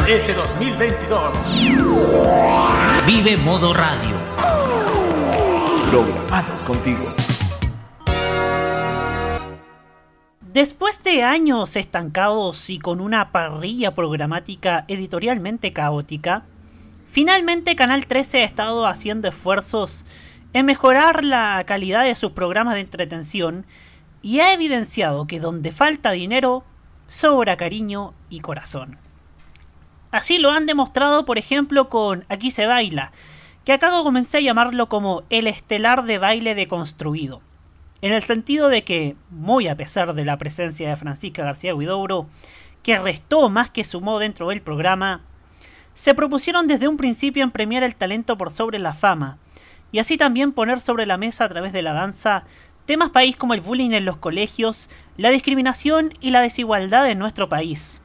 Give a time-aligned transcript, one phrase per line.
[0.00, 1.62] Este 2022.
[3.06, 4.16] Vive Modo Radio.
[5.90, 7.14] Programados contigo.
[10.40, 16.44] Después de años estancados y con una parrilla programática editorialmente caótica,
[17.10, 20.06] finalmente Canal 13 ha estado haciendo esfuerzos
[20.52, 23.66] en mejorar la calidad de sus programas de entretención
[24.22, 26.64] y ha evidenciado que donde falta dinero,
[27.06, 29.01] sobra cariño y corazón.
[30.12, 33.12] Así lo han demostrado, por ejemplo, con Aquí se baila,
[33.64, 37.40] que acá comencé a llamarlo como el estelar de baile deconstruido,
[38.02, 42.26] en el sentido de que, muy a pesar de la presencia de Francisca García Huidobro,
[42.82, 45.22] que restó más que sumó dentro del programa,
[45.94, 49.38] se propusieron desde un principio en premiar el talento por sobre la fama,
[49.92, 52.44] y así también poner sobre la mesa a través de la danza
[52.84, 57.48] temas país como el bullying en los colegios, la discriminación y la desigualdad en nuestro
[57.48, 58.01] país.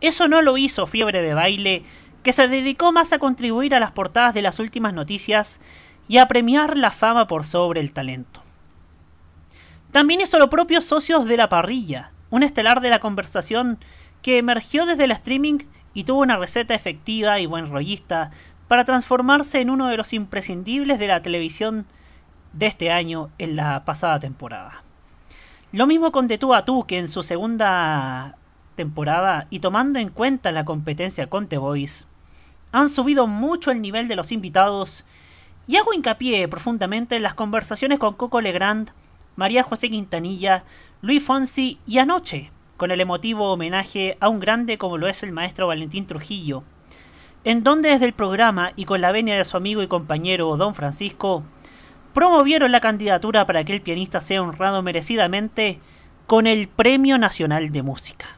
[0.00, 1.82] Eso no lo hizo Fiebre de Baile,
[2.22, 5.60] que se dedicó más a contribuir a las portadas de las últimas noticias
[6.08, 8.42] y a premiar la fama por sobre el talento.
[9.92, 13.78] También hizo lo propio Socios de la Parrilla, un estelar de la conversación
[14.22, 15.58] que emergió desde el streaming
[15.92, 18.30] y tuvo una receta efectiva y buen rollista
[18.66, 21.86] para transformarse en uno de los imprescindibles de la televisión
[22.52, 24.82] de este año en la pasada temporada.
[25.72, 28.36] Lo mismo con De a tú, que en su segunda
[28.74, 32.04] temporada y tomando en cuenta la competencia con The Voice,
[32.72, 35.04] han subido mucho el nivel de los invitados
[35.66, 38.90] y hago hincapié profundamente en las conversaciones con Coco Legrand,
[39.36, 40.64] María José Quintanilla,
[41.00, 45.32] Luis Fonsi y anoche, con el emotivo homenaje a un grande como lo es el
[45.32, 46.64] maestro Valentín Trujillo,
[47.44, 50.74] en donde desde el programa y con la venia de su amigo y compañero Don
[50.74, 51.44] Francisco,
[52.12, 55.80] promovieron la candidatura para que el pianista sea honrado merecidamente
[56.26, 58.33] con el Premio Nacional de Música.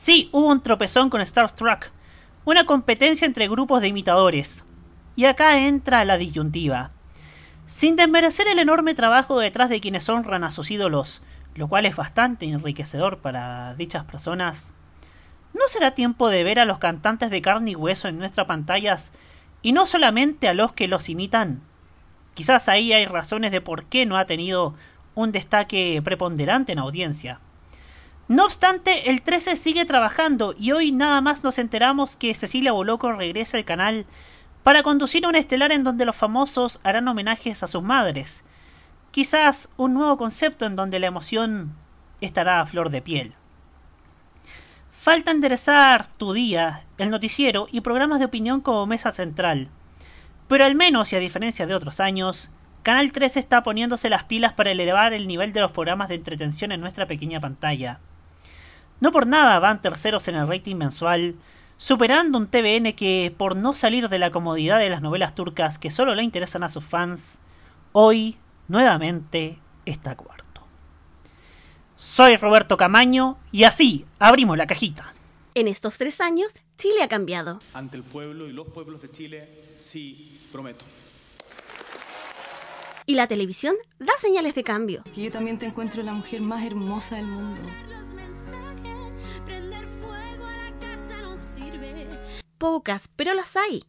[0.00, 1.90] Sí, hubo un tropezón con Star Trek,
[2.44, 4.64] una competencia entre grupos de imitadores.
[5.16, 6.92] Y acá entra la disyuntiva.
[7.66, 11.20] Sin desmerecer el enorme trabajo detrás de quienes honran a sus ídolos,
[11.56, 14.72] lo cual es bastante enriquecedor para dichas personas,
[15.52, 19.10] ¿no será tiempo de ver a los cantantes de carne y hueso en nuestras pantallas
[19.62, 21.60] y no solamente a los que los imitan?
[22.34, 24.74] Quizás ahí hay razones de por qué no ha tenido
[25.16, 27.40] un destaque preponderante en audiencia.
[28.28, 33.10] No obstante, el 13 sigue trabajando y hoy nada más nos enteramos que Cecilia Boloco
[33.10, 34.04] regresa al canal
[34.62, 38.44] para conducir un estelar en donde los famosos harán homenajes a sus madres.
[39.12, 41.74] Quizás un nuevo concepto en donde la emoción
[42.20, 43.32] estará a flor de piel.
[44.92, 49.70] Falta enderezar tu día, el noticiero y programas de opinión como mesa central.
[50.48, 52.50] Pero al menos y a diferencia de otros años,
[52.82, 56.72] Canal 13 está poniéndose las pilas para elevar el nivel de los programas de entretención
[56.72, 58.00] en nuestra pequeña pantalla.
[59.00, 61.36] No por nada van terceros en el rating mensual,
[61.76, 65.90] superando un TVN que, por no salir de la comodidad de las novelas turcas que
[65.90, 67.38] solo le interesan a sus fans,
[67.92, 68.36] hoy
[68.66, 70.62] nuevamente está cuarto.
[71.96, 75.12] Soy Roberto Camaño y así abrimos la cajita.
[75.54, 77.58] En estos tres años, Chile ha cambiado.
[77.74, 79.48] Ante el pueblo y los pueblos de Chile,
[79.80, 80.84] sí, prometo.
[83.06, 85.02] Y la televisión da señales de cambio.
[85.14, 87.62] Que yo también te encuentro la mujer más hermosa del mundo.
[92.58, 93.84] Pocas, pero las hay.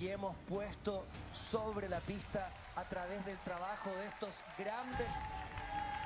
[0.00, 5.12] y hemos puesto sobre la pista a través del trabajo de estos grandes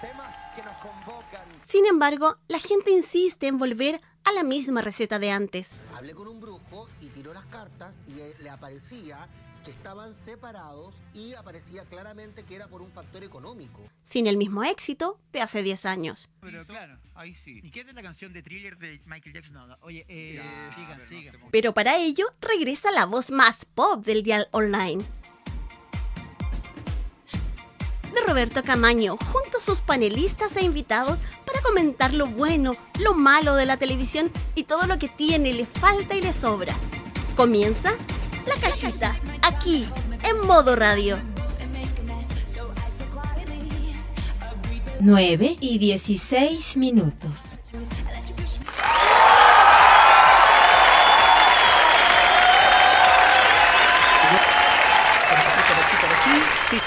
[0.02, 1.46] temas que nos convocan.
[1.66, 5.70] Sin embargo, la gente insiste en volver a la misma receta de antes.
[5.96, 9.26] Hablé con un brujo y tiró las cartas y eh, le aparecía
[9.68, 13.82] que estaban separados y aparecía claramente que era por un factor económico.
[14.02, 16.30] Sin el mismo éxito de hace 10 años.
[16.40, 17.60] Pero claro, ahí sí.
[17.62, 19.52] ¿Y qué es de la canción de thriller de Michael Jackson?
[19.52, 19.76] No, no.
[19.82, 20.40] Oye, eh,
[20.74, 21.36] sigan, sigan.
[21.50, 25.04] Pero para ello regresa la voz más pop del dial online.
[28.14, 33.54] De Roberto Camaño, junto a sus panelistas e invitados para comentar lo bueno, lo malo
[33.54, 36.74] de la televisión y todo lo que tiene, le falta y le sobra.
[37.36, 37.92] Comienza
[38.48, 39.86] la cajita, aquí,
[40.22, 41.18] en modo radio.
[45.00, 47.57] 9 y 16 minutos.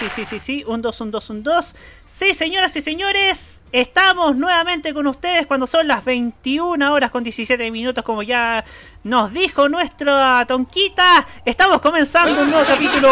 [0.01, 0.63] Sí, sí, sí, sí.
[0.65, 1.75] Un 2, un 2, un 2.
[2.05, 3.61] Sí, señoras y señores.
[3.71, 8.65] Estamos nuevamente con ustedes cuando son las 21 horas con 17 minutos, como ya
[9.03, 11.27] nos dijo nuestra Tonquita.
[11.45, 13.09] Estamos comenzando un nuevo capítulo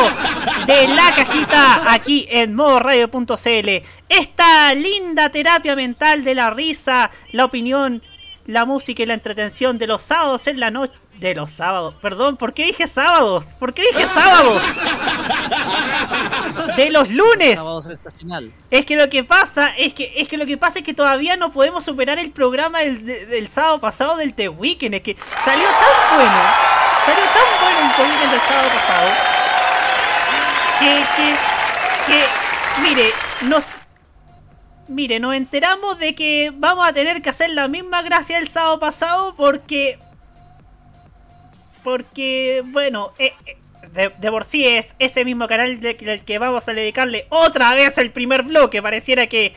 [0.65, 3.69] de La Cajita aquí en modoradio.cl.
[4.09, 8.01] Esta linda terapia mental de la risa, la opinión,
[8.47, 10.93] la música y la entretención de los sábados en la noche.
[11.19, 13.43] De los sábados, perdón, ¿por qué dije sábados?
[13.59, 14.61] ¿Por qué dije sábados?
[16.77, 17.55] De los lunes.
[17.57, 18.53] Sábados estacional.
[18.71, 21.35] Es que lo que pasa es que es que lo que pasa es que todavía
[21.35, 24.93] no podemos superar el programa del, de- del sábado pasado del The Weeknd.
[24.93, 26.41] Es que salió tan bueno,
[27.05, 29.09] salió tan bueno el The del sábado pasado
[30.79, 31.35] que que
[32.07, 32.25] que
[32.81, 33.11] mire
[33.41, 33.77] nos
[34.87, 38.79] mire nos enteramos de que vamos a tener que hacer la misma gracia del sábado
[38.79, 39.99] pasado porque
[41.83, 43.57] porque, bueno, eh, eh,
[43.93, 47.97] de, por sí es ese mismo canal de- del que vamos a dedicarle otra vez
[47.97, 48.81] el primer bloque.
[48.81, 49.53] Pareciera que,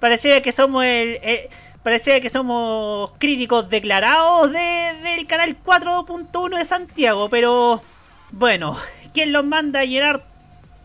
[0.00, 1.48] pareciera que somos el, eh,
[1.82, 7.82] pareciera que somos críticos declarados de- del canal 4.1 de Santiago, pero
[8.30, 8.76] bueno,
[9.12, 10.24] ¿quién los manda a llenar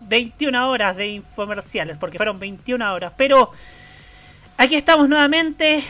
[0.01, 1.97] 21 horas de infomerciales?
[1.97, 3.51] Porque fueron 21 horas, pero
[4.57, 5.83] aquí estamos nuevamente,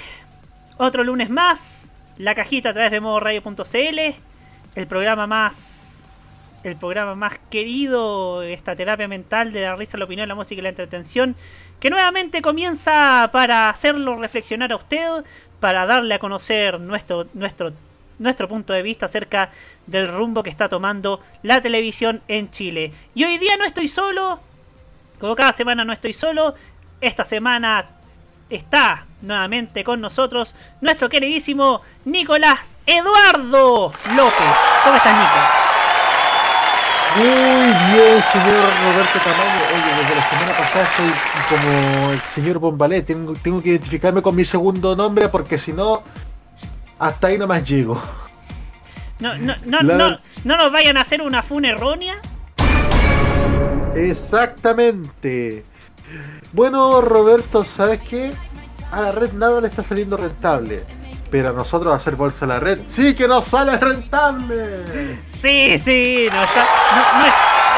[0.77, 3.99] otro lunes más, la cajita a través de modoradio.cl
[4.77, 6.05] el programa más
[6.63, 10.61] el programa más querido esta terapia mental de la risa la opinión la música y
[10.61, 11.35] la entretención
[11.79, 15.25] que nuevamente comienza para hacerlo reflexionar a usted
[15.59, 17.73] para darle a conocer nuestro nuestro
[18.19, 19.49] nuestro punto de vista acerca
[19.87, 22.91] del rumbo que está tomando la televisión en Chile.
[23.13, 24.39] Y hoy día no estoy solo
[25.19, 26.53] como cada semana no estoy solo
[27.01, 27.96] esta semana
[28.49, 34.55] está nuevamente con nosotros nuestro queridísimo Nicolás Eduardo López.
[34.83, 35.39] ¿Cómo estás, Nico?
[37.17, 37.25] Muy
[37.93, 39.61] bien, señor Roberto Tamaño.
[39.73, 43.01] Oye, desde la semana pasada estoy como el señor Bombalé.
[43.01, 46.03] Tengo, tengo que identificarme con mi segundo nombre porque si no,
[46.99, 47.99] hasta ahí nomás llego.
[49.19, 52.13] No, no, no, La- no, no nos vayan a hacer una fun errónea.
[53.95, 55.65] Exactamente.
[56.53, 58.33] Bueno, Roberto, ¿sabes qué?
[58.91, 60.85] A la red nada le está saliendo rentable.
[61.29, 65.17] Pero a nosotros hacer bolsa a la red sí que nos sale rentable.
[65.27, 66.61] Sí, sí, no está.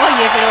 [0.06, 0.48] Oye, pero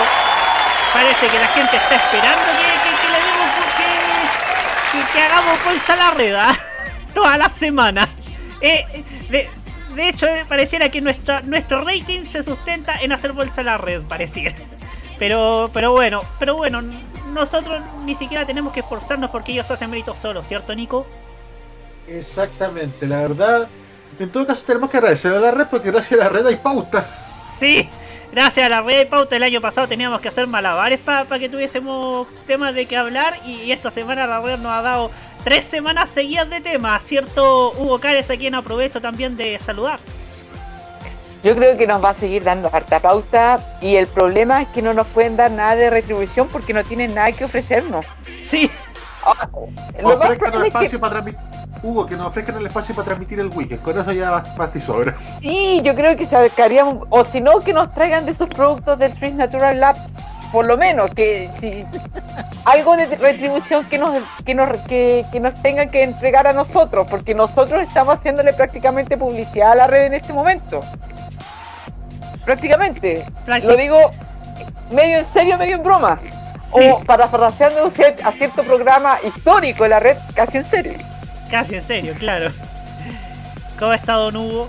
[0.92, 2.58] parece que la gente está esperando que,
[2.90, 6.56] que- le demos que, que, que hagamos bolsa a la red ¿ah?
[7.14, 8.08] toda la semana.
[8.60, 9.48] Eh, de,
[9.94, 13.78] de hecho, eh, pareciera que nuestra, nuestro rating se sustenta en hacer bolsa a la
[13.78, 14.56] red, pareciera.
[15.20, 16.82] Pero, pero bueno, pero bueno,
[17.28, 21.06] nosotros ni siquiera tenemos que esforzarnos porque ellos hacen méritos solos, ¿cierto, Nico?
[22.06, 23.68] Exactamente, la verdad.
[24.18, 26.56] En todo caso tenemos que agradecer a la red porque gracias a la red hay
[26.56, 27.06] pauta.
[27.48, 27.88] Sí,
[28.32, 31.48] gracias a la red de pauta el año pasado teníamos que hacer malabares para que
[31.48, 35.10] tuviésemos temas de qué hablar y esta semana la red nos ha dado
[35.44, 37.72] tres semanas seguidas de temas, ¿cierto?
[37.72, 40.00] Hugo Cares, a quien aprovecho también de saludar.
[41.42, 44.82] Yo creo que nos va a seguir dando harta pauta y el problema es que
[44.82, 48.04] no nos pueden dar nada de retribución porque no tienen nada que ofrecernos.
[48.40, 48.70] Sí.
[50.00, 51.40] Lo más Ofrezcan el probable es que- espacio para transmitir.
[51.82, 53.82] Hugo, que nos ofrezcan el espacio para transmitir el weekend.
[53.82, 55.14] Con eso ya basta y sobra.
[55.40, 59.12] Sí, yo creo que sacaríamos, o si no, que nos traigan de esos productos del
[59.12, 60.14] Swiss Natural Labs,
[60.50, 61.84] por lo menos, que si
[62.64, 67.06] algo de retribución que nos, que nos, que, que nos tengan que entregar a nosotros,
[67.08, 70.80] porque nosotros estamos haciéndole prácticamente publicidad a la red en este momento.
[72.48, 73.26] Prácticamente.
[73.62, 74.10] Lo digo
[74.90, 76.18] medio en serio, medio en broma.
[76.70, 80.94] O parafraseando a cier- a cierto programa histórico de la red, casi en serio.
[81.50, 82.50] Casi en serio, claro.
[83.78, 84.66] ¿Cómo ha estado Hugo?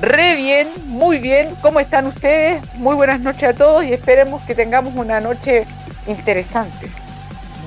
[0.00, 1.54] Re bien, muy bien.
[1.60, 2.62] ¿Cómo están ustedes?
[2.76, 5.66] Muy buenas noches a todos y esperemos que tengamos una noche
[6.06, 6.88] interesante.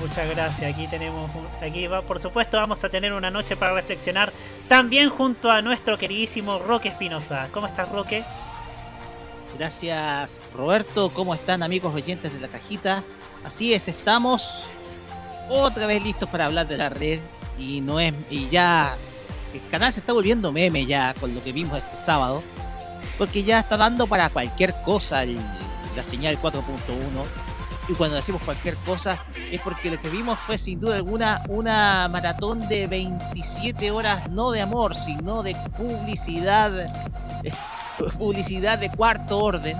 [0.00, 0.72] Muchas gracias.
[0.72, 1.30] Aquí tenemos,
[1.62, 4.32] aquí va, por supuesto, vamos a tener una noche para reflexionar
[4.66, 7.46] también junto a nuestro queridísimo Roque Espinosa.
[7.52, 8.24] ¿Cómo estás, Roque?
[9.58, 13.04] Gracias Roberto, ¿cómo están amigos oyentes de la cajita?
[13.44, 14.64] Así es, estamos
[15.48, 17.20] otra vez listos para hablar de la red.
[17.56, 18.96] Y no es y ya
[19.52, 22.42] el canal se está volviendo meme ya con lo que vimos este sábado,
[23.16, 26.62] porque ya está dando para cualquier cosa la señal 4.1
[27.88, 29.18] y cuando decimos cualquier cosa
[29.50, 34.50] es porque lo que vimos fue sin duda alguna una maratón de 27 horas no
[34.50, 36.88] de amor, sino de publicidad
[38.18, 39.76] publicidad de cuarto orden.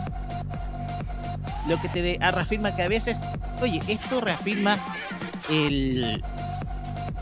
[1.69, 3.23] Lo que te ah, reafirma que a veces,
[3.61, 4.79] oye, esto reafirma
[5.49, 6.23] el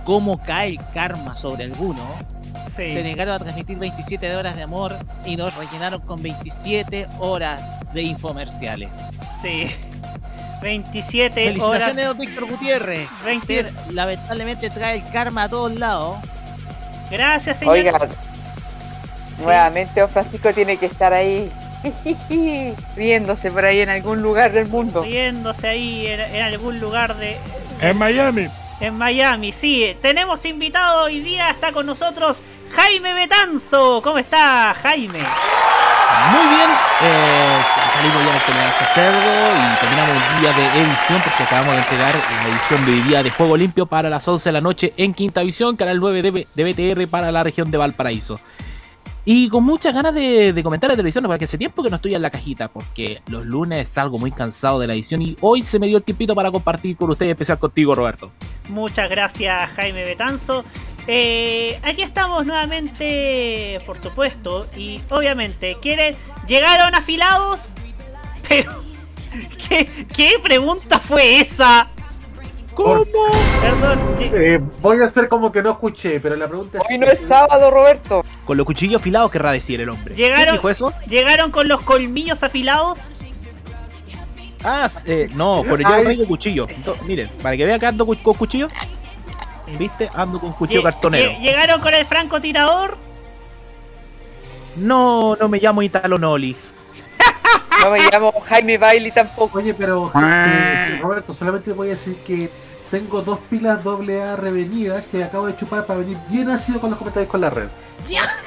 [0.05, 2.03] cómo cae el karma sobre alguno.
[2.67, 2.91] Sí.
[2.91, 7.61] Se negaron a transmitir 27 horas de amor y nos rellenaron con 27 horas
[7.93, 8.91] de infomerciales.
[9.41, 9.69] Sí.
[10.63, 12.09] 27 Felicitaciones, horas.
[12.09, 13.09] don Víctor Gutiérrez.
[13.25, 16.17] 20 Usted lamentablemente trae el karma a todos lados.
[17.11, 17.75] Gracias, señor.
[17.75, 17.99] Oiga,
[19.39, 21.51] nuevamente don Francisco tiene que estar ahí
[22.97, 25.03] riéndose por ahí en algún lugar del mundo.
[25.03, 27.37] Riéndose ahí en, en algún lugar de.
[27.81, 28.49] En Miami.
[28.83, 29.97] En Miami, sí.
[30.03, 34.03] Tenemos invitado hoy día, está con nosotros Jaime Betanzo.
[34.03, 35.21] ¿Cómo está, Jaime?
[36.33, 36.71] Muy bien,
[37.03, 37.61] eh,
[37.95, 42.15] salimos ya de Tenencia Cerdo y terminamos el día de edición porque acabamos de entregar
[42.17, 45.43] la edición de día de Juego Limpio para las 11 de la noche en Quinta
[45.43, 48.41] Visión, Canal 9 de, de BTR para la región de Valparaíso.
[49.25, 52.23] Y con muchas ganas de, comentar la televisión, porque hace tiempo que no estoy en
[52.23, 55.87] la cajita, porque los lunes salgo muy cansado de la edición y hoy se me
[55.87, 58.33] dio el tiempito para compartir con ustedes, especial contigo, Roberto.
[58.69, 60.65] Muchas gracias, Jaime Betanzo.
[61.07, 66.17] Eh, aquí estamos nuevamente, por supuesto, y obviamente, ¿quieren?
[66.49, 67.75] ¿Llegaron afilados?
[68.49, 68.83] Pero,
[69.69, 71.89] ¿qué, qué pregunta fue esa?
[72.75, 73.05] ¿Cómo?
[73.61, 76.85] Perdón, ¿qué- Eh, voy a hacer como que no escuché, pero la pregunta es...
[76.91, 78.25] Hoy no es sábado, Roberto.
[78.45, 80.15] Con los cuchillos afilados querrá decir el hombre.
[80.15, 80.93] ¿Llegaron, ¿Quién dijo eso?
[81.07, 83.17] ¿Llegaron con los colmillos afilados?
[84.65, 86.67] Ah, eh, no, por yo no traigo cuchillo.
[87.05, 88.69] Miren, para que vean que ando con cuchillo.
[89.79, 90.09] ¿Viste?
[90.15, 91.31] Ando con cuchillo Lle- cartonero.
[91.33, 92.97] lle- ¿Llegaron con el francotirador?
[94.77, 96.57] No, no me llamo Italo Noli.
[97.83, 99.59] No me llamo Jaime Bailey tampoco.
[99.59, 102.49] Oye, pero eh, Roberto, solamente voy a decir que
[102.93, 106.91] tengo dos pilas doble A revenidas que acabo de chupar para venir bien ácido con
[106.91, 107.69] los comentarios con la red.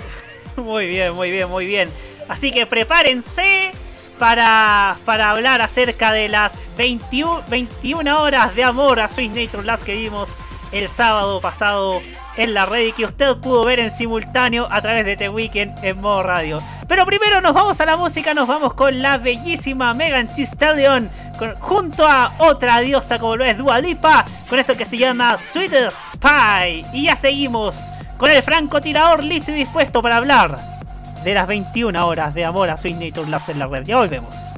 [0.56, 1.92] Muy bien, muy bien, muy bien.
[2.30, 3.74] Así que prepárense
[4.18, 9.84] para, para hablar acerca de las 21, 21 horas de amor a Swiss Nature Labs
[9.84, 10.38] que vimos
[10.72, 12.02] el sábado pasado
[12.38, 15.84] en la red y que usted pudo ver en simultáneo a través de The Weekend
[15.84, 16.62] en modo radio.
[16.88, 20.46] Pero primero nos vamos a la música, nos vamos con la bellísima Megan Thee
[21.38, 25.38] con- junto a otra diosa como lo es Dua Lipa con esto que se llama
[25.38, 26.86] Sweetest Pie.
[26.94, 30.60] Y ya seguimos con el francotirador listo y dispuesto para hablar
[31.24, 33.84] de las 21 horas de amor a Sweet Nature Labs en la red.
[33.86, 34.54] Ya volvemos.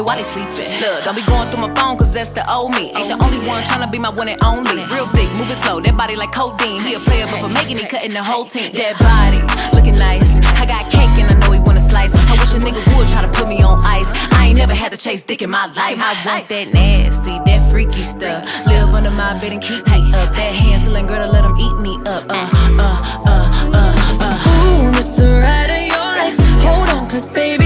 [0.00, 0.70] Use while he sleeping.
[0.80, 2.90] Look, don't be going through my phone, cause that's the old me.
[2.96, 4.84] Ain't the only one tryna be my one and only.
[4.88, 6.82] Real thick, moving slow, that body like codeine.
[6.82, 8.72] He a player, but for making it, cutting the whole team.
[8.72, 9.40] That body,
[9.76, 10.36] looking nice.
[10.56, 12.12] I got cake and I know he wanna slice.
[12.14, 14.10] I wish a nigga would try to put me on ice.
[14.32, 15.98] I ain't never had to chase dick in my life.
[15.98, 18.44] I want that nasty, that freaky stuff.
[18.66, 20.34] Live under my bed and keep me up.
[20.34, 22.24] That Hansel and Gretel, let him eat me up.
[22.28, 24.36] Uh, uh, uh, uh, uh.
[24.60, 26.36] Ooh, the ride of your life.
[26.64, 27.59] Hold on, cause baby,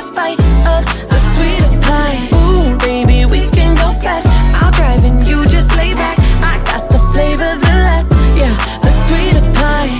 [0.00, 0.40] a bite
[0.74, 0.82] of
[1.12, 2.18] the sweetest pie.
[2.34, 4.26] Ooh, baby, we can go fast.
[4.60, 6.18] I'll drive and you just lay back.
[6.42, 8.10] I got the flavor, the last,
[8.40, 9.92] yeah, the sweetest pie.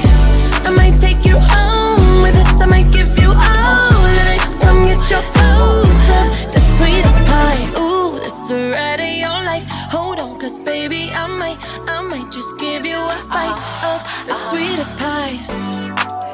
[0.66, 2.60] I might take you home with us.
[2.60, 4.42] I might give you all of it.
[4.64, 7.62] Come get your dose of the sweetest pie.
[7.78, 9.66] Ooh, that's the ride of your life.
[9.94, 11.58] Hold on, cause baby, I might,
[11.88, 13.60] I might just give you a bite
[13.90, 15.36] of the sweetest pie.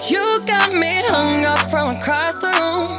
[0.08, 2.89] You got me hung up from across the room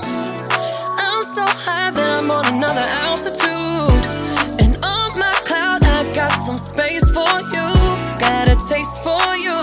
[2.62, 3.90] another altitude.
[4.62, 7.68] And on my cloud, I got some space for you.
[8.22, 9.58] Got a taste for you.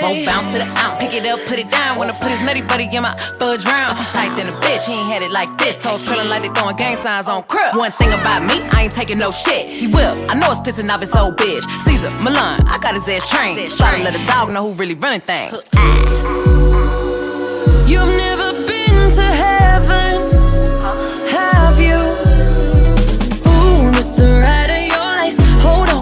[0.00, 1.00] Won't bounce to the ounce.
[1.00, 1.98] Pick it up, put it down.
[1.98, 3.98] Wanna put his nutty buddy in my fudge round.
[3.98, 5.82] He tight than a bitch, he ain't had it like this.
[5.82, 7.76] Toes curling like they throwing gang signs on crib.
[7.76, 9.70] One thing about me, I ain't taking no shit.
[9.70, 10.16] He will.
[10.30, 11.64] I know it's pissing off his old bitch.
[11.84, 13.68] Caesar, Milan, I got his ass trained.
[13.76, 15.62] Try to let a dog know who really running things.
[17.86, 18.37] You've never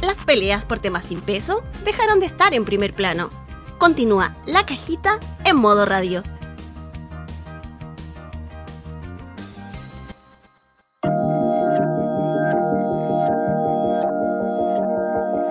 [0.00, 3.30] Las peleas por temas sin peso dejaron de estar en primer plano.
[3.78, 6.22] Continúa la cajita en modo radio.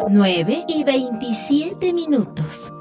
[0.09, 2.71] Nueve y 27 minutos.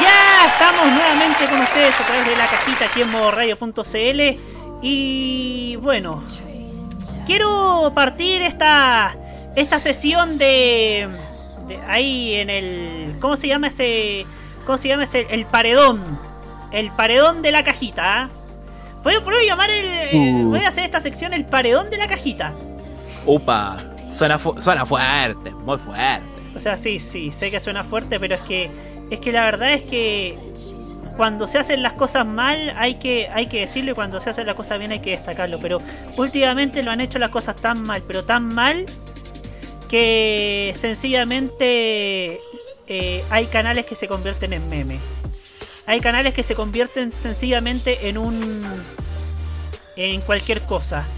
[0.00, 4.38] Ya estamos nuevamente con ustedes a través de la cajita aquí en modoradio.cl
[4.80, 6.24] y bueno,
[7.26, 9.14] quiero partir esta
[9.56, 11.06] esta sesión de
[11.86, 14.24] ahí en el ¿cómo se llama ese
[14.64, 16.27] cómo se llama ese el paredón?
[16.72, 18.22] El paredón de la cajita.
[18.22, 18.30] ¿ah?
[19.02, 20.48] Voy, voy a llamar el, Uh.
[20.50, 22.54] voy a hacer esta sección el paredón de la cajita.
[23.26, 23.76] Upa,
[24.10, 26.26] suena, fu- suena fuerte, muy fuerte.
[26.56, 28.70] O sea, sí, sí, sé que suena fuerte, pero es que
[29.10, 30.36] es que la verdad es que
[31.16, 34.46] cuando se hacen las cosas mal hay que hay que decirlo y cuando se hacen
[34.46, 35.80] las cosas bien hay que destacarlo, pero
[36.16, 38.86] últimamente lo han hecho las cosas tan mal, pero tan mal
[39.88, 42.40] que sencillamente
[42.86, 44.98] eh, hay canales que se convierten en meme.
[45.88, 48.62] Hay canales que se convierten sencillamente en un
[49.96, 51.08] en cualquier cosa.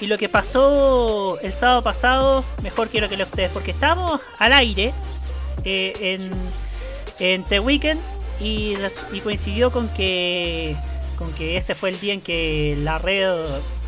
[0.00, 4.54] Y lo que pasó el sábado pasado, mejor quiero que lo ustedes, porque estamos al
[4.54, 4.94] aire
[5.64, 6.18] eh,
[7.18, 8.00] en, The Weekend
[8.40, 8.76] y
[9.22, 10.74] coincidió con que
[11.16, 13.28] con que ese fue el día en que la red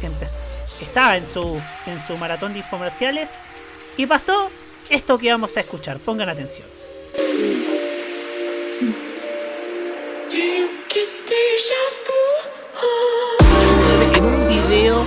[0.03, 0.43] empezó,
[0.83, 3.33] estaba en su en su maratón de infomerciales
[3.97, 4.51] y pasó
[4.91, 5.99] esto que vamos a escuchar.
[5.99, 6.69] Pongan atención.
[10.39, 10.69] En
[14.23, 15.07] un video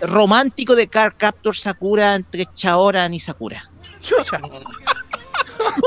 [0.00, 3.70] romántico de Car Captor Sakura entre Chaoran y Sakura.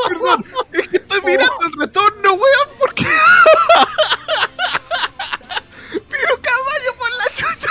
[0.07, 3.05] Perdón, es que estoy mirando el retorno, weón, porque.
[6.09, 7.69] Pero caballo por la chucha.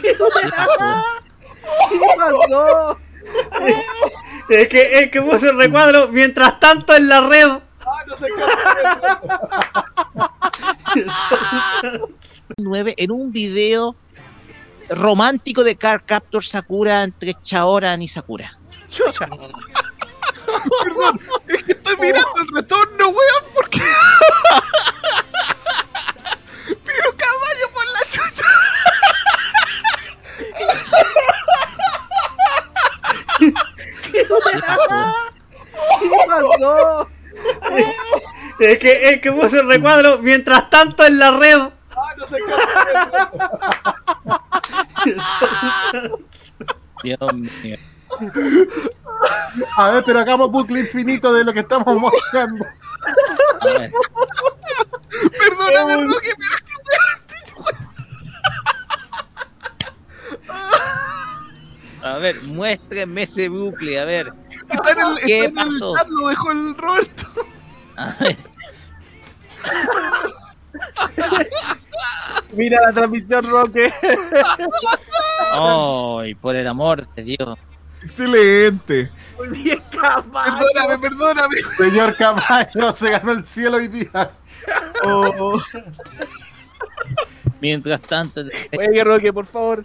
[0.00, 0.14] ¿Qué
[0.56, 1.04] pasó?
[4.52, 7.48] Es que, es que puse el recuadro mientras tanto en la red.
[7.86, 8.04] Ah,
[12.58, 13.96] 9 en un video
[14.90, 18.58] romántico de Car Captor Sakura entre Chaoran y Sakura.
[20.84, 23.80] Perdón, es que estoy mirando el retorno, weón, porque.
[26.84, 28.44] Pero caballo por la chucha.
[34.12, 34.26] ¿Qué
[36.26, 37.08] pasó?
[38.60, 41.60] Es que, es que puse el recuadro mientras tanto en la red.
[47.02, 47.76] Dios mío.
[49.76, 52.64] A ver, pero hagamos bucle infinito de lo que estamos mostrando.
[55.38, 57.91] Perdóname, Roque, pero es que
[62.02, 64.32] A ver, muéstrenme ese bucle, a ver.
[64.70, 65.96] Está en el, ¿Qué está en el pasó?
[65.96, 67.26] chat, lo dejó el Roberto.
[67.96, 68.36] A ver.
[72.52, 73.92] Mira la transmisión, Roque.
[75.52, 77.58] Ay, por el amor de Dios.
[78.02, 79.10] Excelente.
[79.38, 80.58] Muy bien, Camaño.
[80.58, 81.56] Perdóname, perdóname.
[81.76, 84.30] Señor Camaño se ganó el cielo hoy día.
[85.04, 85.60] Oh.
[87.60, 88.42] Mientras tanto,
[88.76, 89.84] Oye, Roque, por favor.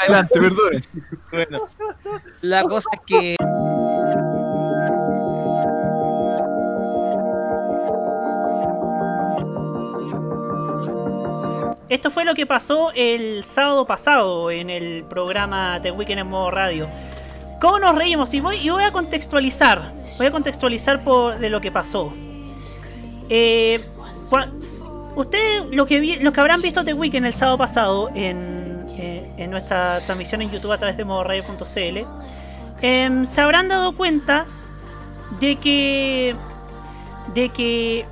[0.00, 0.84] Adelante, perdone.
[1.30, 1.68] bueno,
[2.40, 3.36] la cosa es que
[11.88, 16.50] Esto fue lo que pasó el sábado pasado en el programa The Weekend en modo
[16.50, 16.88] radio.
[17.60, 18.32] ¿Cómo nos reímos?
[18.32, 19.92] Y voy, y voy a contextualizar.
[20.16, 22.12] Voy a contextualizar por, de lo que pasó.
[23.28, 23.84] Eh,
[25.14, 29.30] Ustedes, lo que, vi- lo que habrán visto The Weekend el sábado pasado en, eh,
[29.38, 32.06] en nuestra transmisión en YouTube a través de modoradio.cl,
[32.82, 34.46] em, se habrán dado cuenta
[35.40, 36.34] de que.
[37.34, 38.04] de que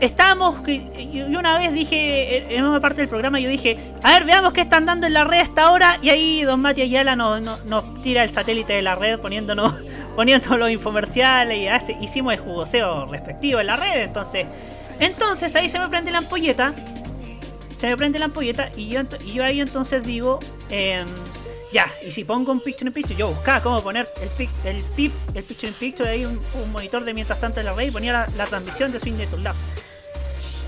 [0.00, 4.24] estábamos y una vez dije en- en una parte del programa yo dije a ver
[4.24, 7.42] veamos qué están dando en la red hasta ahora y ahí don Mati Ayala nos,
[7.42, 9.74] nos, nos tira el satélite de la red poniéndonos
[10.16, 14.46] poniendo los infomerciales y hace- hicimos el jugoseo respectivo en la red entonces
[15.00, 16.72] entonces ahí se me prende la ampolleta
[17.80, 20.38] se me prende la ampolleta y yo, y yo ahí entonces digo
[20.68, 21.08] em,
[21.72, 24.82] ya, y si pongo un picture in picture, yo buscaba cómo poner el, pic, el
[24.96, 26.38] pip, el picture in picture, ahí un,
[26.72, 29.60] monitor de mientras tanto en la red y ponía la, transmisión de Swing Network Labs.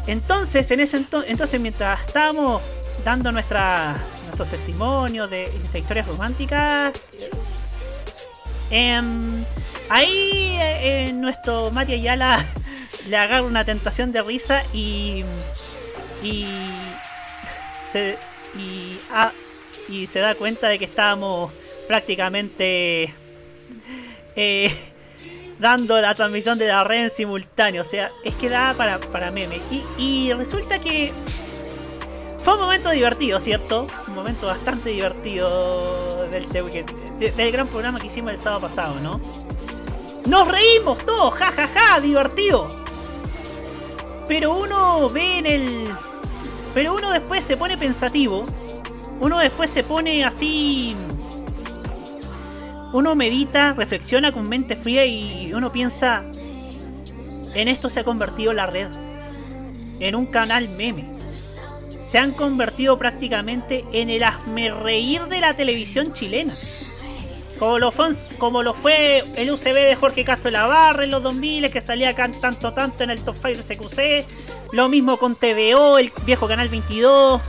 [0.06, 2.62] Entonces, en ese ento- entonces mientras estábamos
[3.04, 6.94] dando nuestra, nuestros testimonios de, de historias románticas,
[8.70, 9.44] em,
[9.90, 12.46] ahí eh, nuestro Mati Ayala
[13.06, 15.24] le agarra una tentación de risa y
[16.22, 16.46] y
[17.92, 18.16] se
[18.56, 19.32] y, ah,
[19.88, 21.52] y se da cuenta de que estábamos
[21.88, 23.12] prácticamente
[24.36, 24.74] eh,
[25.58, 27.82] dando la transmisión de la red en simultáneo.
[27.82, 29.60] O sea, es que da para, para meme.
[29.98, 31.12] Y, resulta que
[32.42, 33.86] fue un momento divertido, ¿cierto?
[34.08, 36.84] Un momento bastante divertido del, de-
[37.18, 39.20] de- del gran programa que hicimos el sábado pasado, ¿no?
[40.26, 42.74] Nos reímos todos, ja ja ja, divertido.
[44.28, 45.88] Pero uno ve en el.
[46.74, 48.44] Pero uno después se pone pensativo.
[49.20, 50.96] Uno después se pone así.
[52.92, 56.24] Uno medita, reflexiona con mente fría y uno piensa.
[57.54, 58.88] En esto se ha convertido la red.
[60.00, 61.04] En un canal meme.
[62.00, 64.24] Se han convertido prácticamente en el
[64.80, 66.54] reír de la televisión chilena.
[67.62, 71.70] Como lo, fue, como lo fue el UCB de Jorge Castro Lavarre en los 2000,
[71.70, 74.72] que salía tanto tanto en el top 5 de CQC.
[74.72, 77.40] Lo mismo con TVO, el viejo Canal 22.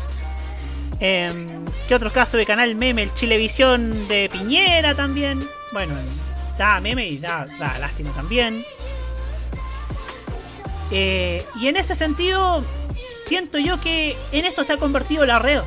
[0.99, 1.47] Em,
[1.87, 3.01] ¿Qué otros casos de Canal Meme?
[3.01, 5.49] El Chilevisión de Piñera también.
[5.71, 5.95] Bueno,
[6.59, 8.63] da meme y da, da lástima también.
[10.91, 12.63] Eh, y en ese sentido,
[13.25, 15.61] siento yo que en esto se ha convertido la red.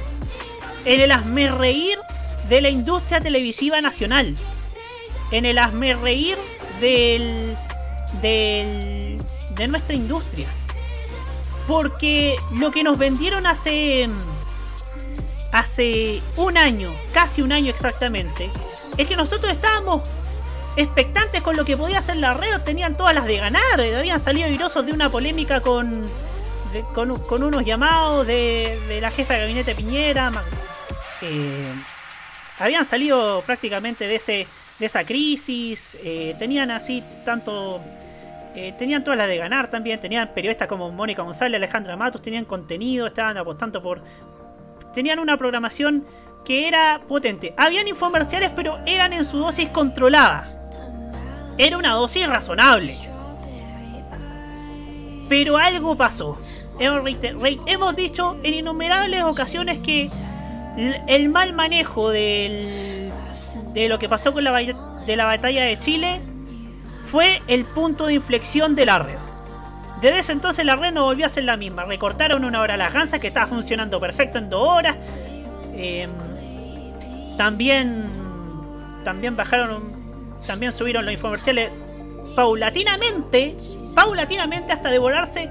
[0.84, 1.98] En el hazme reír
[2.48, 4.36] de la industria televisiva nacional.
[5.32, 6.38] En el hazme reír
[6.80, 7.56] del,
[8.22, 9.20] del,
[9.54, 10.48] de nuestra industria.
[11.66, 14.08] Porque lo que nos vendieron hace,
[15.52, 18.50] hace un año, casi un año exactamente,
[18.96, 20.02] es que nosotros estábamos
[20.76, 24.20] expectantes con lo que podía hacer la red, tenían todas las de ganar, eh, habían
[24.20, 26.08] salido irosos de una polémica con,
[26.94, 30.30] con, unos llamados de, de la jefa de gabinete Piñera,
[31.22, 31.72] eh,
[32.58, 34.46] habían salido prácticamente de ese
[34.78, 37.80] de esa crisis, eh, tenían así tanto
[38.54, 42.44] eh, tenían todas las de ganar también, tenían periodistas como Mónica González, Alejandra Matos, tenían
[42.44, 44.02] contenido, estaban apostando por
[44.94, 46.06] tenían una programación
[46.46, 47.52] que era potente.
[47.56, 50.48] Habían infomerciales, pero eran en su dosis controlada.
[51.58, 52.96] Era una dosis razonable.
[55.28, 56.38] Pero algo pasó.
[56.78, 57.02] Hemos,
[57.66, 60.08] hemos dicho en innumerables ocasiones que
[60.76, 63.10] el mal manejo del,
[63.72, 66.20] de lo que pasó con la, de la batalla de Chile
[67.04, 69.18] fue el punto de inflexión de la red.
[70.00, 71.84] Desde ese entonces la red no volvió a ser la misma.
[71.84, 74.96] Recortaron una hora las gansas que estaba funcionando perfecto en dos horas.
[75.74, 76.08] Eh,
[77.36, 78.04] también
[79.04, 79.94] también bajaron
[80.46, 81.70] también subieron los infomerciales
[82.34, 83.56] paulatinamente
[83.94, 85.50] paulatinamente hasta devorarse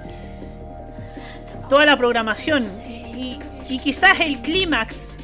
[1.69, 2.63] toda la programación
[3.15, 5.17] y, y quizás el clímax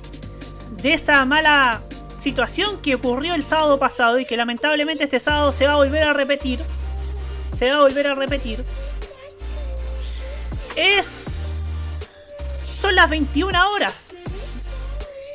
[0.82, 1.82] de esa mala
[2.18, 6.04] situación que ocurrió el sábado pasado y que lamentablemente este sábado se va a volver
[6.04, 6.60] a repetir
[7.52, 8.64] se va a volver a repetir
[10.76, 11.52] es
[12.72, 14.14] son las 21 horas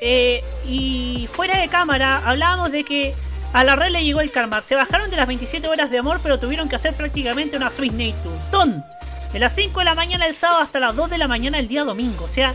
[0.01, 3.15] eh, y fuera de cámara hablábamos de que
[3.53, 4.61] a la red le llegó el karma.
[4.61, 7.93] Se bajaron de las 27 horas de amor, pero tuvieron que hacer prácticamente una Swiss
[7.93, 8.37] Nature.
[8.51, 8.85] Ton.
[9.33, 11.67] De las 5 de la mañana el sábado hasta las 2 de la mañana el
[11.67, 12.25] día domingo.
[12.25, 12.55] O sea,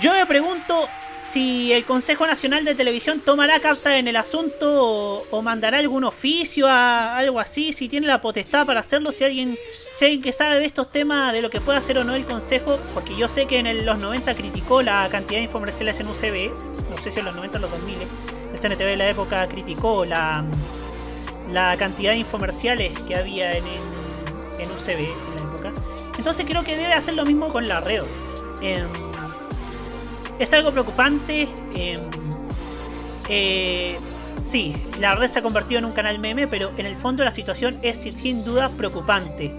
[0.00, 0.88] yo me pregunto
[1.22, 6.68] si el Consejo Nacional de Televisión tomará carta en el asunto o, mandará algún oficio
[6.68, 9.58] a algo así, si tiene la potestad para hacerlo, si alguien,
[9.92, 12.24] si alguien que sabe de estos temas, de lo que puede hacer o no el
[12.24, 16.90] Consejo, porque yo sé que en los 90 criticó la cantidad de infomerciales en UCB,
[16.90, 17.96] no sé si en los 90 o los 2000,
[18.52, 20.44] el CNTV de la época criticó la,
[21.52, 25.72] la cantidad de infomerciales que había en, en, en UCB en la época.
[26.18, 28.02] Entonces creo que debe hacer lo mismo con la red.
[30.38, 31.48] Es algo preocupante.
[31.74, 32.00] em,
[33.28, 33.96] eh,
[34.40, 37.32] sí, la red se ha convertido en un canal meme, pero en el fondo la
[37.32, 39.52] situación es sin- duda preocupante.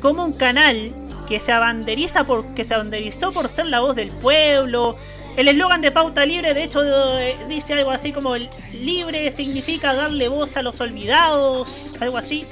[0.00, 0.92] Como un canal
[1.28, 4.94] que se abanderiza por, que se abanderizó por ser la voz del pueblo.
[5.36, 6.80] El eslogan de Pauta Libre, de hecho,
[7.18, 12.46] eh, dice algo así como el libre significa darle voz a los olvidados, algo así.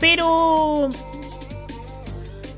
[0.00, 0.88] Pero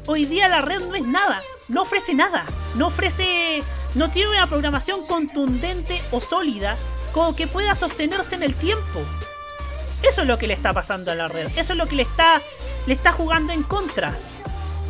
[0.06, 3.62] hoy día la red no es nada, no ofrece nada, no ofrece,
[3.94, 6.76] no tiene una programación contundente o sólida
[7.12, 9.00] como que pueda sostenerse en el tiempo.
[10.02, 12.02] Eso es lo que le está pasando a la red, eso es lo que le
[12.02, 12.42] está,
[12.86, 14.16] le está jugando en contra.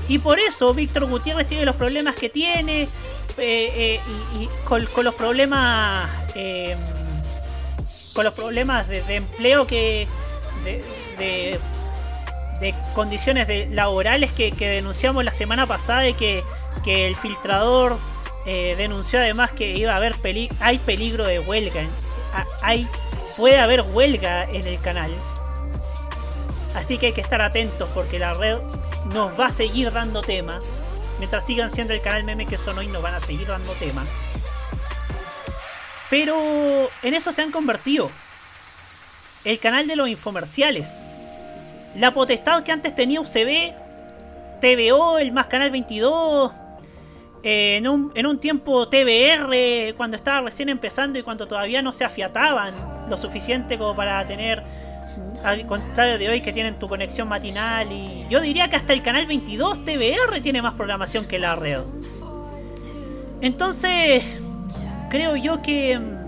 [0.08, 2.88] Y por eso Víctor Gutiérrez tiene los problemas que tiene, eh,
[3.38, 4.00] eh,
[4.38, 6.76] y, con, los problemas, eh,
[8.14, 10.08] con los problemas de, de empleo que,
[10.64, 10.84] de,
[11.18, 11.60] de
[12.60, 16.44] de condiciones de- laborales que, que denunciamos la semana pasada y que,
[16.82, 17.98] que el filtrador
[18.46, 21.82] eh, denunció además que iba a haber peli hay peligro de huelga
[22.62, 22.88] hay
[23.36, 25.10] puede haber huelga en el canal.
[26.74, 28.58] Así que hay que estar atentos porque la red
[29.14, 30.60] nos va a seguir dando tema.
[31.18, 34.04] Mientras sigan siendo el canal meme que son hoy nos van a seguir dando tema.
[36.08, 38.10] Pero en eso se han convertido.
[39.44, 41.02] El canal de los infomerciales.
[41.94, 43.74] La potestad que antes tenía UCB,
[44.60, 46.52] TVO, el Más Canal 22,
[47.42, 52.04] en, un, en un tiempo TVR, cuando estaba recién empezando y cuando todavía no se
[52.04, 52.74] afiataban
[53.08, 54.62] lo suficiente como para tener,
[55.42, 59.02] al contrario de hoy que tienen tu conexión matinal y yo diría que hasta el
[59.02, 61.80] canal 22 TVR tiene más programación que la red.
[63.40, 64.22] Entonces,
[65.08, 66.20] creo yo que mm,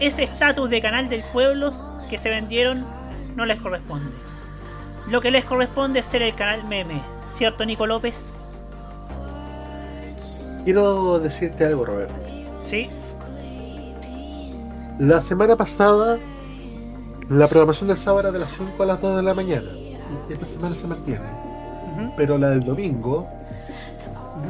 [0.00, 1.70] ese estatus de canal del pueblo
[2.10, 2.84] que se vendieron
[3.36, 4.10] no les corresponde.
[5.06, 8.38] Lo que les corresponde es ser el canal meme, ¿cierto Nico López?
[10.68, 12.12] Quiero decirte algo, Roberto.
[12.60, 12.90] Sí.
[14.98, 16.18] La semana pasada,
[17.30, 19.70] la programación del sábado era de las 5 a las 2 de la mañana.
[20.28, 21.22] Esta semana se mantiene.
[22.18, 23.26] Pero la del domingo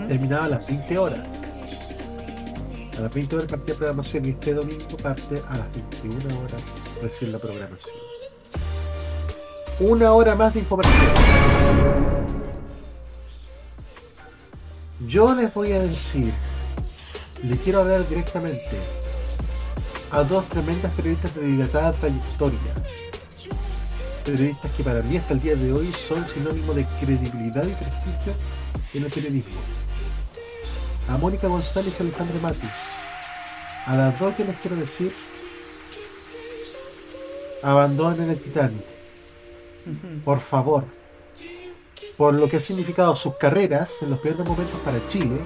[0.08, 1.24] terminaba a las 20 horas.
[2.98, 6.64] A las 20 horas partía programación y este domingo parte a las 21 horas
[7.00, 7.94] recién la programación.
[9.78, 11.12] Una hora más de información.
[15.06, 16.32] Yo les voy a decir,
[17.44, 18.76] les quiero hablar directamente
[20.10, 22.58] a dos tremendas periodistas de dilatada trayectoria.
[24.24, 28.34] Periodistas que para mí hasta el día de hoy son sinónimo de credibilidad y prestigio
[28.94, 29.60] en el periodismo.
[31.08, 32.70] A Mónica González y Alejandro Matis.
[33.86, 35.14] A las dos que les quiero decir,
[37.62, 38.84] abandonen el Titanic.
[40.24, 40.97] Por favor.
[42.18, 45.40] Por lo que ha significado sus carreras en los peores momentos para Chile,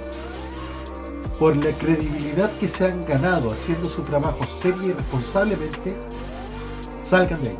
[1.38, 5.94] por la credibilidad que se han ganado haciendo su trabajo seria y responsablemente,
[7.04, 7.58] salgan de ahí.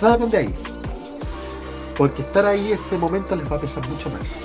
[0.00, 0.54] Salgan de ahí.
[1.98, 4.40] Porque estar ahí este momento les va a pesar mucho más.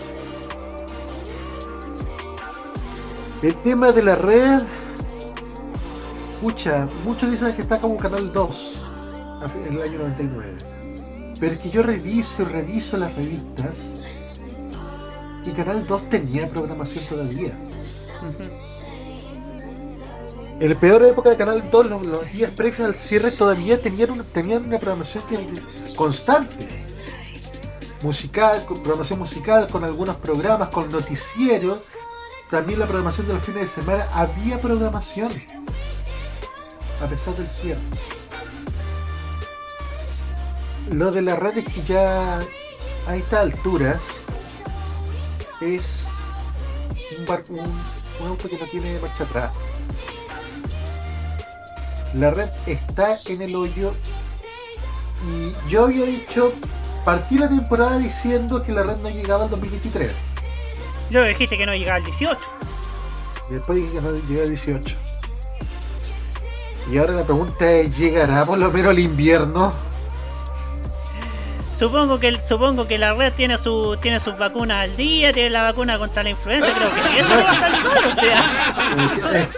[3.42, 4.62] El tema de la red,
[6.34, 8.78] escucha, muchos dicen que está como Canal 2
[9.42, 10.71] a fi- en el año 99.
[11.42, 14.00] Pero es que yo reviso y reviso las revistas
[15.44, 17.52] y Canal 2 tenía programación todavía.
[20.60, 24.12] En la peor época de Canal 2, los, los días previos al cierre todavía tenían
[24.12, 26.86] una, tenían una programación que- constante.
[28.04, 31.80] Musical, con programación musical, con algunos programas, con noticieros.
[32.52, 35.32] También la programación de los fines de semana había programación.
[37.04, 37.82] A pesar del cierre.
[40.90, 42.40] Lo de la red es que ya
[43.08, 44.02] a estas alturas
[45.62, 46.06] es
[47.18, 47.60] un, bar- un-
[48.22, 49.52] un auto que no tiene marcha atrás.
[52.14, 53.94] La red está en el hoyo
[55.30, 56.52] y yo había dicho,
[57.06, 60.12] partí la temporada diciendo que la red no llegaba al 2023.
[61.12, 62.40] Luego dijiste que no llegaba al 18.
[63.50, 64.96] Y después dije que no llegaba al 18.
[66.92, 69.72] Y ahora la pregunta es, ¿llegará por lo menos al invierno?
[71.82, 75.64] Supongo que supongo que la red tiene su tiene sus vacunas al día, tiene la
[75.64, 79.50] vacuna contra la influenza, creo que eso va a salir mal, o sea.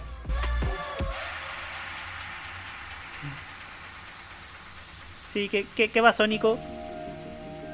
[5.27, 6.53] Sí, ¿qué, qué, qué pasó, Nico?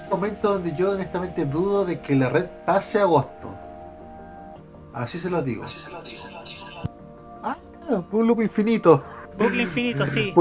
[0.05, 3.55] Un momento donde yo honestamente dudo de que la red pase agosto.
[4.95, 5.63] Así se los digo.
[7.43, 7.55] Ah,
[8.11, 9.03] un loop infinito.
[9.37, 10.33] Bucle infinito, sí.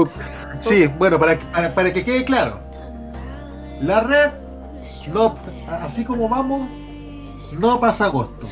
[0.57, 2.59] Sí, bueno, para, que- para, para que quede claro.
[3.81, 4.31] La red,
[5.13, 5.35] no,
[5.81, 6.69] así como vamos,
[7.57, 8.47] no pasa agosto.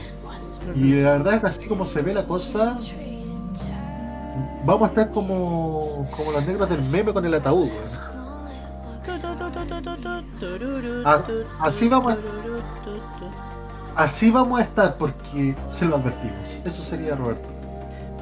[0.76, 2.76] Y la verdad es que así como se ve la cosa,
[4.66, 7.70] vamos a estar como, como los negros del meme con el ataúd.
[11.60, 12.18] así vamos a,
[13.96, 16.58] así vamos a estar porque se lo advertimos.
[16.66, 17.48] Eso sería Roberto.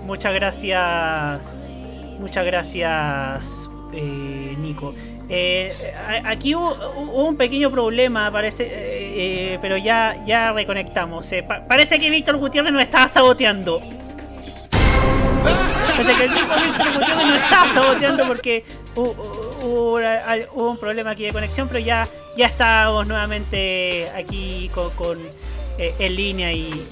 [0.06, 1.72] Muchas gracias.
[2.20, 4.94] Muchas gracias, eh, Nico.
[5.30, 5.74] Eh,
[6.24, 6.72] aquí hubo,
[7.14, 11.30] un pequeño problema, parece, eh, eh, pero ya, ya reconectamos.
[11.48, 13.82] Pa- parece que Víctor Gutiérrez nos estaba saboteando.
[15.98, 18.64] Parece que el mismo Víctor Gutiérrez nos estaba saboteando porque
[18.96, 22.08] hu- hu- hubo, un problema aquí de conexión, pero ya,
[22.38, 25.20] ya estamos nuevamente aquí con, con,
[25.78, 26.86] en línea y,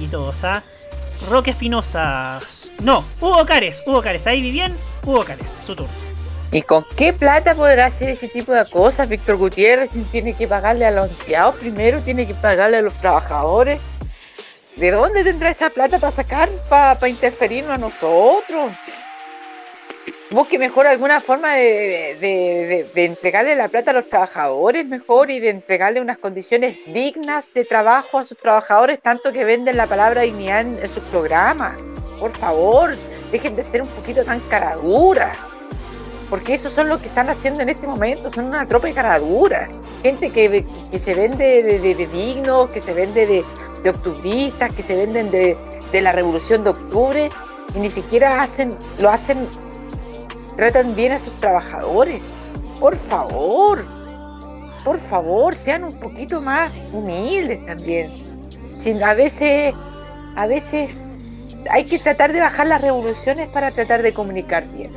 [0.00, 0.44] y, y todos.
[0.44, 0.62] ¿ah?
[1.28, 2.40] Roque Espinosa.
[2.80, 4.26] No, Hugo Cares, Hugo Cares.
[4.26, 6.05] Ahí vi bien, Hugo Cares, su turno.
[6.52, 9.90] ¿Y con qué plata podrá hacer ese tipo de cosas Víctor Gutiérrez?
[10.10, 13.80] Tiene que pagarle a los empleados primero, tiene que pagarle a los trabajadores.
[14.76, 18.72] ¿De dónde tendrá esa plata para sacar, para interferirnos a nosotros?
[20.30, 26.00] Busque mejor alguna forma de, entregarle la plata a los trabajadores mejor y de entregarle
[26.00, 30.78] unas condiciones dignas de trabajo a sus trabajadores, tanto que venden la palabra dignidad en,
[30.78, 31.80] en sus programas.
[32.18, 32.96] Por favor,
[33.30, 35.36] dejen de ser un poquito tan caraduras.
[36.28, 39.68] Porque esos son los que están haciendo en este momento, son una tropa de caraduras.
[40.02, 43.44] Gente que, que se vende de, de- de dignos, que se vende de,
[43.82, 45.56] de octubristas, que se venden de,
[45.92, 47.30] de la revolución de octubre
[47.74, 49.46] y ni siquiera hacen, lo hacen,
[50.56, 52.20] tratan bien a sus trabajadores.
[52.80, 53.84] Por favor,
[54.84, 58.10] por favor, sean un poquito más humildes también.
[58.72, 59.74] Sin, a veces,
[60.34, 60.90] a veces
[61.70, 64.90] hay que tratar de bajar las revoluciones para tratar de comunicar bien.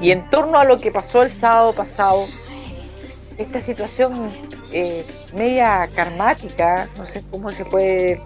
[0.00, 2.26] Y en torno a lo que pasó el sábado pasado,
[3.36, 4.30] esta situación
[4.72, 8.22] eh, media karmática, no sé cómo se puede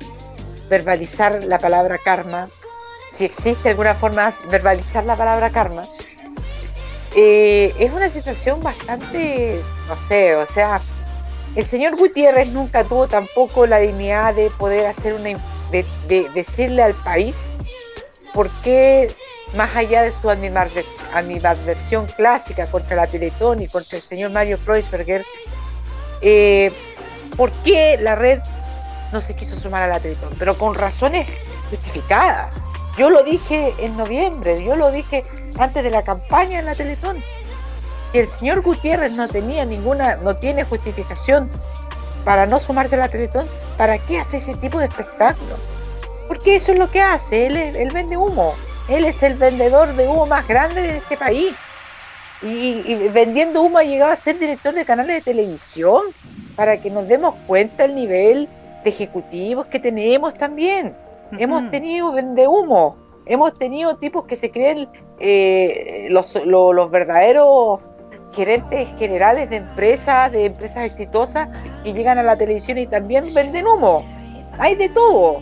[0.69, 2.49] verbalizar la palabra karma,
[3.13, 5.87] si existe alguna forma de verbalizar la palabra karma,
[7.15, 10.81] eh, es una situación bastante, no sé, o sea,
[11.55, 15.39] el señor Gutiérrez nunca tuvo tampoco la dignidad de poder hacer una,
[15.71, 17.49] de, de decirle al país
[18.33, 19.15] por qué
[19.55, 24.59] más allá de su animadver- animadversión clásica contra la Teletón y contra el señor Mario
[24.65, 25.25] Kreuzberger,
[26.21, 26.73] eh,
[27.37, 28.41] ¿por qué la red
[29.13, 30.31] no se quiso sumar a la Teletón?
[30.39, 31.27] Pero con razones
[31.71, 32.55] justificadas.
[32.97, 35.25] Yo lo dije en noviembre, yo lo dije
[35.59, 37.23] antes de la campaña en la Teletón.
[38.13, 41.51] Y el señor Gutiérrez no tenía ninguna, no tiene justificación
[42.25, 45.57] para no sumarse a la Teletón, ¿para qué hace ese tipo de espectáculo?
[46.29, 48.55] Porque eso es lo que hace, él, él vende humo,
[48.89, 51.55] él es el vendedor de humo más grande de este país.
[52.43, 56.03] Y, y vendiendo humo ha llegado a ser director de canales de televisión,
[56.57, 58.49] para que nos demos cuenta el nivel
[58.83, 60.95] de ejecutivos que tenemos también.
[61.39, 64.89] Hemos tenido vende humo, hemos tenido tipos que se creen
[65.21, 67.81] eh, los, lo- los verdaderos
[68.33, 71.49] gerentes generales de empresas, de empresas exitosas,
[71.85, 74.05] que llegan a la televisión y también venden humo.
[74.59, 75.41] Hay de todo.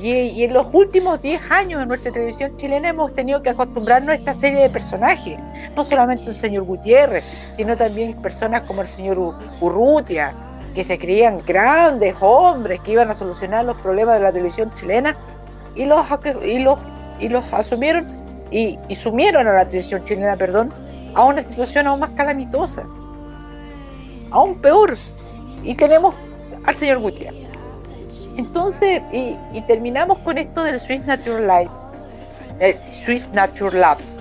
[0.00, 4.14] Y, en los últimos 10 años en nuestra televisión chilena hemos tenido que acostumbrarnos a
[4.14, 5.36] esta serie de personajes.
[5.76, 7.24] No solamente el señor Gutiérrez,
[7.56, 10.34] sino también personas como el señor Urrutia,
[10.74, 15.16] que se creían grandes hombres que iban a solucionar los problemas de la televisión chilena
[15.74, 16.06] y los,
[16.42, 16.78] y los,
[17.20, 18.06] y los asumieron
[18.50, 20.72] y, y sumieron a la televisión chilena, perdón,
[21.14, 22.84] a una situación aún más calamitosa,
[24.30, 24.96] aún peor.
[25.62, 26.14] Y tenemos
[26.64, 27.41] al señor Gutiérrez.
[28.36, 31.72] Entonces, y, y terminamos con esto del Swiss Natural Life,
[32.60, 34.16] eh, Swiss Natural Labs.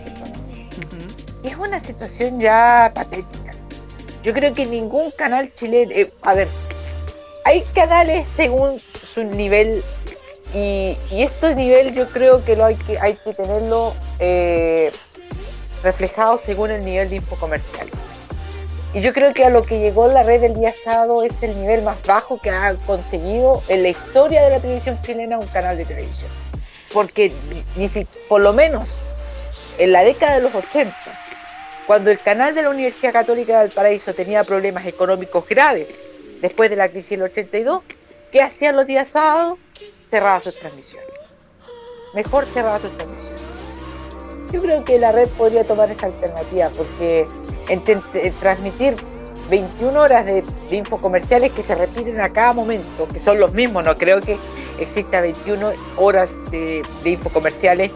[1.43, 3.51] Es una situación ya patética.
[4.23, 6.47] Yo creo que ningún canal chileno, eh, a ver,
[7.45, 9.83] hay canales según su nivel
[10.53, 14.91] y, y este nivel yo creo que lo hay que hay que tenerlo eh,
[15.81, 17.87] reflejado según el nivel de info comercial.
[18.93, 21.59] Y yo creo que a lo que llegó la red el día sábado es el
[21.59, 25.77] nivel más bajo que ha conseguido en la historia de la televisión chilena un canal
[25.77, 26.29] de televisión.
[26.93, 27.31] Porque
[27.77, 28.89] ni si- por lo menos
[29.77, 30.95] en la década de los 80,
[31.87, 35.99] Cuando el canal de la Universidad Católica de Valparaíso tenía problemas económicos graves
[36.39, 37.81] después de la crisis del 82,
[38.31, 39.57] ¿qué hacían los días sábados?
[40.09, 41.09] Cerraba sus transmisiones.
[42.13, 43.41] Mejor cerraba sus transmisiones.
[44.53, 47.25] Yo creo que la red podría tomar esa alternativa porque
[48.39, 48.95] transmitir
[49.49, 53.83] 21 horas de, de infocomerciales que se repiten a cada momento, que son los mismos,
[53.83, 54.37] no creo que
[54.79, 57.91] exista 21 horas de, de infocomerciales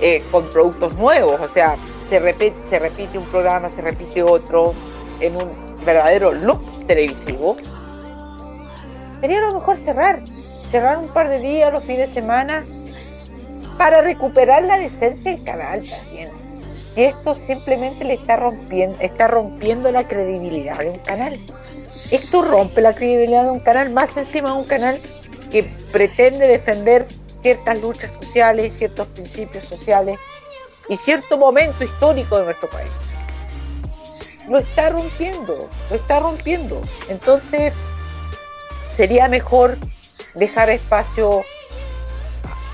[0.00, 1.76] eh, con productos nuevos, o sea,
[2.08, 4.74] se repite, se repite un programa, se repite otro
[5.20, 5.50] en un
[5.84, 7.56] verdadero loop televisivo.
[9.20, 10.22] Sería lo mejor cerrar,
[10.70, 12.64] cerrar un par de días los fines de semana
[13.78, 16.45] para recuperar la decencia del canal también.
[16.96, 21.38] Y esto simplemente le está rompiendo, está rompiendo la credibilidad de un canal.
[22.10, 24.98] Esto rompe la credibilidad de un canal, más encima de un canal
[25.50, 27.06] que pretende defender
[27.42, 30.18] ciertas luchas sociales, ciertos principios sociales
[30.88, 32.90] y cierto momento histórico de nuestro país.
[34.48, 35.58] Lo está rompiendo,
[35.90, 36.80] lo está rompiendo.
[37.08, 37.74] Entonces,
[38.96, 39.76] sería mejor
[40.34, 41.56] dejar espacio a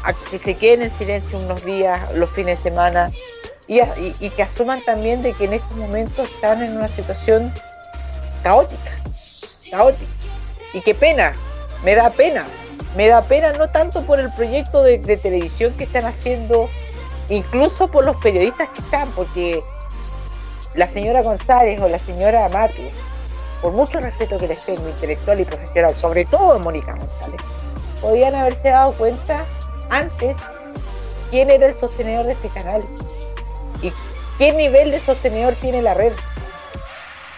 [0.04, 3.10] a que se queden en silencio unos días, los fines de semana,
[3.68, 7.52] y, a- y- que asuman también de que en estos momentos están en una situación
[8.42, 8.92] caótica,
[9.70, 10.10] caótica.
[10.74, 11.32] Y qué pena,
[11.84, 12.44] me da pena,
[12.96, 16.68] me da pena no tanto por el proyecto de, televisión que están haciendo,
[17.28, 19.62] incluso por los periodistas que están, porque
[20.74, 22.94] la señora González o la señora Matis,
[23.60, 27.40] por mucho respeto que les tengo, intelectual y profesional, sobre todo Mónica González,
[28.00, 29.44] podían haberse dado cuenta
[29.90, 30.34] antes
[31.30, 32.82] quién era el sostenedor de este canal
[33.82, 33.92] y
[34.38, 36.12] qué nivel de sostenedor tiene la red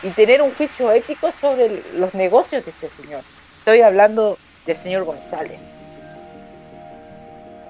[0.02, 3.22] y tener un juicio ético sobre los negocios de este señor.
[3.58, 4.36] Estoy hablando
[4.66, 5.58] del señor González.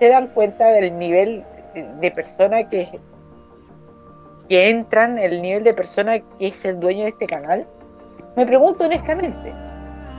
[0.01, 1.45] ¿Se dan cuenta del nivel
[1.75, 2.99] de- de persona que,
[4.49, 7.67] que entran, el nivel de persona que es el dueño de este canal?
[8.37, 9.53] Me pregunto honestamente,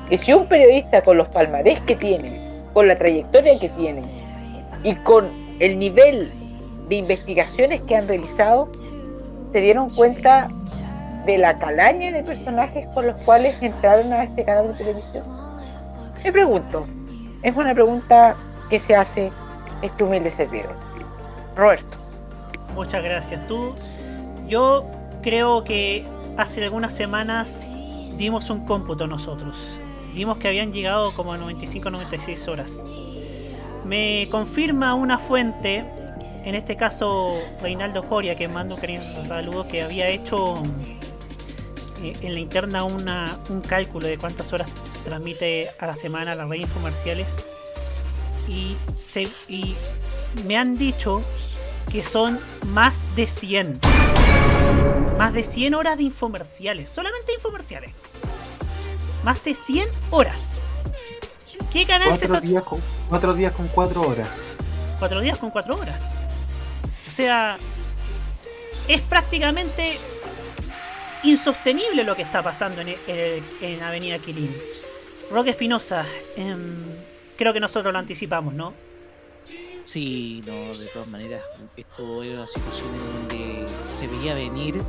[0.09, 2.39] que si un periodista con los palmarés que tiene,
[2.73, 4.03] con la trayectoria que tiene
[4.83, 5.27] y con
[5.59, 6.31] el nivel
[6.87, 8.69] de investigaciones que han realizado,
[9.51, 10.49] se dieron cuenta
[11.25, 15.25] de la calaña de personajes con los cuales entraron a este canal de televisión.
[16.23, 16.85] Me pregunto,
[17.41, 18.35] es una pregunta
[18.69, 19.31] que se hace
[19.81, 20.73] este humilde servidor.
[21.55, 21.97] Roberto.
[22.73, 23.45] Muchas gracias.
[23.47, 23.73] Tú,
[24.47, 24.85] yo
[25.21, 26.05] creo que
[26.37, 27.67] hace algunas semanas
[28.17, 29.79] dimos un cómputo nosotros.
[30.13, 32.83] Dimos que habían llegado como a 95-96 horas.
[33.85, 35.85] Me confirma una fuente,
[36.45, 40.63] en este caso Reinaldo Coria, que mando un cariñoso saludo, que había hecho
[42.01, 44.69] eh, en la interna una, un cálculo de cuántas horas
[45.03, 47.27] transmite a la semana la red comerciales
[48.47, 49.75] y, se, y
[50.45, 51.23] me han dicho
[51.91, 53.79] que son más de 100.
[55.17, 56.89] Más de 100 horas de infomerciales.
[56.89, 57.91] Solamente infomerciales.
[59.23, 60.53] Más de 100 horas.
[61.71, 64.55] ¿Qué canal Cuatro días, con, cuatro días con cuatro horas.
[64.99, 66.14] Cuatro días con cuatro horas.
[67.15, 67.57] O sea,
[68.89, 69.97] es prácticamente
[71.23, 74.53] insostenible lo que está pasando en, en- en Avenida Quilín.
[75.31, 76.05] Roque Espinosa,
[76.35, 76.83] em,
[77.37, 78.73] creo que nosotros lo anticipamos, ¿no?
[79.85, 81.41] Sí, no, de todas maneras,
[81.77, 83.65] esto es una situación donde
[83.97, 84.81] se veía venir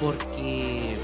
[0.00, 0.94] porque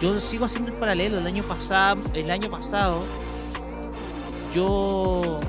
[0.00, 1.18] yo sigo haciendo el paralelo.
[1.18, 3.04] El año pasado, el año pasado,
[4.52, 5.40] yo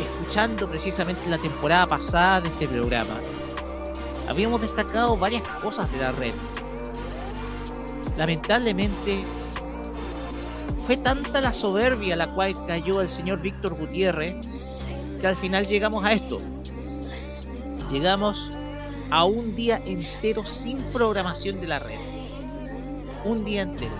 [0.00, 3.16] escuchando precisamente la temporada pasada de este programa,
[4.28, 6.34] habíamos destacado varias cosas de la red.
[8.16, 9.24] Lamentablemente,
[10.86, 14.36] fue tanta la soberbia a la cual cayó el señor Víctor Gutiérrez
[15.20, 16.40] que al final llegamos a esto.
[17.90, 18.50] Llegamos
[19.10, 21.98] a un día entero sin programación de la red.
[23.24, 23.94] Un día entero.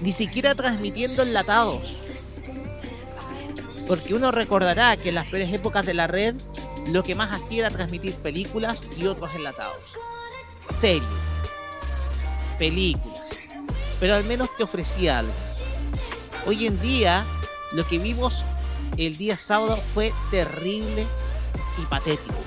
[0.00, 1.96] Ni siquiera transmitiendo enlatados.
[3.90, 6.36] Porque uno recordará que en las peores épocas de la red
[6.92, 9.82] lo que más hacía era transmitir películas y otros enlatados.
[10.78, 11.02] Series.
[12.56, 13.26] Películas.
[13.98, 15.32] Pero al menos te ofrecía algo.
[16.46, 17.24] Hoy en día
[17.72, 18.44] lo que vimos
[18.96, 21.04] el día sábado fue terrible
[21.76, 22.38] y patético.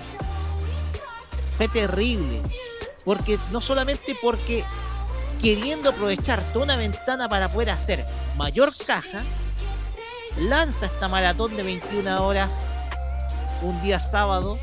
[1.58, 2.41] Fue terrible.
[3.04, 4.64] Porque no solamente porque
[5.41, 8.06] queriendo aprovechar toda una ventana para poder hacer
[8.38, 9.26] mayor caja,
[10.38, 12.60] lanza esta maratón de 21 horas
[13.62, 14.58] un día sábado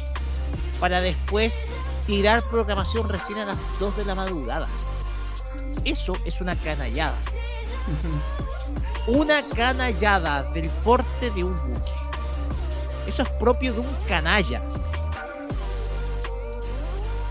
[0.79, 1.67] para después
[2.07, 4.67] tirar programación recién a las 2 de la madrugada.
[5.85, 7.17] Eso es una canallada.
[9.07, 11.91] Una canallada del porte de un buque.
[13.07, 14.63] Eso es propio de un canalla.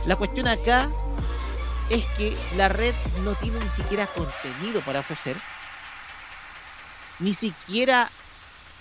[0.06, 0.90] La cuestión acá
[1.90, 5.38] es que la red no tiene ni siquiera contenido para ofrecer,
[7.20, 8.10] ni siquiera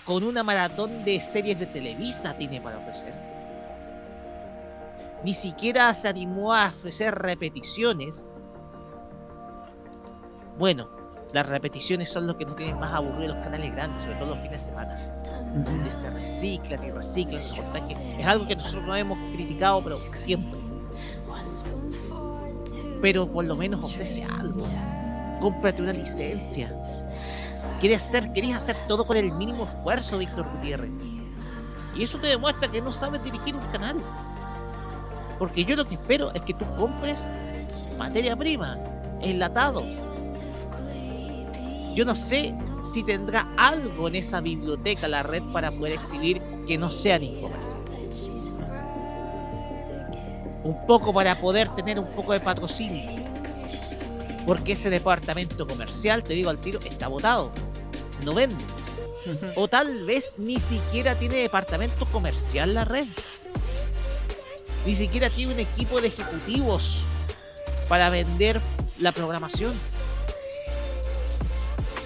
[0.09, 3.13] con una maratón de series de Televisa tiene para ofrecer,
[5.23, 8.15] ni siquiera se animó a ofrecer repeticiones.
[10.57, 10.89] Bueno,
[11.31, 14.37] las repeticiones son lo que nos tienen más aburridos los canales grandes, sobre todo los
[14.39, 15.21] fines de semana,
[15.63, 17.97] donde se reciclan y reciclan reportajes.
[18.17, 20.59] Es algo que nosotros no hemos criticado, pero siempre.
[22.99, 24.65] Pero por lo menos ofrece algo.
[25.39, 26.73] Cómprate una licencia.
[27.79, 30.91] Quieres hacer, querías hacer todo con el mínimo esfuerzo, Víctor Gutiérrez.
[31.95, 34.01] Y eso te demuestra que no sabes dirigir un canal.
[35.37, 37.31] Porque yo lo que espero es que tú compres
[37.97, 38.77] materia prima,
[39.21, 39.83] enlatado.
[41.95, 46.77] Yo no sé si tendrá algo en esa biblioteca la red para poder exhibir que
[46.77, 48.51] no sean incomerciales.
[50.63, 53.19] Un poco para poder tener un poco de patrocinio.
[54.45, 57.51] Porque ese departamento comercial, te digo al tiro, está votado.
[58.23, 58.63] No vende.
[59.55, 63.07] O tal vez ni siquiera tiene departamento comercial la red.
[64.85, 67.03] Ni siquiera tiene un equipo de ejecutivos
[67.87, 68.61] para vender
[68.99, 69.73] la programación.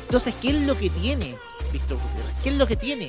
[0.06, 1.36] Entonces, ¿qué es lo que tiene
[1.72, 2.36] Víctor Gutiérrez?
[2.44, 3.08] ¿Qué es lo que tiene?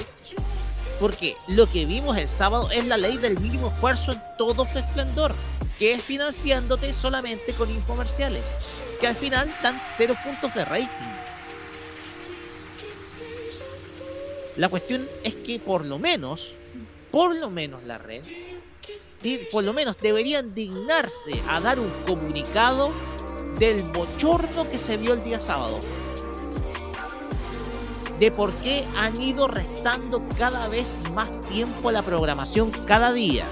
[1.00, 4.78] Porque lo que vimos el sábado es la ley del mínimo esfuerzo en todo su
[4.78, 5.34] esplendor,
[5.78, 8.42] que es financiándote solamente con infomerciales,
[9.00, 11.23] que al final dan cero puntos de rating.
[14.56, 16.52] La cuestión es que por lo menos,
[17.10, 18.24] por lo menos la red,
[19.50, 22.92] por lo menos deberían dignarse a dar un comunicado
[23.58, 25.80] del bochorno que se vio el día sábado.
[28.20, 33.46] De por qué han ido restando cada vez más tiempo a la programación cada día.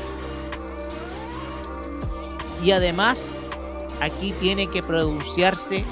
[2.62, 3.32] Y además,
[4.00, 5.84] aquí tiene que pronunciarse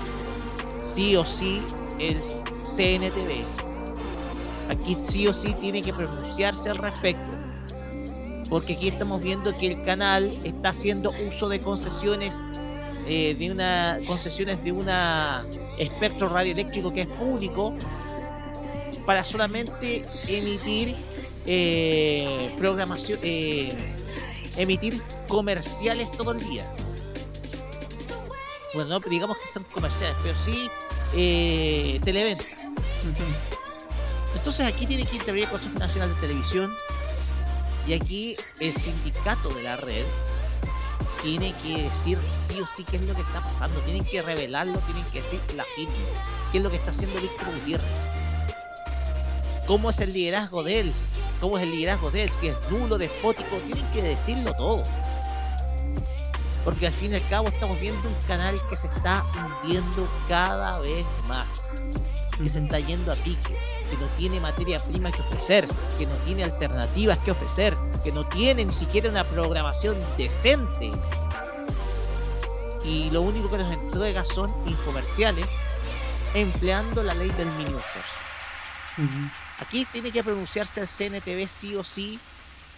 [0.85, 1.61] sí o sí
[1.99, 2.21] el
[2.63, 3.60] CNTV.
[4.71, 7.33] Aquí sí o sí tiene que pronunciarse al respecto.
[8.49, 12.43] Porque aquí estamos viendo que el canal está haciendo uso de concesiones
[13.07, 15.45] eh, de una concesiones de una
[15.79, 17.75] espectro radioeléctrico que es público
[19.07, 20.95] para solamente emitir
[21.47, 23.73] eh, programación eh,
[24.57, 26.71] emitir comerciales todo el día
[28.75, 30.71] bueno no digamos que son comerciales pero sí
[32.05, 32.47] televentas
[34.35, 36.75] entonces aquí tiene que intervenir el Consejo Nacional de Televisión
[37.87, 40.05] y aquí el sindicato de la red
[41.23, 42.19] tiene que decir
[42.49, 45.41] sí o sí qué es lo que está pasando, tienen que revelarlo, tienen que decir
[45.55, 45.95] la firme,
[46.53, 47.87] qué es lo que está haciendo Víctor Gutiérrez.
[49.67, 50.93] ¿Cómo es el liderazgo de él?
[51.41, 52.31] ¿Cómo es el liderazgo de él?
[52.31, 54.83] Si es nulo, despótico, tienen que decirlo todo.
[56.65, 59.23] Porque al fin y al cabo estamos viendo un canal que se está
[59.63, 61.71] hundiendo cada vez más.
[62.43, 63.57] Que se está yendo a pique.
[63.91, 65.67] Que no tiene materia prima que ofrecer.
[65.99, 67.77] Que no tiene alternativas que ofrecer.
[68.03, 70.91] Que no tiene ni siquiera una programación decente.
[72.85, 75.47] Y lo único que nos entrega son infomerciales
[76.35, 78.21] empleando la ley del mínimo esfuerzo.
[79.61, 82.19] Aquí tiene que pronunciarse el CNTV sí o sí.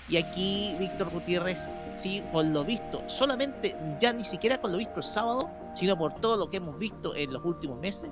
[0.09, 4.97] Y aquí Víctor Gutiérrez, sí, por lo visto, solamente ya ni siquiera con lo visto
[4.97, 8.11] el sábado, sino por todo lo que hemos visto en los últimos meses,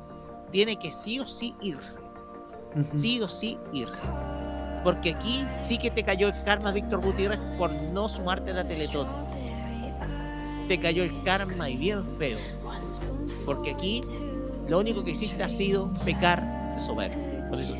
[0.50, 1.98] tiene que sí o sí irse.
[2.94, 4.02] Sí o sí irse.
[4.84, 8.64] Porque aquí sí que te cayó el karma, Víctor Gutiérrez, por no sumarte a la
[8.66, 9.08] Teletón.
[10.68, 12.38] Te cayó el karma y bien feo.
[13.44, 14.02] Porque aquí
[14.68, 17.48] lo único que hiciste ha sido pecar de soberbio.
[17.48, 17.76] Por eso.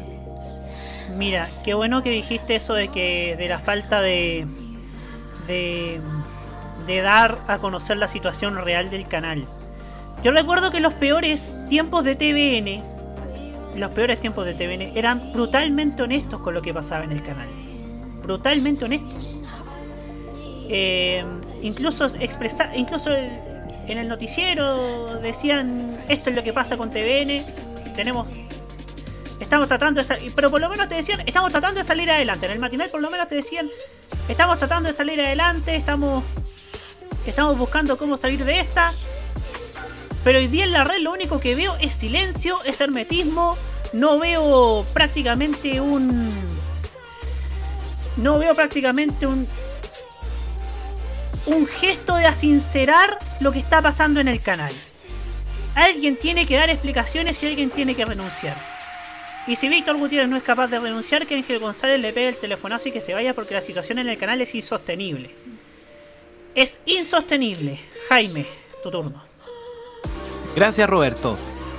[1.16, 4.46] Mira, qué bueno que dijiste eso de que de la falta de,
[5.46, 6.00] de
[6.86, 9.46] de dar a conocer la situación real del canal.
[10.22, 16.02] Yo recuerdo que los peores tiempos de TVN, los peores tiempos de TVN eran brutalmente
[16.02, 17.48] honestos con lo que pasaba en el canal.
[18.22, 19.38] Brutalmente honestos.
[20.68, 21.24] Eh,
[21.62, 27.42] incluso expresa, incluso en el noticiero decían esto es lo que pasa con TVN.
[27.96, 28.28] Tenemos
[29.40, 32.44] estamos tratando de salir, pero por lo menos te decían, estamos tratando de salir adelante.
[32.44, 33.66] En el matinal por lo menos te decían,
[34.28, 36.22] estamos tratando de salir adelante, estamos
[37.26, 38.92] estamos buscando cómo salir de esta.
[40.24, 43.56] Pero hoy día en la red lo único que veo es silencio, es hermetismo,
[43.92, 46.32] no veo prácticamente un
[48.16, 49.46] no veo prácticamente un
[51.46, 54.72] un gesto de asincerar lo que está pasando en el canal.
[55.74, 58.56] Alguien tiene que dar explicaciones y alguien tiene que renunciar.
[59.46, 62.36] Y si Víctor Gutiérrez no es capaz de renunciar, que Ángel González le pegue el
[62.36, 65.30] telefonazo y que se vaya porque la situación en el canal es insostenible.
[66.54, 67.80] Es insostenible.
[68.08, 68.46] Jaime,
[68.82, 69.29] tu turno.
[70.54, 71.36] Gracias, Roberto.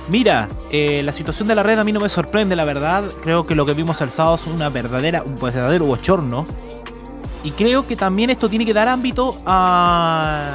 [0.08, 3.04] Mira, eh, la situación de la red a mí no me sorprende, la verdad.
[3.22, 6.44] Creo que lo que vimos el sábado es una verdadera, un verdadero bochorno.
[7.44, 10.48] Y creo que también esto tiene que dar ámbito a.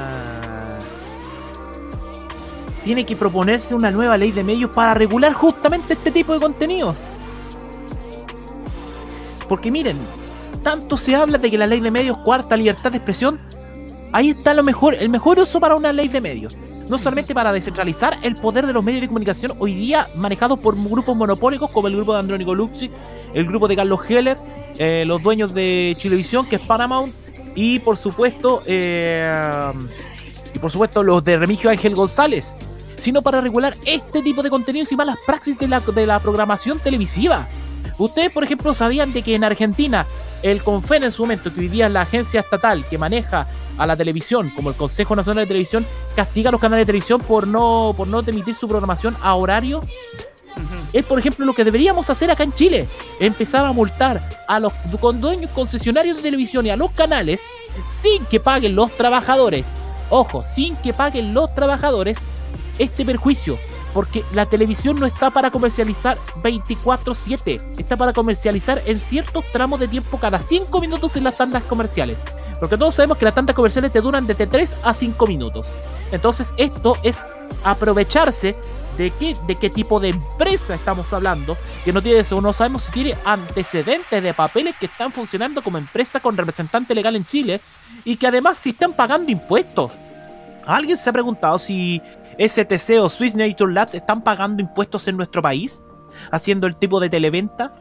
[2.84, 6.96] Tiene que proponerse una nueva ley de medios para regular justamente este tipo de contenido.
[9.50, 9.98] Porque miren,
[10.64, 13.40] tanto se habla de que la ley de medios cuarta libertad de expresión.
[14.14, 16.56] Ahí está lo mejor, el mejor uso para una ley de medios.
[16.90, 20.76] No solamente para descentralizar el poder de los medios de comunicación hoy día manejados por
[20.76, 22.90] grupos monopólicos como el grupo de Andrónico Luxi,
[23.34, 24.38] el grupo de Carlos Heller,
[24.78, 27.14] eh, los dueños de Chilevisión, que es Paramount,
[27.56, 29.72] y por supuesto, eh,
[30.54, 32.56] y por supuesto los de Remigio Ángel González,
[32.96, 36.80] sino para regular este tipo de contenidos y malas praxis de la, de la programación
[36.80, 37.48] televisiva.
[37.98, 40.06] Ustedes, por ejemplo, sabían de que en Argentina
[40.44, 43.88] el CONFEN en su momento, que hoy día es la agencia estatal que maneja a
[43.88, 47.48] la televisión, como el Consejo Nacional de Televisión, castiga a los canales de televisión por
[47.48, 49.82] no, por no emitir su programación a horario.
[50.94, 52.88] Es, por ejemplo, lo que deberíamos hacer acá en Chile.
[53.20, 54.74] Empezar a multar a los
[55.20, 57.42] dueños concesionarios de televisión y a los canales
[58.02, 59.68] sin que paguen los trabajadores.
[60.10, 62.18] Ojo, sin que paguen los trabajadores
[62.80, 63.56] este perjuicio.
[63.94, 67.62] Porque la televisión no está para comercializar 24/7.
[67.78, 72.18] Está para comercializar en ciertos tramos de tiempo cada 5 minutos en las tandas comerciales.
[72.60, 75.68] Porque todos sabemos que las tandas comerciales te duran desde 3 a 5 minutos.
[76.12, 77.26] Entonces esto es
[77.64, 78.56] aprovecharse
[78.98, 81.56] de qué, de qué tipo de empresa estamos hablando,
[81.86, 85.78] que no tiene eso, no sabemos si tiene antecedentes de papeles que están funcionando como
[85.78, 87.62] empresa con representante legal en Chile
[88.04, 89.92] y que además si están pagando impuestos.
[90.66, 92.02] ¿Alguien se ha preguntado si
[92.38, 95.82] STC o Swiss Nature Labs están pagando impuestos en nuestro país?
[96.32, 97.76] Haciendo el tipo de televenta.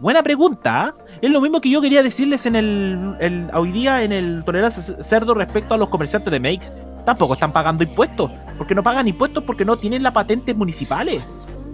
[0.00, 0.82] Buena pregunta.
[0.82, 0.94] ¿ah?
[1.20, 5.34] Es lo mismo que yo quería decirles en el, hoy día en el Tolerancia Cerdo
[5.34, 6.72] respecto a los comerciantes de Makes.
[7.04, 8.30] Tampoco están pagando impuestos.
[8.56, 11.22] Porque no pagan impuestos porque no tienen las patentes municipales.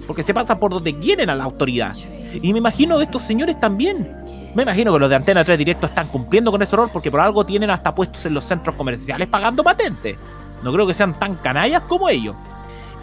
[0.08, 1.94] Porque se pasa por donde quieren a la autoridad.
[2.42, 4.08] Y me imagino de estos señores también.
[4.56, 7.20] Me imagino que los de Antena 3 Directo están cumpliendo con ese error porque por
[7.20, 10.16] algo tienen hasta puestos en los centros comerciales pagando patentes.
[10.64, 12.34] No creo que sean tan canallas como ellos.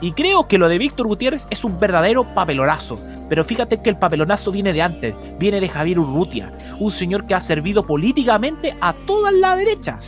[0.02, 3.00] Y creo que lo de Víctor Gutiérrez es un verdadero papelonazo.
[3.30, 7.34] Pero fíjate que el papelonazo viene de antes, viene de Javier Urrutia, un señor que
[7.34, 10.00] ha servido políticamente a toda la derecha.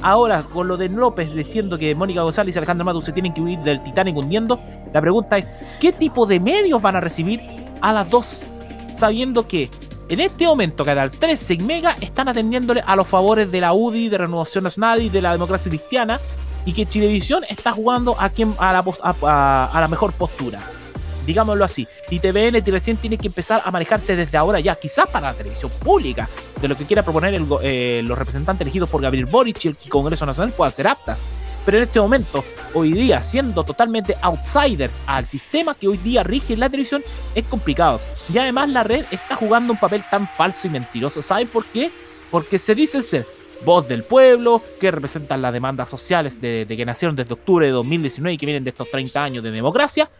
[0.00, 3.40] Ahora, con lo de López diciendo que Mónica González y Alejandro Matus se tienen que
[3.40, 4.60] huir del Titanic hundiendo,
[4.92, 7.40] la pregunta es, ¿qué tipo de medios van a recibir
[7.80, 8.42] a las dos?
[8.92, 9.70] Sabiendo que
[10.08, 14.08] en este momento Canal 13 y Mega están atendiéndole a los favores de la UDI,
[14.08, 16.20] de Renovación Nacional y de la democracia cristiana,
[16.64, 20.60] y que Chilevisión está jugando a, quien, a, la, mejor postura.
[21.26, 21.86] Digámoslo así.
[22.10, 25.70] Y TVN recién tiene que empezar a manejarse desde ahora ya, quizás para la televisión
[25.82, 26.28] pública,
[26.60, 29.76] de lo que quiera proponer el eh, los representantes elegidos por Gabriel Boric y el
[29.88, 31.20] Congreso Nacional puedan ser aptas.
[31.64, 32.42] Pero en este momento,
[32.72, 37.04] hoy día, siendo totalmente outsiders al sistema que hoy día rige la televisión,
[37.34, 38.00] es complicado.
[38.32, 41.20] Y además la red está jugando un papel tan falso y mentiroso.
[41.20, 41.90] ¿Saben por qué?
[42.30, 43.26] Porque se dicen ser
[43.64, 47.72] voz del pueblo, que representan las demandas sociales de, de que nacieron desde octubre de
[47.72, 50.10] 2019 y que vienen de estos 30 años de democracia,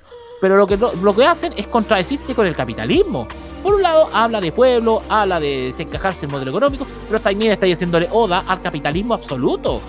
[0.40, 3.26] pero lo que, lo, que hacen es contradecirse con el capitalismo.
[3.62, 7.66] Por un lado, habla de pueblo, habla de desencajarse el modelo económico, pero también está
[7.66, 9.80] haciéndole oda al capitalismo absoluto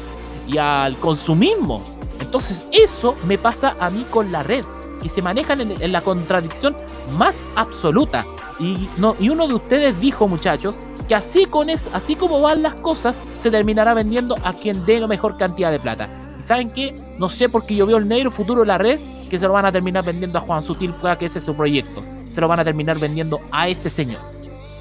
[0.48, 1.84] y al consumismo.
[2.20, 4.66] Entonces, eso me pasa a mí con la red,
[5.02, 6.76] que se manejan en, en la contradicción
[7.18, 8.26] más absoluta.
[8.60, 10.78] Y, no, y uno de ustedes dijo, muchachos,
[11.10, 15.00] que así, con es, así como van las cosas, se terminará vendiendo a quien dé
[15.00, 16.08] la mejor cantidad de plata.
[16.38, 16.94] ¿Y saben qué?
[17.18, 19.66] No sé porque yo veo el negro futuro de la red que se lo van
[19.66, 22.04] a terminar vendiendo a Juan Sutil, para que ese es su proyecto.
[22.32, 24.20] Se lo van a terminar vendiendo a ese señor.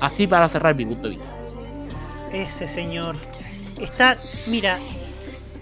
[0.01, 1.27] Así para cerrar mi punto de vista.
[2.31, 3.17] Ese señor.
[3.81, 4.79] Está, mira,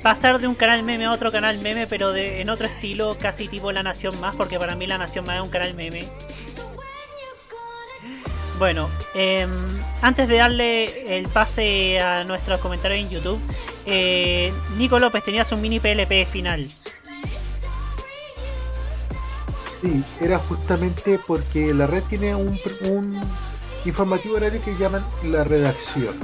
[0.03, 3.47] pasar de un canal meme a otro canal meme, pero de, en otro estilo, casi
[3.47, 6.09] tipo La Nación Más, porque para mí La Nación Más es un canal meme.
[8.59, 9.51] Bueno, em,
[10.01, 13.41] antes de darle el pase a nuestros comentarios en YouTube,
[13.85, 16.71] eh, Nico López tenías un mini PLP final.
[19.83, 23.21] Sí, era justamente porque la red tiene un, un
[23.85, 26.19] informativo horario que llaman la redacción.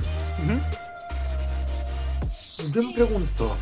[2.73, 3.55] Yo me pregunto,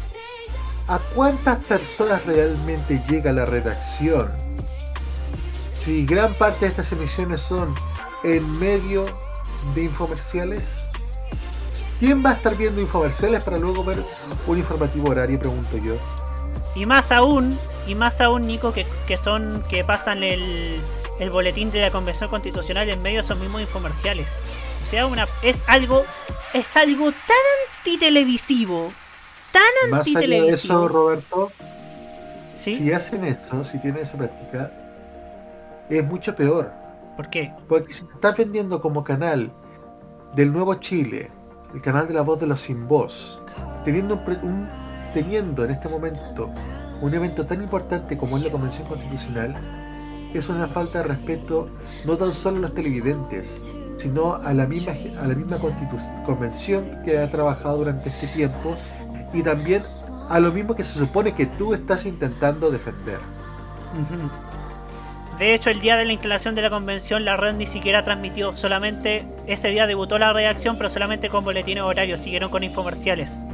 [0.87, 4.31] ¿a cuántas personas realmente llega la redacción?
[5.81, 7.75] Si gran parte de estas emisiones son
[8.23, 9.07] en medio
[9.75, 10.83] de infomerciales,
[11.99, 14.05] ¿quién va a estar viendo infomerciales para luego ver
[14.47, 15.39] un informativo horario?
[15.39, 16.03] Pregunto yo.
[16.75, 20.87] Y más aún, y más aún, Nico, que, que son que pasan el,
[21.19, 24.47] el boletín de la Convención Constitucional en medio de esos mismos infomerciales.
[24.83, 26.09] O sea, una es algo
[26.53, 27.37] es algo tan
[27.79, 28.97] antitelevisivo,
[29.53, 30.87] tan Más allá de antitelevisivo.
[30.87, 31.55] eso, Roberto,
[32.53, 34.73] si hacen esto, si tienen esa práctica,
[35.89, 36.80] es mucho peor.
[37.21, 37.53] ¿Por qué?
[37.69, 39.53] Porque si te estás vendiendo como canal
[40.35, 41.31] del Nuevo Chile,
[41.75, 43.43] el canal de la voz de los sin voz,
[43.85, 44.67] teniendo, un, pre- un-
[45.13, 46.49] teniendo en este momento
[47.03, 49.55] un evento tan importante como es la Convención Constitucional,
[50.33, 51.69] es una falta de respeto
[52.07, 55.59] no tan solo a los televidentes, sino a la misma, a la misma
[56.25, 58.79] convención que ha trabajado durante este tiempo
[59.35, 59.83] y también
[60.31, 63.21] a lo mismo que se supone que tú estás intentando defender.
[65.41, 68.55] De hecho, el día de la instalación de la convención, la red ni siquiera transmitió.
[68.59, 72.21] Solamente ese día debutó la redacción, pero solamente con boletines horarios.
[72.21, 73.47] Siguieron con infomerciales.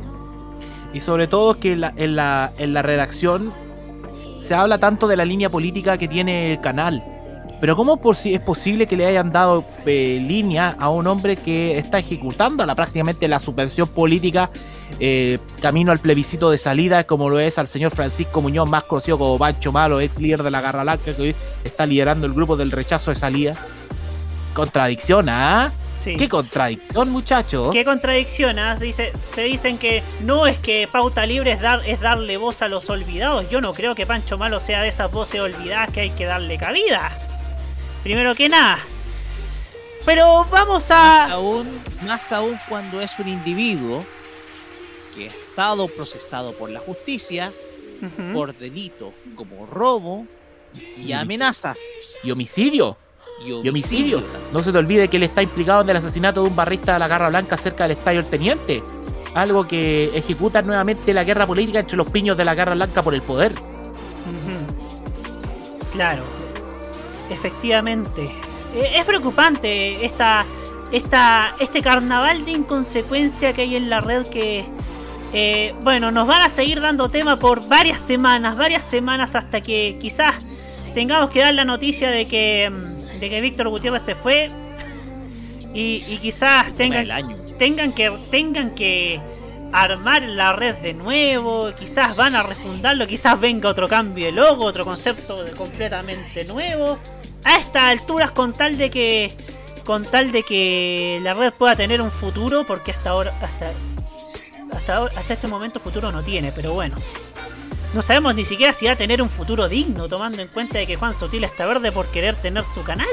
[0.92, 1.80] Y sobre todo que en
[2.16, 3.54] la, en la redacción
[4.40, 7.04] se habla tanto de la línea política que tiene el canal.
[7.60, 11.36] Pero ¿cómo por si es posible que le hayan dado eh, línea a un hombre
[11.36, 14.50] que está ejecutando la, prácticamente la subvención política
[15.00, 19.18] eh, camino al plebiscito de salida, como lo es al señor Francisco Muñoz, más conocido
[19.18, 21.34] como Pancho Malo, ex líder de la Garra Blanca, que hoy
[21.64, 23.56] está liderando el grupo del rechazo de salida?
[24.54, 25.72] Contradicción, ¿ah?
[25.98, 26.16] Sí.
[26.16, 27.70] ¿Qué contradicción, muchachos?
[27.72, 28.58] ¿Qué contradicción?
[28.58, 28.76] ah?
[28.76, 32.68] Dice, se dicen que no es que pauta libre es, dar, es darle voz a
[32.68, 33.48] los olvidados.
[33.50, 36.58] Yo no creo que Pancho Malo sea de esas voces olvidadas que hay que darle
[36.58, 37.10] cabida.
[38.06, 38.78] Primero que nada.
[40.04, 40.94] Pero vamos a...
[40.94, 44.04] Más aún, más aún cuando es un individuo
[45.12, 47.52] que ha estado procesado por la justicia
[48.32, 50.24] por delitos como robo
[50.96, 51.80] y amenazas.
[52.22, 52.96] Y homicidio.
[53.44, 54.22] Y Y homicidio.
[54.52, 57.00] No se te olvide que él está implicado en el asesinato de un barrista de
[57.00, 58.84] la Garra Blanca cerca del Estadio El Teniente.
[59.34, 63.14] Algo que ejecuta nuevamente la guerra política entre los piños de la Garra Blanca por
[63.14, 63.52] el poder.
[65.90, 66.22] Claro,
[67.30, 68.24] efectivamente.
[68.74, 70.44] Eh, Es preocupante esta,
[70.92, 74.64] esta, este carnaval de inconsecuencia que hay en la red que,
[75.32, 79.96] eh, bueno, nos van a seguir dando tema por varias semanas, varias semanas hasta que
[80.00, 80.34] quizás
[80.94, 84.48] tengamos que dar la noticia de que, mm, de que Víctor Gutiérrez se fue
[85.74, 87.36] y, y quizás tengan, año.
[87.58, 89.20] tengan que tengan que
[89.72, 94.64] armar la red de nuevo, quizás van a refundarlo, quizás venga otro cambio de logo,
[94.64, 96.98] otro concepto de- completamente nuevo.
[97.46, 99.32] A estas alturas con tal de que
[99.84, 103.70] con tal de que la red pueda tener un futuro, porque hasta ahora hasta
[104.74, 106.96] hasta, este momento futuro no tiene, pero bueno.
[107.94, 110.88] No sabemos ni siquiera si va a tener un futuro digno, tomando en cuenta de
[110.88, 113.06] que Juan Sotil está verde por querer tener su canal.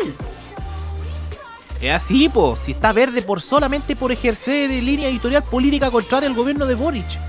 [1.79, 2.57] Es así, po.
[2.59, 7.19] Si está verde por solamente por ejercer línea editorial política contraria al gobierno de Boric.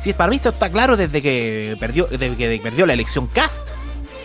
[0.00, 3.68] Si para mí eso está claro desde que perdió, desde que perdió la elección Cast.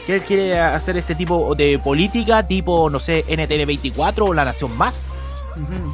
[0.05, 4.75] Que él quiere hacer ese tipo de política, tipo, no sé, NTN24 o La Nación
[4.77, 5.07] Más.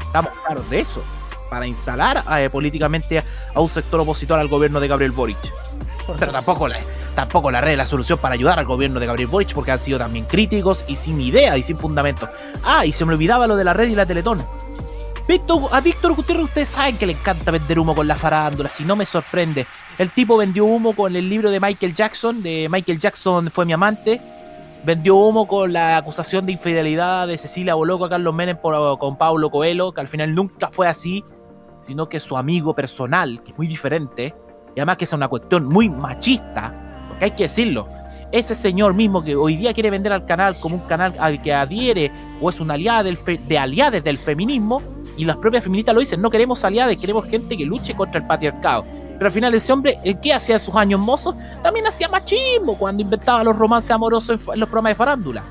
[0.06, 1.04] Estamos claros de eso.
[1.50, 5.38] Para instalar eh, políticamente a un sector opositor al gobierno de Gabriel Boric.
[6.20, 6.78] Pero tampoco la,
[7.16, 9.80] tampoco la red es la solución para ayudar al gobierno de Gabriel Boric porque han
[9.80, 12.30] sido también críticos y sin idea y sin fundamento.
[12.64, 14.46] Ah, y se me olvidaba lo de la red y la Teletón.
[15.28, 18.86] Víctor, a Víctor Gutiérrez ustedes saben que le encanta vender humo con la farándula, si
[18.86, 19.68] no me sorprende.
[19.98, 23.74] El tipo vendió humo con el libro de Michael Jackson, de Michael Jackson fue mi
[23.74, 24.22] amante.
[24.86, 29.18] Vendió humo con la acusación de infidelidad de Cecilia Boloco a Carlos Menem por, con
[29.18, 31.26] Pablo Coelho, que al final nunca fue así,
[31.82, 34.36] sino que su amigo personal, que es muy diferente,
[34.76, 36.72] y además que es una cuestión muy machista,
[37.10, 37.88] porque hay que decirlo.
[38.32, 41.54] Ese señor mismo que hoy día quiere vender al canal como un canal al que
[41.56, 43.18] adhiere o es una aliada del
[43.48, 44.80] de aliados del feminismo,
[45.18, 48.28] y las propias feministas lo dicen, no queremos aliados, queremos gente que luche contra el
[48.28, 48.86] patriarcado.
[49.18, 51.36] Pero al final ese hombre, ¿eh, ¿qué hacía en sus años mozos?
[51.64, 55.44] También hacía machismo cuando inventaba los romances amorosos en, los programas de farándula.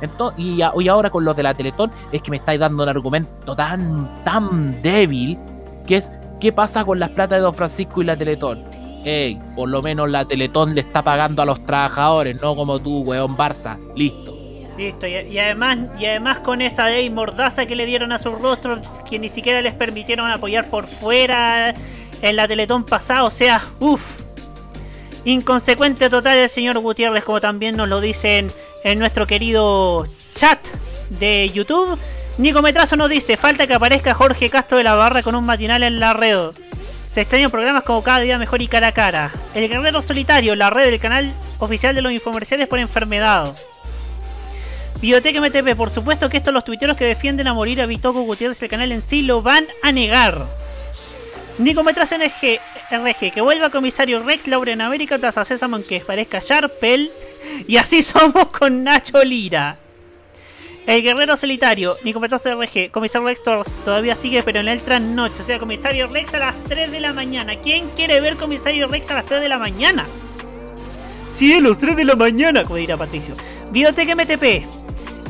[0.00, 2.88] Entonces, y, a- ahora con los de la Teletón es que me estáis dando un
[2.88, 5.38] argumento tan, tan débil
[5.86, 6.10] que es
[6.40, 8.64] ¿qué pasa con las plata de Don Francisco y la Teletón?
[9.04, 13.02] Ey, por lo menos la Teletón le está pagando a los trabajadores, no como tú,
[13.02, 13.76] weón Barça.
[13.94, 14.36] Listo.
[14.76, 18.40] Listo, y, y además, y además con esa ley mordaza que le dieron a sus
[18.40, 21.74] rostros, que ni siquiera les permitieron apoyar por fuera
[22.22, 24.02] en la Teletón pasada, o sea, uff.
[25.24, 28.50] Inconsecuente total el señor Gutiérrez, como también nos lo dicen
[28.82, 30.58] en nuestro querido chat
[31.10, 31.98] de YouTube.
[32.38, 35.82] Nico Metrazo nos dice, falta que aparezca Jorge Castro de la Barra con un matinal
[35.82, 36.50] en la red.
[37.06, 39.30] Se extrañan programas como Cada Día Mejor y Cara a Cara.
[39.54, 43.54] El Guerrero Solitario, la red del canal oficial de los infomerciales por enfermedad.
[45.00, 48.62] Biblioteca MTP, por supuesto que estos los tuiteros que defienden a morir a Bitoco Gutiérrez
[48.62, 50.46] el canal en sí lo van a negar.
[51.58, 52.58] Nicometras NG,
[52.90, 57.10] RG, que vuelva comisario Rex, Laura en América, Plaza Sésamo, que parezca Sharpel.
[57.66, 59.78] Y así somos con Nacho Lira.
[60.86, 65.42] El guerrero solitario, Nicometras RG, comisario Rex to- todavía sigue, pero en el trasnoche.
[65.42, 67.54] O sea, comisario Rex a las 3 de la mañana.
[67.62, 70.06] ¿Quién quiere ver comisario Rex a las 3 de la mañana?
[71.28, 73.34] Cielos, 3 de la mañana, como dirá Patricio.
[73.70, 74.64] Videoteca MTP.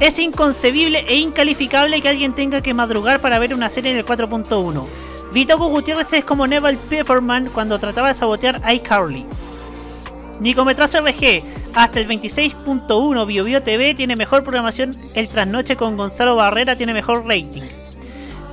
[0.00, 4.86] Es inconcebible e incalificable que alguien tenga que madrugar para ver una serie del 4.1.
[5.32, 9.24] Vitoco Gutiérrez es como Neville Pepperman cuando trataba de sabotear a iCarly.
[10.40, 11.42] Nicometrazo RG.
[11.74, 14.94] Hasta el 26.1 BioBio TV tiene mejor programación.
[15.14, 17.62] El trasnoche con Gonzalo Barrera tiene mejor rating.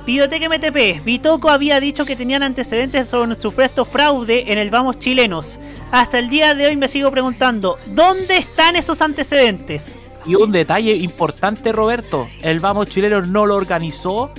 [0.06, 1.04] Videoteca MTP.
[1.04, 5.60] Vitoco había dicho que tenían antecedentes sobre nuestro supuesto fraude en el Vamos Chilenos.
[5.90, 9.98] Hasta el día de hoy me sigo preguntando, ¿dónde están esos antecedentes?
[10.24, 12.26] Y un detalle importante, Roberto.
[12.40, 14.32] El Vamos Chileno no lo organizó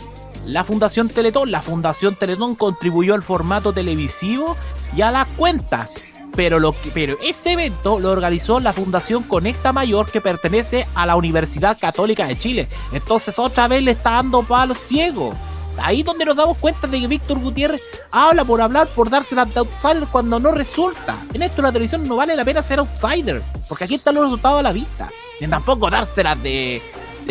[0.46, 1.52] la Fundación Teletón.
[1.52, 4.56] La Fundación Teletón contribuyó al formato televisivo
[4.96, 6.02] y a las cuentas.
[6.36, 11.06] Pero, lo que, pero ese evento lo organizó la Fundación Conecta Mayor que pertenece a
[11.06, 12.68] la Universidad Católica de Chile.
[12.94, 15.36] Entonces otra vez le está dando palos ciegos.
[15.78, 17.82] Ahí donde nos damos cuenta de que Víctor Gutiérrez
[18.12, 21.18] habla por hablar, por dársela de outsider cuando no resulta.
[21.34, 24.60] En esto la televisión no vale la pena ser outsider, porque aquí están los resultados
[24.60, 25.10] a la vista.
[25.40, 26.82] Ni tampoco dárselas de,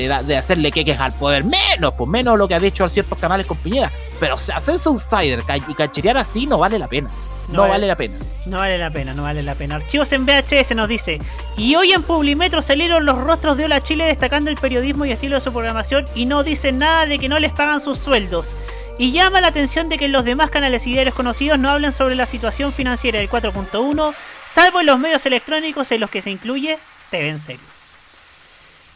[0.09, 1.45] de, hacerle queques al poder.
[1.45, 3.91] Menos, pues menos lo que ha dicho a ciertos canales con Piñera.
[4.19, 7.09] Pero hacerse outsider y cacherear así no vale la pena.
[7.49, 8.17] No, vale- vale la pena.
[8.47, 9.75] No vale la pena, no vale la pena.
[9.77, 11.21] Archivos en VHS nos dice.
[11.57, 15.35] Y hoy en Publimetro salieron los rostros de Hola Chile destacando el periodismo y estilo
[15.35, 18.57] de su programación y no dicen nada de que no les pagan sus sueldos.
[18.99, 22.15] Y llama la atención de que los demás canales y diarios conocidos no hablan sobre
[22.15, 24.15] la situación financiera del 4.1,
[24.47, 26.79] salvo en los medios electrónicos en los que se incluye
[27.11, 27.80] TV en serio.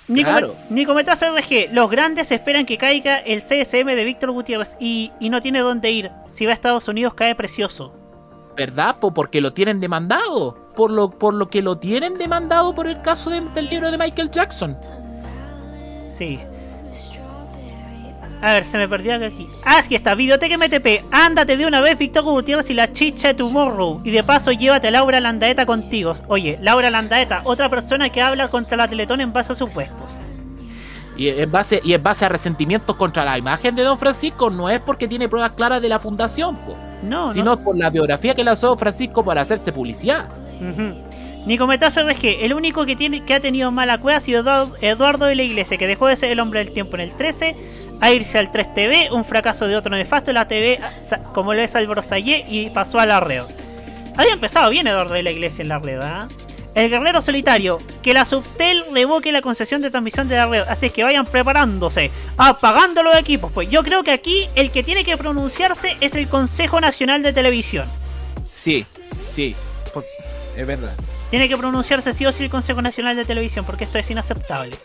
[0.09, 0.55] Nico- Claro.
[0.71, 5.61] RG, los grandes esperan que caiga el CSM de Víctor Gutiérrez y, y no tiene
[5.61, 6.11] dónde ir.
[6.29, 7.93] Si va a Estados Unidos cae precioso.
[8.57, 8.97] ¿Verdad?
[9.01, 10.57] Po, porque lo tienen demandado.
[10.77, 13.99] Por lo, por lo que lo tienen demandado por el caso de- del libro de
[13.99, 14.77] Michael Jackson.
[16.07, 16.39] Sí.
[18.45, 19.47] A ver, se me perdió aquí.
[19.65, 21.11] Ah, aquí está, Videoteca MTP.
[21.11, 24.03] Ándate de una vez, Víctor Gutiérrez y la chicha de Tomorrow.
[24.05, 26.13] Y de paso, llévate a Laura Landaeta contigo.
[26.29, 30.29] Oye, Laura Landaeta, otra persona que habla contra la Teletón en base a supuestos.
[31.17, 34.69] Y en base, y en base a resentimientos contra la imagen de Don Francisco, no
[34.69, 38.45] es porque tiene pruebas claras de la fundación, po, No, sino por la biografía que
[38.45, 40.29] lanzó Don Francisco para hacerse publicidad.
[40.61, 40.93] Ujú.
[41.47, 45.35] Nicometazo RG, el único que tiene que ha tenido mala cueva ha sido Eduardo, de
[45.35, 47.55] la Iglesia, que dejó de ser el hombre del tiempo en el 13,
[48.01, 51.61] a irse al 3 TV, un fracaso de otro nefasto la TV, sa- como lo
[51.61, 52.01] es Álvaro
[52.49, 53.43] y pasó a la red.
[54.17, 56.29] Había empezado bien Eduardo de la Iglesia en la red, ¿ah?
[56.75, 60.87] El guerrero solitario, que la Subtel revoque la concesión de transmisión de la red, así
[60.87, 65.05] es que vayan preparándose, apagando los equipos, pues yo creo que aquí el que tiene
[65.05, 67.87] que pronunciarse es el Consejo Nacional de Televisión.
[68.51, 68.87] Sí,
[69.31, 69.55] sí,
[70.57, 70.95] es verdad.
[71.35, 74.77] Tiene que pronunciarse sí o sí el Consejo Nacional de Televisión, porque esto es inaceptable.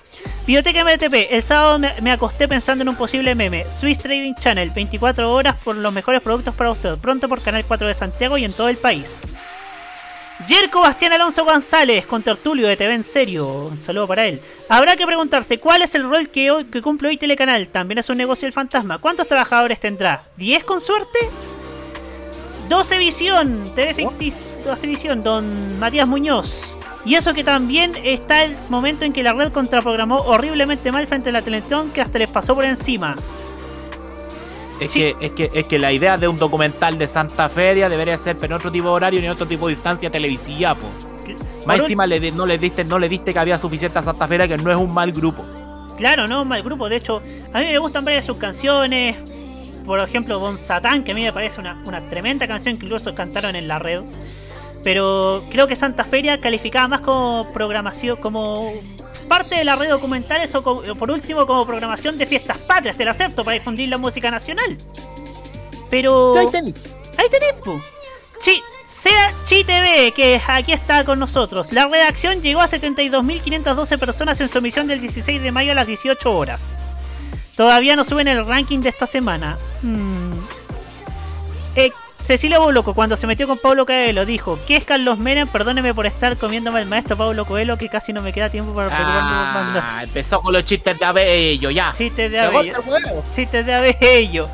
[0.48, 3.70] Biblioteca MTP, el sábado me, acosté pensando en un posible meme.
[3.70, 6.98] Swiss Trading Channel, 24 horas por los mejores productos para usted.
[6.98, 9.22] Pronto por Canal 4 de Santiago y en todo el país.
[10.48, 13.48] Yerko Bastián Alonso González, con tertulio de TV en serio.
[13.48, 14.42] Un saludo para él.
[14.70, 17.68] Habrá que preguntarse cuál es el rol que, hoy, que cumple hoy Telecanal.
[17.68, 18.98] También es un negocio el fantasma.
[18.98, 20.24] ¿Cuántos trabajadores tendrá?
[20.40, 21.20] ¿10 con suerte?
[22.70, 26.78] 12 Visión, TV ficticio, 12 Visión, don Matías Muñoz.
[27.04, 31.30] Y eso que también está el momento en que la red contraprogramó horriblemente mal frente
[31.30, 33.16] a la Teletón que hasta les pasó por encima.
[34.80, 38.18] Es, que, es, que, es que la idea de un documental de Santa Feria debería
[38.18, 40.88] ser pero en otro tipo de horario y en otro tipo de distancia televisiva, po.
[41.66, 44.48] Más encima le no, le diste, no le diste que había suficiente a Santa Feria,
[44.48, 45.44] que no es un mal grupo.
[45.98, 46.88] Claro, no, mal grupo.
[46.88, 49.18] De hecho, a mí me gustan varias de sus canciones.
[49.90, 53.12] Por ejemplo, Don Satán, que a mí me parece una, una tremenda canción que incluso
[53.16, 54.04] cantaron en la red.
[54.84, 58.72] Pero creo que Santa Feria calificaba más como programación, como
[59.28, 63.04] parte de la red documentales o, como- por último como programación de fiestas patrias, te
[63.04, 64.78] lo acepto, para difundir la música nacional.
[65.90, 66.38] Pero...
[66.38, 66.76] Ahí tenés.
[67.18, 67.56] Ahí tenés.
[68.40, 71.72] Chi, sea Chi TV, que aquí está con nosotros.
[71.74, 75.88] La redacción llegó a 72.512 personas en su emisión del 16 de mayo a las
[75.88, 76.76] 18 horas.
[77.60, 79.58] Todavía no suben el ranking de esta semana.
[79.82, 80.32] Mm.
[81.76, 81.92] Eh,
[82.22, 85.46] Cecilia Boloco, cuando se metió con Pablo Coelho, dijo: ¿Qué es Carlos Menem?
[85.46, 88.88] Perdóneme por estar comiéndome al maestro Pablo Coelho, que casi no me queda tiempo para
[88.88, 89.84] preocuparme por.
[89.94, 91.92] Ah, empezó con los chistes de Abello, ya.
[91.92, 92.82] Chistes de Abello.
[92.82, 93.26] el.
[93.36, 94.48] Chistes de Abello.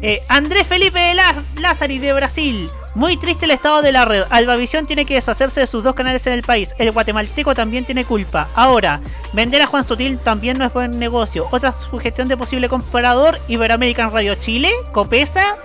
[0.00, 1.12] Eh, Andrés Felipe
[1.56, 2.70] Lázari de Brasil.
[2.94, 4.24] Muy triste el estado de la red.
[4.30, 6.74] Albavisión tiene que deshacerse de sus dos canales en el país.
[6.78, 8.48] El guatemalteco también tiene culpa.
[8.54, 9.00] Ahora,
[9.32, 11.48] vender a Juan Sutil también no es buen negocio.
[11.50, 15.56] Otra sugestión de posible comprador, Iberoamerican Radio Chile, Copesa.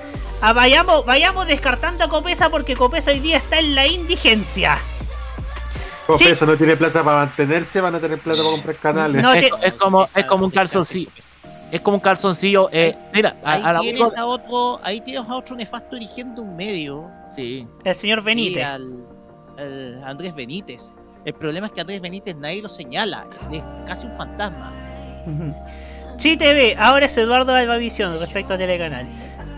[0.41, 4.79] Ah, vayamos, vayamos descartando a Copesa porque Copesa hoy día está en la indigencia.
[6.07, 9.23] Como eso no tiene plata para mantenerse, van a tener plata para comprar canales.
[9.35, 11.11] es, es como, es como un calzoncillo.
[11.73, 12.69] Es como un calzoncillo.
[12.71, 16.43] Eh, mira, a, Ahí a la tienes a otro, ahí tienes a otro nefasto dirigiendo
[16.43, 17.09] un medio.
[17.35, 17.67] Sí.
[17.83, 18.63] El señor Sí, Benítez.
[18.63, 19.03] al,
[19.57, 20.93] al Andrés Benítez.
[21.25, 24.71] El problema es que Andrés Benítez nadie lo señala, es casi un fantasma.
[26.17, 29.07] Sí TV, ahora es Eduardo Albavisión respecto a Telecanal.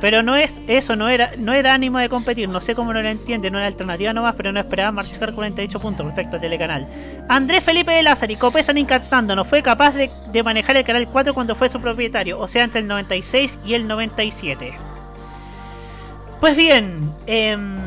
[0.02, 3.02] Pero no es eso, no era no era ánimo de competir, no sé cómo no
[3.02, 6.86] lo entiende, no era alternativa nomás, pero no esperaba marcar 48 puntos respecto a Telecanal.
[7.30, 11.34] Andrés Felipe de Lázari, Copesan encantando, no fue capaz de, de manejar el canal 4
[11.34, 14.74] cuando fue su propietario, o sea, entre el 96 y el 97.
[16.41, 17.78] Pues bien, em,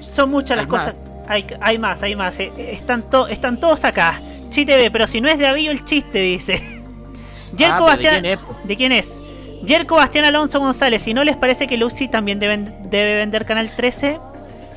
[0.00, 0.96] son muchas las Hay cosas.
[1.26, 2.38] Hay, hay más, hay más.
[2.40, 4.20] eh, están, to- están todos acá.
[4.48, 6.54] Chi TV, pero si no es de Avillo el chiste, dice.
[7.56, 8.22] Yerko Ah, pero ¿de Bastián.
[8.64, 9.20] ¿De quién es?
[9.64, 11.06] Yerko Bastián Alonso González.
[11.06, 14.18] ¿Y no les parece que Luxi también deben- debe vender Canal 13?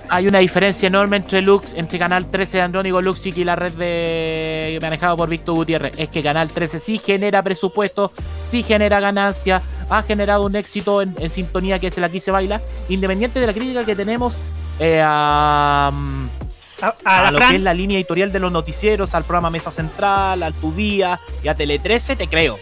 [0.09, 3.71] Hay una diferencia enorme entre Lux, entre Canal 13 de Andrónico Luxic y la red
[3.73, 5.93] de manejado por Víctor Gutiérrez.
[5.97, 8.11] Es que Canal 13 sí genera presupuesto,
[8.45, 12.29] sí genera ganancia, ha generado un éxito en, en sintonía que es el aquí se
[12.31, 12.59] baila,
[12.89, 14.35] independiente de la crítica que tenemos
[14.79, 15.91] eh, a,
[17.05, 17.49] a, lo Fran.
[17.51, 21.17] que es la línea editorial de los noticieros, al programa Mesa Central, al Tu Día
[21.41, 22.57] y a Tele 13, te creo.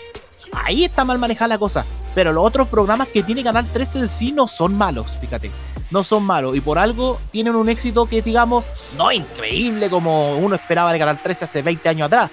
[0.52, 1.84] Ahí está mal manejada la cosa.
[2.16, 5.52] Pero los otros programas que tiene Canal 13 en sí no son malos, fíjate.
[5.92, 6.56] No son malos.
[6.56, 8.64] Y por algo tienen un éxito que, digamos,
[8.98, 12.30] no increíble como uno esperaba de Canal 13 hace 20 años atrás.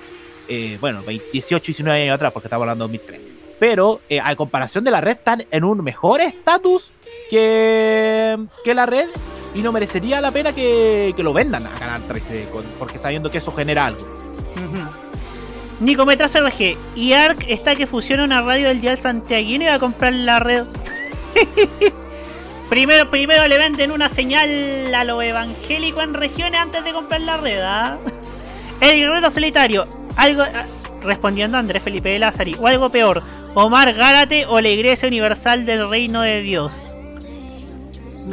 [0.48, 3.20] Eh, bueno, 20, 18, 19 años atrás, porque estamos hablando de 2003.
[3.58, 6.90] Pero eh, a comparación de la red, están en un mejor estatus
[7.30, 9.08] que, que la red.
[9.54, 13.30] Y no merecería la pena que, que lo vendan a Canal 13, con- porque sabiendo
[13.30, 14.06] que eso genera algo.
[15.80, 16.76] Nico Metrazo RG.
[16.94, 20.38] Y ARC está que fusiona una radio del Dial Santiaguino y va a comprar la
[20.38, 20.66] red.
[22.70, 27.36] primero, primero le venden una señal a lo evangélico en regiones antes de comprar la
[27.36, 27.60] red.
[27.62, 27.98] ¿ah?
[28.80, 29.86] El guerrero solitario.
[30.16, 30.42] Algo.
[30.42, 30.64] ah,
[31.02, 32.56] Respondiendo a Andrés Felipe de Lázari.
[32.58, 33.22] O algo peor.
[33.54, 36.95] Omar Gárate o la Iglesia Universal del Reino de Dios.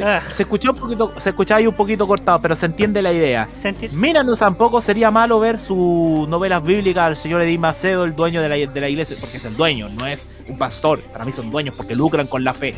[0.02, 0.20] Ah.
[0.36, 3.48] Se escuchó un poquito, se escuchaba ahí un poquito cortado, pero se entiende la idea.
[3.92, 8.42] Mira, no tampoco sería malo ver sus novelas bíblicas al señor Edith Macedo, el dueño
[8.42, 11.00] de la, de la iglesia, porque es el dueño, no es un pastor.
[11.00, 12.74] Para mí son dueños porque lucran con la fe.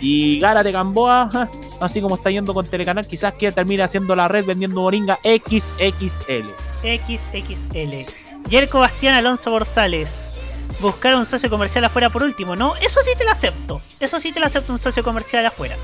[0.00, 1.50] Y Gárate Gamboa, ja,
[1.80, 6.50] así como está yendo con Telecanal, quizás que termine haciendo la red vendiendo moringa XXL.
[6.82, 8.06] XXL.
[8.48, 10.34] Yerko Bastián Alonso Borzales.
[10.80, 12.76] Buscar un socio comercial afuera por último, ¿no?
[12.76, 13.80] Eso sí te lo acepto.
[13.98, 15.76] Eso sí te lo acepto un socio comercial afuera.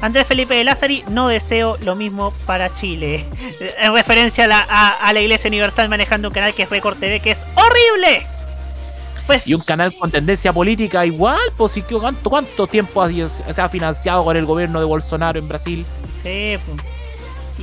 [0.00, 3.24] Andrés Felipe de Lázari, no deseo lo mismo para Chile.
[3.78, 6.98] En referencia a la, a, a la Iglesia Universal manejando un canal que es Record
[6.98, 8.26] TV, que es horrible.
[9.46, 14.36] Y un canal con tendencia política igual, pues ¿cuánto, cuánto tiempo se ha financiado con
[14.36, 15.86] el gobierno de Bolsonaro en Brasil?
[16.22, 16.76] Sí, pu.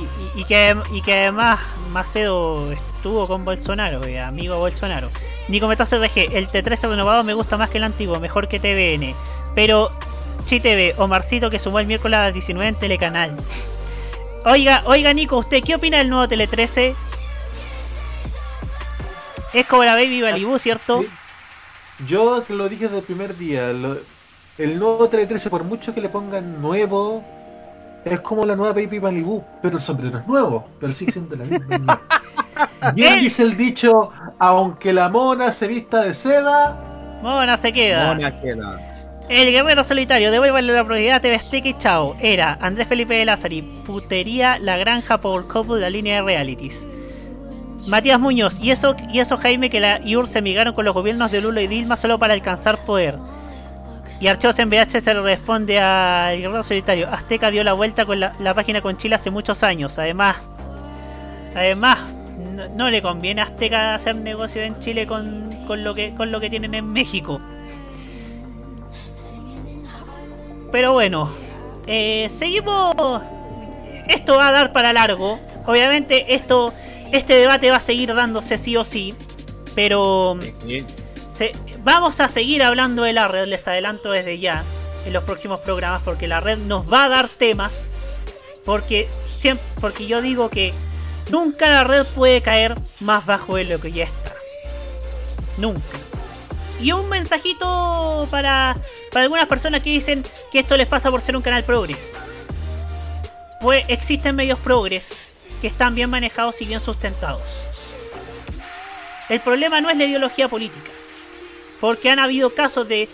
[0.00, 1.60] y- y que, y que además
[1.92, 5.10] Macedo estuvo con Bolsonaro, eh, amigo de Bolsonaro.
[5.48, 9.14] Nico Metoso RG, el T13 renovado me gusta más que el antiguo, mejor que TVN.
[9.54, 9.90] Pero
[10.44, 13.36] Chi TV, Omarcito que sumó el miércoles a las 19 en Telecanal.
[14.46, 16.94] Oiga, oiga Nico, ¿usted qué opina del nuevo Tele 13?
[19.52, 21.04] Es Cobra Baby Balibú, ¿cierto?
[22.06, 23.72] Yo te lo dije desde el primer día.
[23.72, 23.98] lo-
[24.58, 27.24] el nuevo Tele 13, por mucho que le pongan nuevo,
[28.04, 31.44] es como la nueva Baby Malibu, pero el sombrero es nuevo, pero sigue siendo la
[31.44, 32.00] misma.
[32.94, 36.76] Bien dice el dicho, aunque la mona se vista de seda,
[37.22, 38.14] Mona se queda.
[38.14, 38.89] mona queda.
[39.30, 42.16] El guerrero solitario, devuélvale la propiedad TV Azteca y chao.
[42.20, 46.84] Era Andrés Felipe de Lázari, putería La Granja por Couple, la línea de realities.
[47.86, 51.30] Matías Muñoz, y eso, y eso Jaime que la IUR se migraron con los gobiernos
[51.30, 53.18] de Lula y Dilma solo para alcanzar poder.
[54.20, 57.08] Y Archivos en VH se le responde al guerrero solitario.
[57.08, 59.96] Azteca dio la vuelta con la, la página con Chile hace muchos años.
[60.00, 60.38] Además,
[61.54, 62.00] además,
[62.56, 66.32] no, no le conviene a Azteca hacer negocio en Chile con, con lo que con
[66.32, 67.40] lo que tienen en México.
[70.72, 71.30] Pero bueno,
[71.86, 72.94] eh, seguimos.
[74.08, 75.40] Esto va a dar para largo.
[75.66, 76.72] Obviamente esto,
[77.12, 79.14] este debate va a seguir dándose sí o sí.
[79.74, 80.38] Pero
[81.28, 81.52] se-
[81.84, 83.46] vamos a seguir hablando de la red.
[83.46, 84.64] Les adelanto desde ya
[85.06, 87.90] en los próximos programas porque la red nos va a dar temas.
[88.64, 90.72] Porque siempre, porque yo digo que
[91.30, 94.32] nunca la red puede caer más bajo de lo que ya está.
[95.56, 95.80] Nunca.
[96.82, 98.76] Y un mensajito para,
[99.12, 101.96] para algunas personas que dicen que esto les pasa por ser un canal progre.
[103.60, 105.16] Pues existen medios progres
[105.60, 107.42] que están bien manejados y bien sustentados.
[109.28, 110.90] El problema no es la ideología política.
[111.80, 113.08] Porque han habido casos de,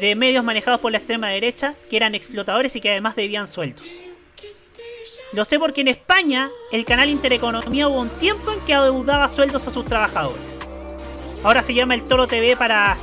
[0.00, 3.88] de medios manejados por la extrema derecha que eran explotadores y que además debían sueldos.
[5.32, 9.66] Lo sé porque en España el canal Intereconomía hubo un tiempo en que adeudaba sueldos
[9.66, 10.60] a sus trabajadores.
[11.44, 12.96] Ahora se llama el Toro TV para...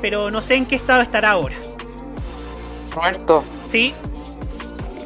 [0.00, 1.54] Pero no sé en qué estado estará ahora.
[2.94, 3.42] Roberto.
[3.62, 3.94] Sí.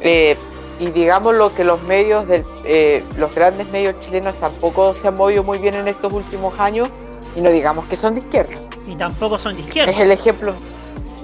[0.01, 0.37] Eh,
[0.79, 5.15] y digamos lo que los medios, del, eh, los grandes medios chilenos tampoco se han
[5.15, 6.89] movido muy bien en estos últimos años
[7.35, 8.53] y no digamos que son de izquierda.
[8.87, 9.91] Y tampoco son de izquierda.
[9.91, 10.53] Es el ejemplo,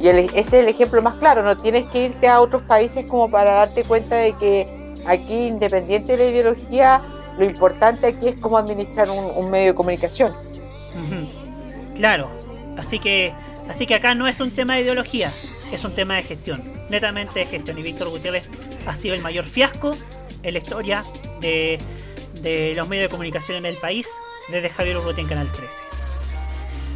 [0.02, 3.06] y el- ese es el ejemplo más claro, no tienes que irte a otros países
[3.10, 4.68] como para darte cuenta de que
[5.06, 7.02] aquí, independiente de la ideología,
[7.38, 10.34] lo importante aquí es cómo administrar un, un medio de comunicación.
[11.96, 12.30] Claro,
[12.78, 13.34] así que,
[13.70, 15.32] así que acá no es un tema de ideología,
[15.72, 17.78] es un tema de gestión, netamente de gestión.
[17.78, 18.43] Y Víctor Gutiérrez
[18.86, 19.96] ha sido el mayor fiasco
[20.43, 21.04] en la historia
[21.39, 21.80] de,
[22.41, 24.08] de los medios de comunicación en el país
[24.50, 25.84] desde Javier Urrutia en Canal 13.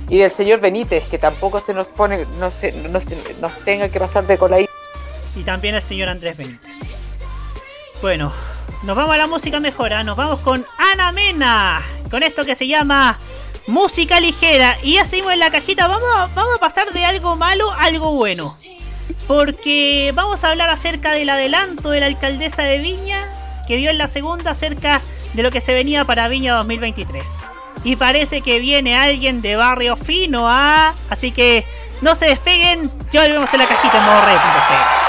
[0.09, 3.89] Y del señor Benítez, que tampoco se nos pone, no se, no se- nos tenga
[3.89, 6.97] que pasar de cola Y también el señor Andrés Benítez.
[8.01, 8.31] Bueno,
[8.83, 12.67] nos vamos a la música mejora, nos vamos con Ana Mena, con esto que se
[12.67, 13.17] llama
[13.67, 14.77] música ligera.
[14.83, 17.83] Y ya seguimos en la cajita, vamos, a- vamos a pasar de algo malo a
[17.83, 18.55] algo bueno.
[19.27, 23.27] Porque vamos a hablar acerca del adelanto de la alcaldesa de Viña,
[23.67, 25.01] que dio en la segunda acerca
[25.33, 27.23] de lo que se venía para Viña 2023.
[27.83, 30.95] Y parece que viene alguien de barrio fino, ¿ah?
[31.09, 31.65] Así que
[32.01, 34.21] no se despeguen, ya volvemos en la cajita en modo.
[34.67, 35.08] Si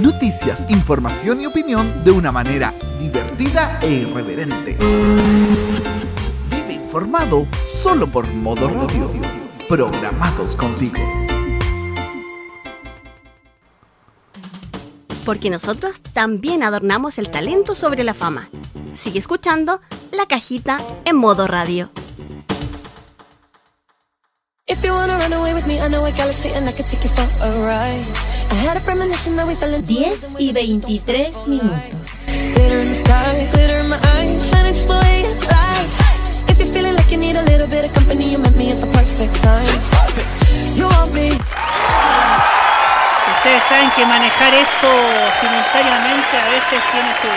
[0.00, 4.78] Noticias, información y opinión de una manera divertida e irreverente.
[6.50, 7.44] Vive informado
[7.82, 9.10] solo por modo radio.
[9.68, 10.98] Programados contigo.
[15.24, 18.50] Porque nosotros también adornamos el talento sobre la fama.
[19.02, 19.80] Sigue escuchando
[20.12, 21.90] La Cajita en modo radio.
[24.68, 27.02] If you wanna run away with me, I know a galaxy and I could take
[27.02, 28.27] you for a ride.
[28.50, 31.80] I had a premonition that we fell into 10 y 23 minutos.
[43.38, 44.88] Ustedes saben que manejar esto
[45.40, 47.28] simultáneamente a veces tiene su.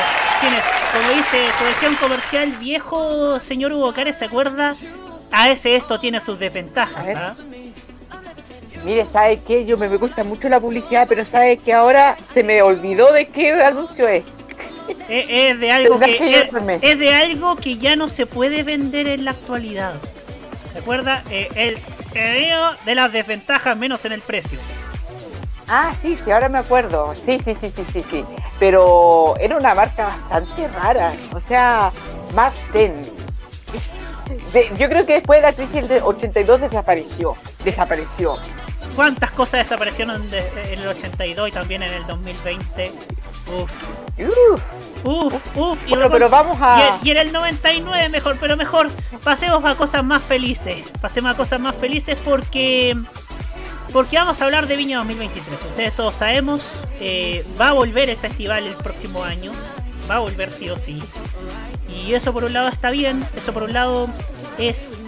[0.41, 0.57] Tiene,
[0.91, 4.75] como dice, como decía un comercial viejo, señor Hugo Cárez, ¿se acuerda?
[5.31, 7.35] A veces esto tiene sus desventajas, ¿ah?
[8.83, 9.65] Mire, ¿sabe qué?
[9.65, 13.27] Yo me, me gusta mucho la publicidad, pero ¿sabe que ahora se me olvidó de
[13.27, 14.23] qué anuncio es?
[15.07, 16.49] Es, es de algo que que
[16.81, 19.93] es, de algo que ya no se puede vender en la actualidad.
[20.73, 21.23] ¿Se acuerda?
[21.29, 21.77] Eh, el
[22.13, 24.57] video de las desventajas menos en el precio.
[25.67, 27.13] Ah, sí, sí, ahora me acuerdo.
[27.15, 28.25] Sí, sí, sí, sí, sí, sí.
[28.59, 31.13] Pero era una marca bastante rara.
[31.33, 31.91] O sea,
[32.33, 32.91] Mark 10.
[34.53, 37.35] De- yo creo que después de la crisis del 82 desapareció.
[37.63, 38.35] Desapareció.
[38.95, 42.91] ¿Cuántas cosas desaparecieron de- en el 82 y también en el 2020?
[43.47, 43.69] Uf.
[45.03, 45.87] Uf, uf.
[45.89, 48.89] Bueno, pero vamos a- Y, y en el 99 mejor, pero mejor.
[49.23, 50.83] Pasemos a cosas más felices.
[51.01, 52.95] Pasemos a cosas más felices porque...
[53.93, 55.63] Porque vamos a hablar de Viña 2023.
[55.63, 59.51] Ustedes todos sabemos, eh, va a volver el festival el próximo año.
[60.09, 61.01] Va a volver sí o sí.
[61.89, 63.27] Y eso por un lado está bien.
[63.35, 64.07] Eso por un lado
[64.57, 65.01] es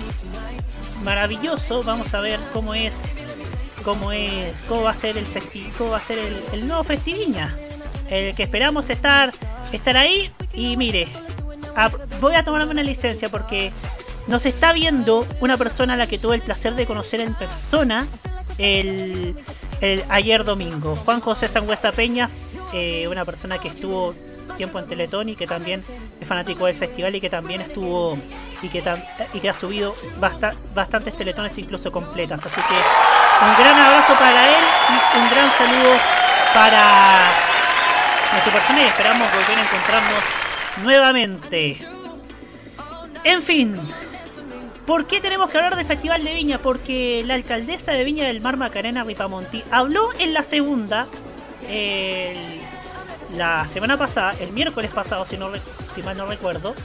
[1.04, 1.84] maravilloso.
[1.84, 3.22] Vamos a ver cómo es,
[3.84, 6.20] cómo es, cómo va a ser el festi cómo va a ser
[6.54, 7.56] el, nuevo Festiviña.
[8.10, 9.32] El que esperamos estar,
[9.72, 10.32] estar ahí.
[10.54, 11.08] Y mire,
[12.22, 13.72] voy a tomarme una licencia porque
[14.28, 18.08] nos está viendo una persona a la que tuve el placer de conocer en persona
[18.58, 19.36] el,
[20.10, 20.96] ayer domingo.
[20.96, 22.30] Juan José Sangüesa Peña,
[22.74, 24.14] eh, una persona que estuvo
[24.58, 25.82] tiempo en Teletón y que también
[26.20, 28.18] es fanático del festival y que también estuvo
[28.62, 28.84] y que,
[29.34, 32.46] y que ha subido basta- bastantes teletones incluso completas.
[32.46, 32.76] Así que
[33.46, 35.98] un gran abrazo para él y un gran saludo
[36.54, 37.30] para
[38.32, 40.24] nuestra persona y esperamos volver a encontrarnos
[40.84, 41.78] nuevamente.
[43.26, 43.80] En fin,
[44.86, 46.58] ¿por qué tenemos que hablar del Festival de Viña?
[46.58, 51.08] Porque la alcaldesa de Viña del Mar, Macarena Ripamonti, habló en la segunda,
[53.36, 55.50] la semana pasada, el miércoles pasado, si, no,
[55.94, 56.76] si mal no recuerdo,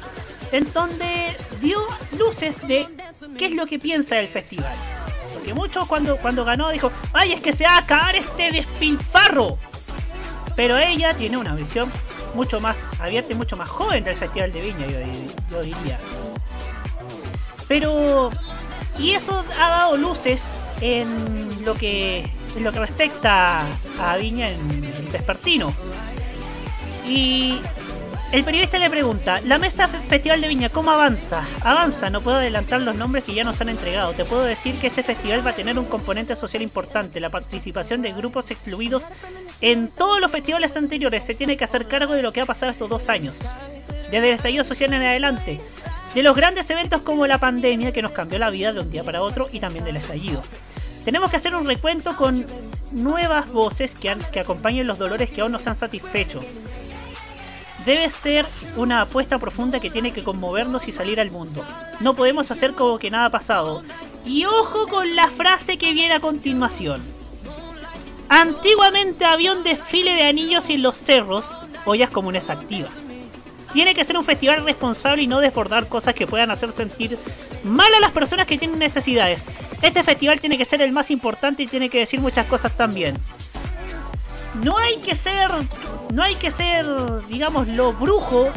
[0.51, 1.79] en donde dio
[2.19, 2.89] luces de
[3.37, 4.75] qué es lo que piensa del festival.
[5.49, 9.57] Porque muchos cuando, cuando ganó dijo, ay, es que se va a acabar este despilfarro.
[10.55, 11.91] Pero ella tiene una visión
[12.35, 14.87] mucho más abierta y mucho más joven del Festival de Viña,
[15.51, 15.99] yo diría.
[17.67, 18.31] Pero.
[18.99, 22.31] Y eso ha dado luces en lo que.
[22.55, 23.63] en lo que respecta
[23.99, 25.73] a Viña en el Vespertino.
[27.07, 27.59] Y
[28.31, 31.45] el periodista le pregunta, la mesa Festival de Viña, ¿cómo avanza?
[31.63, 34.13] Avanza, no puedo adelantar los nombres que ya nos han entregado.
[34.13, 38.03] Te puedo decir que este festival va a tener un componente social importante, la participación
[38.03, 39.07] de grupos excluidos
[39.63, 41.25] en todos los festivales anteriores.
[41.25, 43.41] Se tiene que hacer cargo de lo que ha pasado estos dos años.
[44.11, 45.61] Desde el estallido social en adelante.
[46.15, 49.05] De los grandes eventos como la pandemia que nos cambió la vida de un día
[49.05, 50.43] para otro y también del estallido.
[51.05, 52.47] Tenemos que hacer un recuento con
[52.93, 56.41] nuevas voces que, acompañen los dolores que aún nos han satisfecho.
[57.89, 58.45] Debe ser
[58.77, 61.65] una apuesta profunda que tiene que conmovernos y salir al mundo.
[62.01, 63.83] No podemos hacer como que nada ha pasado.
[64.27, 67.01] Y ojo con la frase que viene a continuación.
[68.29, 73.09] Antiguamente había un desfile de anillos en los cerros, ollas comunes activas.
[73.73, 77.19] Tiene que ser un festival responsable y no desbordar cosas que puedan hacer sentir
[77.65, 79.47] mal a las personas que tienen necesidades.
[79.81, 83.17] Este festival tiene que ser el más importante y tiene que decir muchas cosas también.
[84.63, 85.51] No hay que ser,
[86.13, 86.87] no hay que ser,
[87.29, 88.51] digamos, lo brujo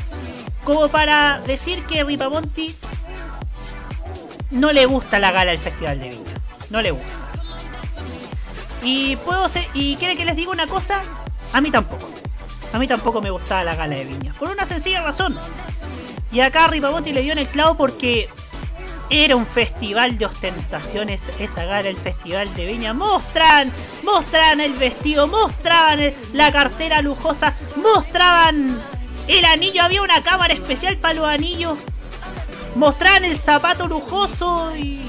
[0.63, 2.75] como para decir que Ripamonti
[4.51, 6.33] no le gusta la gala del Festival de Viña.
[6.69, 7.07] No le gusta.
[8.83, 11.01] Y puedo ser, y quiere que les diga una cosa,
[11.53, 12.09] a mí tampoco.
[12.73, 14.33] A mí tampoco me gustaba la gala de Viña.
[14.33, 15.37] Por una sencilla razón.
[16.31, 18.29] Y acá Ripamonti le dio en el clavo porque
[19.11, 22.93] era un festival de ostentaciones esa gala, el festival de Viña.
[22.93, 23.69] Mostraban,
[24.03, 28.79] mostraban el vestido, mostraban la cartera lujosa, mostraban
[29.27, 29.83] el anillo.
[29.83, 31.77] Había una cámara especial para los anillos.
[32.75, 35.01] Mostraban el zapato lujoso y,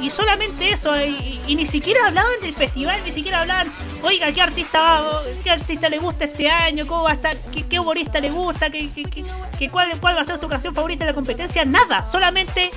[0.00, 0.96] y solamente eso.
[1.04, 3.70] Y, ni siquiera hablaban del festival, ni siquiera hablaban,
[4.02, 6.86] oiga, ¿qué artista va, qué artista le gusta este año?
[6.86, 7.36] ¿Cómo va a estar?
[7.52, 8.70] ¿Qué, qué humorista le gusta?
[8.70, 9.24] ¿Qué, qué- qué-
[9.58, 11.66] qué- cuál, ¿Cuál va a ser su canción favorita de la competencia?
[11.66, 12.70] Nada, solamente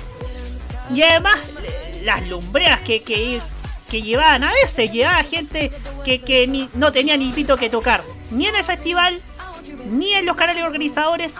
[0.94, 1.36] y además,
[2.04, 3.40] las lumbreras que, que,
[3.88, 5.72] que llevaban a veces, llevaba gente
[6.04, 9.20] que, que no tenía ni pito que tocar, ni en el festival,
[9.90, 11.36] ni en los canales organizadores,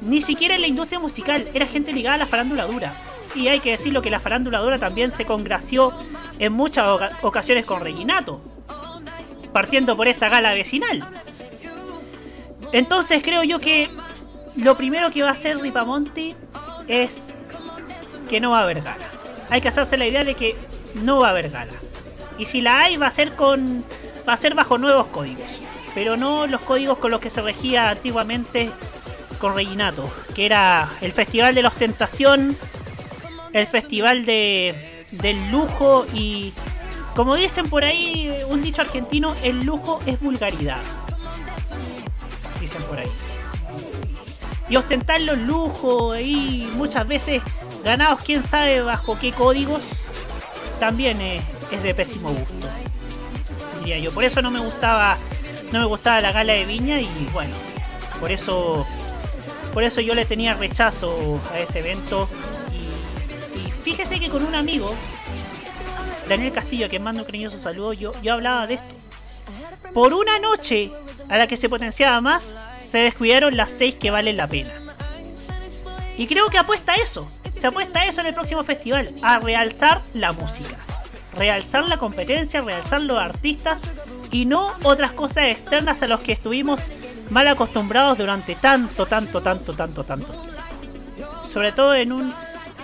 [0.00, 1.48] ni siquiera en la industria musical.
[1.54, 2.94] Era gente ligada a la farándula dura.
[3.34, 5.92] Y hay que decirlo que la farándula dura también se congració
[6.38, 8.40] en muchas oca- ocasiones con Reginato,
[9.52, 11.04] partiendo por esa gala vecinal.
[12.72, 13.90] Entonces creo yo que
[14.56, 16.36] lo primero que va a hacer Ripamonti
[16.86, 17.28] es
[18.24, 19.06] que no va a haber gala.
[19.50, 20.56] Hay que hacerse la idea de que
[20.94, 21.72] no va a haber gala.
[22.38, 23.84] Y si la hay va a ser con
[24.28, 25.60] va a ser bajo nuevos códigos,
[25.94, 28.70] pero no los códigos con los que se regía antiguamente
[29.38, 32.56] con Reginato, que era el Festival de la Ostentación,
[33.52, 36.52] el Festival de del lujo y
[37.14, 40.82] como dicen por ahí un dicho argentino, el lujo es vulgaridad.
[42.60, 43.10] Dicen por ahí
[44.68, 47.42] y ostentar los lujos y muchas veces
[47.84, 50.04] ganados quién sabe bajo qué códigos
[50.80, 51.42] también es,
[51.82, 52.54] de pésimo gusto
[53.80, 54.12] diría yo.
[54.12, 55.18] Por eso no me gustaba
[55.72, 57.54] no me gustaba la gala de viña y bueno
[58.20, 58.86] por eso
[59.74, 62.28] por eso yo le tenía rechazo a ese evento.
[62.72, 64.94] Y, fíjese que con un amigo
[66.28, 68.94] Daniel Castillo que mando un cariñoso saludo yo, yo hablaba de esto.
[69.92, 70.92] Por una noche
[71.28, 74.72] a la que se potenciaba más, se descuidaron las seis que valen la pena.
[76.16, 77.28] Y creo que apuesta a eso.
[77.52, 79.10] Se apuesta a eso en el próximo festival.
[79.22, 80.76] A realzar la música.
[81.36, 83.80] Realzar la competencia, realzar los artistas
[84.30, 86.90] y no otras cosas externas a los que estuvimos
[87.30, 90.32] mal acostumbrados durante tanto, tanto, tanto, tanto, tanto.
[91.52, 92.34] Sobre todo en un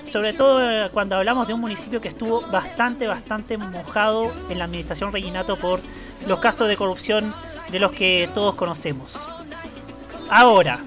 [0.05, 4.65] sobre todo eh, cuando hablamos de un municipio que estuvo bastante, bastante mojado en la
[4.65, 5.81] administración Reginato por
[6.27, 7.32] los casos de corrupción
[7.70, 9.20] de los que todos conocemos.
[10.28, 10.81] Ahora,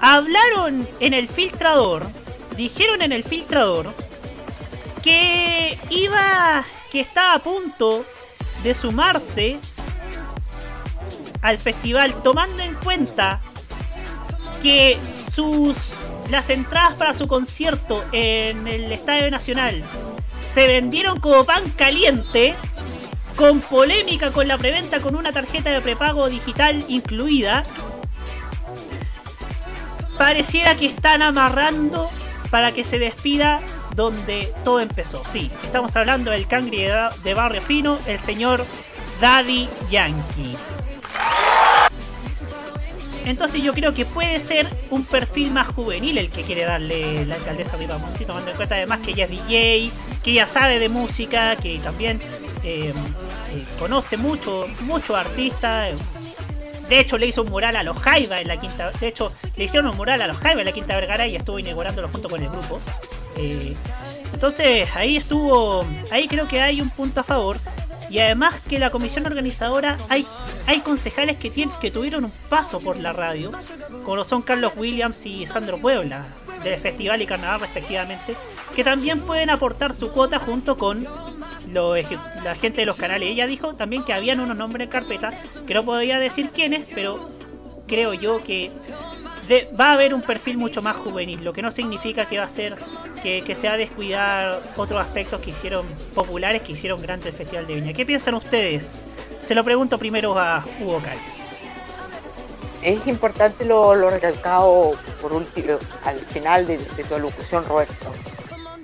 [0.00, 2.06] hablaron en el filtrador,
[2.56, 3.92] dijeron en el filtrador
[5.02, 8.04] que iba, que estaba a punto
[8.62, 9.58] de sumarse
[11.42, 13.40] al festival tomando en cuenta
[14.62, 14.98] que
[15.32, 19.84] sus las entradas para su concierto en el Estadio Nacional
[20.52, 22.56] se vendieron como pan caliente
[23.36, 27.64] con polémica con la preventa con una tarjeta de prepago digital incluida
[30.18, 32.10] pareciera que están amarrando
[32.50, 33.60] para que se despida
[33.94, 35.22] donde todo empezó.
[35.24, 36.84] Sí, estamos hablando del cangri
[37.24, 38.64] de, Barrio Fino, el señor
[39.20, 40.56] Daddy Yankee.
[43.24, 47.34] Entonces yo creo que puede ser un perfil más juvenil el que quiere darle la
[47.34, 49.90] alcaldesa Ripamonti, tomando en cuenta además que ella es DJ,
[50.22, 52.20] que ella sabe de música, que también
[52.62, 52.92] eh,
[53.52, 55.88] eh, conoce mucho, mucho artista.
[56.88, 58.90] De hecho le hizo un mural a los Jaiba en la quinta.
[58.92, 61.58] De hecho, le hicieron un mural a los Jaiba en la quinta Vergara y estuvo
[61.58, 62.80] inaugurándolo junto con el grupo.
[63.36, 63.74] Eh,
[64.32, 67.58] Entonces ahí estuvo, ahí creo que hay un punto a favor.
[68.08, 70.24] Y además que la comisión organizadora hay,
[70.66, 73.50] hay concejales que, tienen, que tuvieron un paso por la radio,
[74.04, 76.26] como son Carlos Williams y Sandro Puebla,
[76.62, 78.36] del festival y carnaval respectivamente,
[78.76, 81.06] que también pueden aportar su cuota junto con
[81.72, 83.30] la gente de los canales.
[83.30, 85.32] Ella dijo también que habían unos nombres en carpeta,
[85.66, 87.30] que no podía decir quiénes, pero
[87.86, 88.70] creo yo que
[89.80, 92.50] va a haber un perfil mucho más juvenil, lo que no significa que va a
[92.50, 92.76] ser
[93.22, 97.34] que, que se va a descuidar otros aspectos que hicieron populares, que hicieron grande el
[97.34, 97.92] Festival de Viña.
[97.94, 99.06] ¿Qué piensan ustedes?
[99.38, 101.46] Se lo pregunto primero a Hugo Cáez.
[102.82, 108.12] Es importante lo, lo recalcado por último al final de, de tu alocución, Roberto.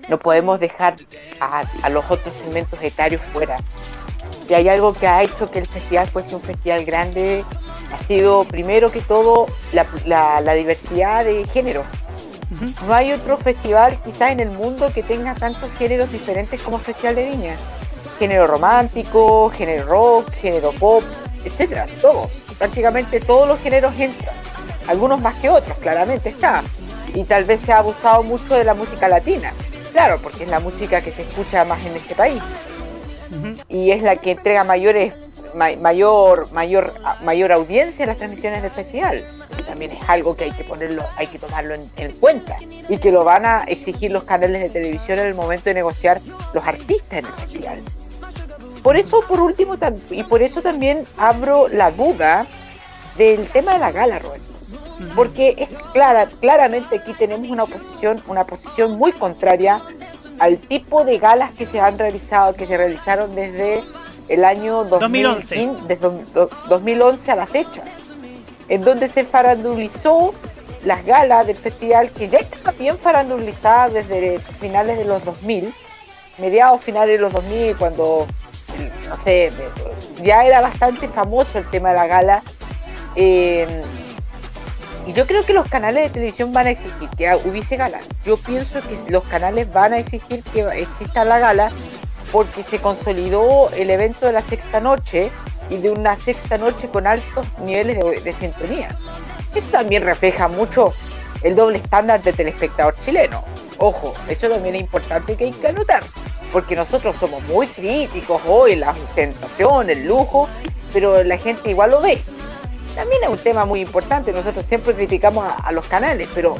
[0.09, 0.97] No podemos dejar
[1.41, 3.59] a, a los otros segmentos etarios fuera.
[4.47, 7.45] Si hay algo que ha hecho que el festival fuese un festival grande,
[7.93, 11.85] ha sido primero que todo la, la- la diversidad de género.
[12.87, 16.83] No hay otro festival quizás en el mundo que tenga tantos géneros diferentes como el
[16.83, 17.57] Festival de Viña.
[18.19, 21.03] Género romántico, género rock, género pop,
[21.45, 22.31] etcétera, todos.
[22.59, 24.35] Prácticamente todos los géneros entran.
[24.87, 26.63] Algunos más que otros, claramente está.
[27.15, 29.53] Y tal vez se ha abusado mucho de la música latina.
[29.93, 32.43] Claro, porque es la música que se escucha más en este país.
[33.69, 35.15] Y es la que entrega mayores
[35.55, 39.25] ma- mayor mayor mayor audiencia en las transmisiones del festival.
[39.59, 42.57] Y también es algo que hay que ponerlo, hay que tomarlo en, en cuenta
[42.89, 46.21] y que lo van a exigir los canales de televisión en el momento de negociar
[46.53, 47.83] los artistas en el festival.
[48.83, 49.77] Por eso, por último,
[50.11, 52.47] y por eso también abro la duda
[53.17, 54.52] del tema de la gala, Roberto.
[55.15, 59.81] Porque es clara, claramente aquí tenemos una posición, una posición muy contraria
[60.39, 63.83] al tipo de galas que se han realizado, que se realizaron desde
[64.29, 65.57] el año 2011.
[65.57, 67.83] 2015, desde do- do- 2011 a la fecha,
[68.69, 70.33] en donde se farandulizó
[70.85, 75.73] las galas del festival que ya está bien farandulizada desde finales de los 2000,
[76.39, 78.27] mediados finales de los 2000, cuando,
[79.09, 79.53] no sé,
[80.23, 82.43] ya era bastante famoso el tema de la gala.
[83.15, 83.67] eh,
[85.07, 88.01] y yo creo que los canales de televisión van a exigir que hubiese gala.
[88.25, 91.73] Yo pienso que los canales van a exigir que exista la gala
[92.31, 95.31] porque se consolidó el evento de la sexta noche
[95.71, 98.97] y de una sexta noche con altos niveles de, sintonía.
[99.55, 100.95] Eso también refleja mucho
[101.43, 103.45] el doble estándar de telespectador chileno.
[103.79, 106.03] Ojo, eso también es importante que hay que anotar,
[106.53, 110.49] porque nosotros somos muy críticos hoy, la ostentación, el lujo,
[110.93, 112.23] pero la gente igual lo ve.
[112.95, 116.57] También es un tema muy importante, nosotros siempre criticamos a, los canales, pero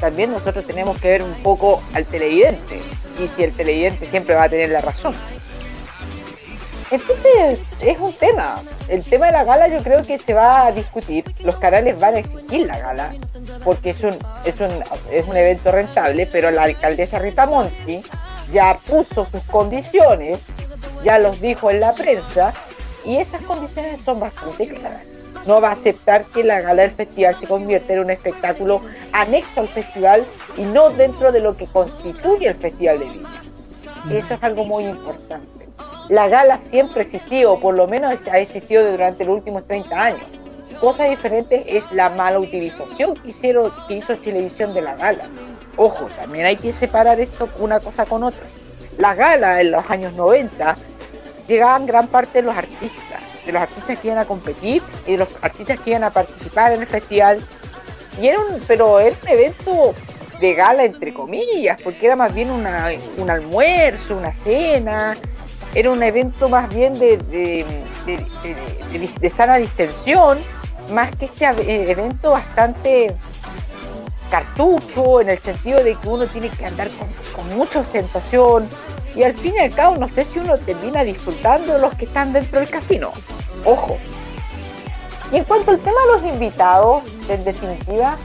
[0.00, 2.80] también nosotros tenemos que ver un poco al televidente,
[3.22, 5.14] y si el televidente siempre va a tener la razón.
[6.90, 8.62] Entonces es un tema.
[8.88, 11.24] El tema de la gala yo creo que se va a discutir.
[11.40, 13.12] Los canales van a exigir la gala
[13.64, 14.70] porque es un, es un,
[15.10, 18.02] es un evento rentable, pero la alcaldesa Rita Monti
[18.52, 20.40] ya puso sus condiciones,
[21.02, 22.52] ya los dijo en la prensa
[23.04, 25.13] y esas condiciones son bastante claras.
[25.46, 28.80] No va a aceptar que la gala del festival se convierta en un espectáculo
[29.12, 30.24] anexo al festival
[30.56, 33.42] y no dentro de lo que constituye el Festival de Viña.
[34.10, 35.68] Eso es algo muy importante.
[36.08, 40.02] La gala siempre ha existido, o por lo menos ha existido durante los últimos 30
[40.02, 40.22] años.
[40.80, 45.24] Cosa diferente es la mala utilización que, hicieron, que hizo Televisión de la gala.
[45.76, 48.44] Ojo, también hay que separar esto una cosa con otra.
[48.98, 50.76] La gala en los años 90
[51.48, 53.13] llegaban gran parte de los artistas,
[53.46, 56.72] de los artistas que iban a competir y de los artistas que iban a participar
[56.72, 57.40] en el festival.
[58.20, 59.94] Y era un, pero era un evento
[60.40, 62.88] de gala entre comillas, porque era más bien una,
[63.18, 65.16] un almuerzo, una cena,
[65.74, 67.64] era un evento más bien de, de,
[68.06, 70.38] de- de- sana distensión,
[70.92, 73.14] más que este ave- evento bastante
[74.30, 78.68] cartucho, en el sentido de que uno tiene que andar con, con mucha ostentación,
[79.14, 82.06] y al fin y al cabo no sé si uno termina disfrutando de los que
[82.06, 83.12] están dentro del casino.
[83.64, 83.96] Ojo.
[85.32, 88.16] Y en cuanto al tema de los invitados, en definitiva,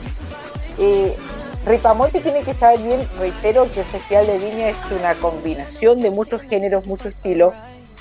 [0.78, 1.16] eh,
[1.64, 6.10] Ripamonte tiene que saber bien, reitero que el Festival de Viña es una combinación de
[6.10, 7.52] muchos géneros, muchos estilos,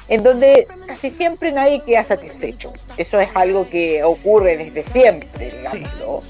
[0.07, 2.73] en donde casi siempre nadie queda satisfecho.
[2.97, 6.21] Eso es algo que ocurre desde siempre, digámoslo.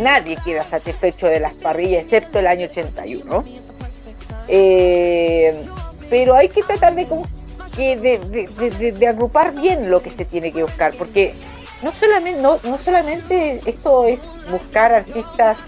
[0.00, 3.44] Nadie queda satisfecho de las parrillas, excepto el año 81.
[4.48, 5.64] Eh,
[6.14, 7.08] pero hay que tratar de,
[9.08, 11.34] agrupar bien lo que se tiene que buscar, porque
[11.82, 11.90] no
[12.78, 15.58] solamente, esto es buscar artistas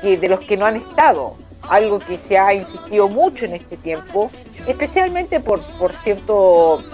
[0.00, 1.34] de los que no han estado,
[1.68, 4.30] algo que se ha insistido mucho en este tiempo,
[4.68, 5.60] especialmente por,
[6.04, 6.84] cierto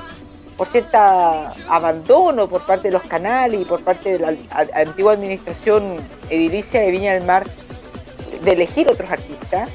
[1.69, 4.35] abandono por parte de los canales y por parte de la
[4.73, 5.99] antigua administración
[6.31, 7.45] edilicia de Viña del Mar
[8.43, 9.69] de elegir otros artistas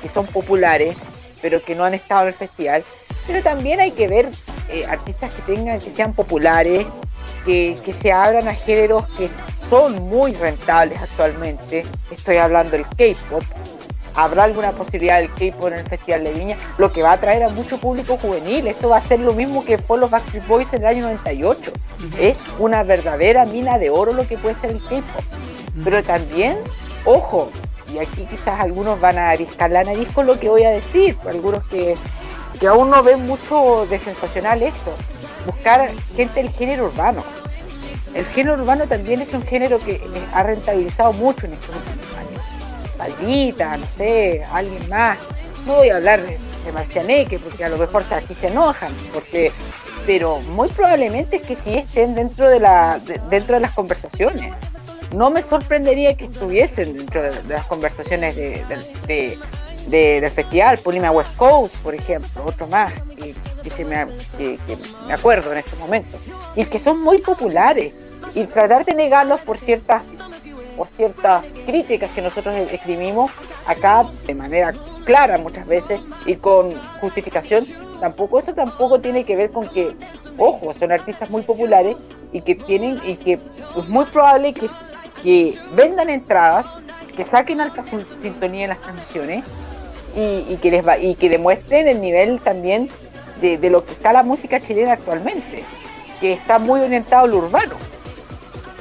[0.00, 0.96] que son populares
[1.42, 2.84] pero que no han estado en el festival.
[3.26, 4.28] Pero también hay que ver
[4.68, 6.86] eh, artistas que tengan, que sean populares,
[7.44, 9.28] que, que se abran a géneros que
[9.68, 11.84] son muy rentables actualmente.
[12.10, 13.42] Estoy hablando del K-pop.
[14.14, 16.56] ¿Habrá alguna posibilidad del K-pop en el Festival de Viña?
[16.78, 18.66] Lo que va a atraer a mucho público juvenil.
[18.66, 21.72] Esto va a ser lo mismo que fue los Backstreet Boys en el año 98.
[22.18, 25.24] Es una verdadera mina de oro lo que puede ser el K-pop.
[25.84, 26.56] Pero también,
[27.04, 27.50] ojo,
[27.92, 31.16] y aquí quizás algunos van a ariscar la nariz con lo que voy a decir,
[31.28, 31.94] algunos que,
[32.60, 34.94] que aún no ven mucho de sensacional esto.
[35.46, 37.22] Buscar gente del género urbano.
[38.14, 40.00] El género urbano también es un género que eh,
[40.32, 42.42] ha rentabilizado mucho en estos últimos años.
[42.98, 45.18] Maldita, no sé, alguien más.
[45.66, 49.52] No voy a hablar de, de Marcianeque porque a lo mejor aquí se enojan, porque
[50.06, 54.54] pero muy probablemente es que sí estén dentro de la de- dentro de las conversaciones.
[55.14, 58.76] No me sorprendería que estuviesen dentro de, las conversaciones de, de-
[59.06, 59.38] de-
[59.88, 62.92] de- del festival, Pulima West Coast, por ejemplo, otro más,
[63.62, 64.06] que, se me,
[64.36, 64.58] que-
[65.06, 66.20] me acuerdo en estos momentos,
[66.56, 67.92] y que son muy populares,
[68.34, 70.02] y tratar de negarlos por ciertas
[70.76, 73.30] por ciertas críticas que nosotros escribimos
[73.66, 74.74] acá de manera
[75.06, 77.64] clara muchas veces y con justificación,
[77.98, 79.96] tampoco eso tampoco tiene que ver con que,
[80.36, 81.96] ojo, son artistas muy populares
[82.30, 83.34] y que tienen y que
[83.78, 84.66] es muy probable que,
[85.26, 86.66] que vendan entradas,
[87.16, 89.44] que saquen alta sintonía en las transmisiones
[90.14, 92.88] y, que les va, y que demuestren el nivel también
[93.40, 95.64] de, lo que está la música chilena actualmente,
[96.20, 97.74] que está muy orientado al urbano.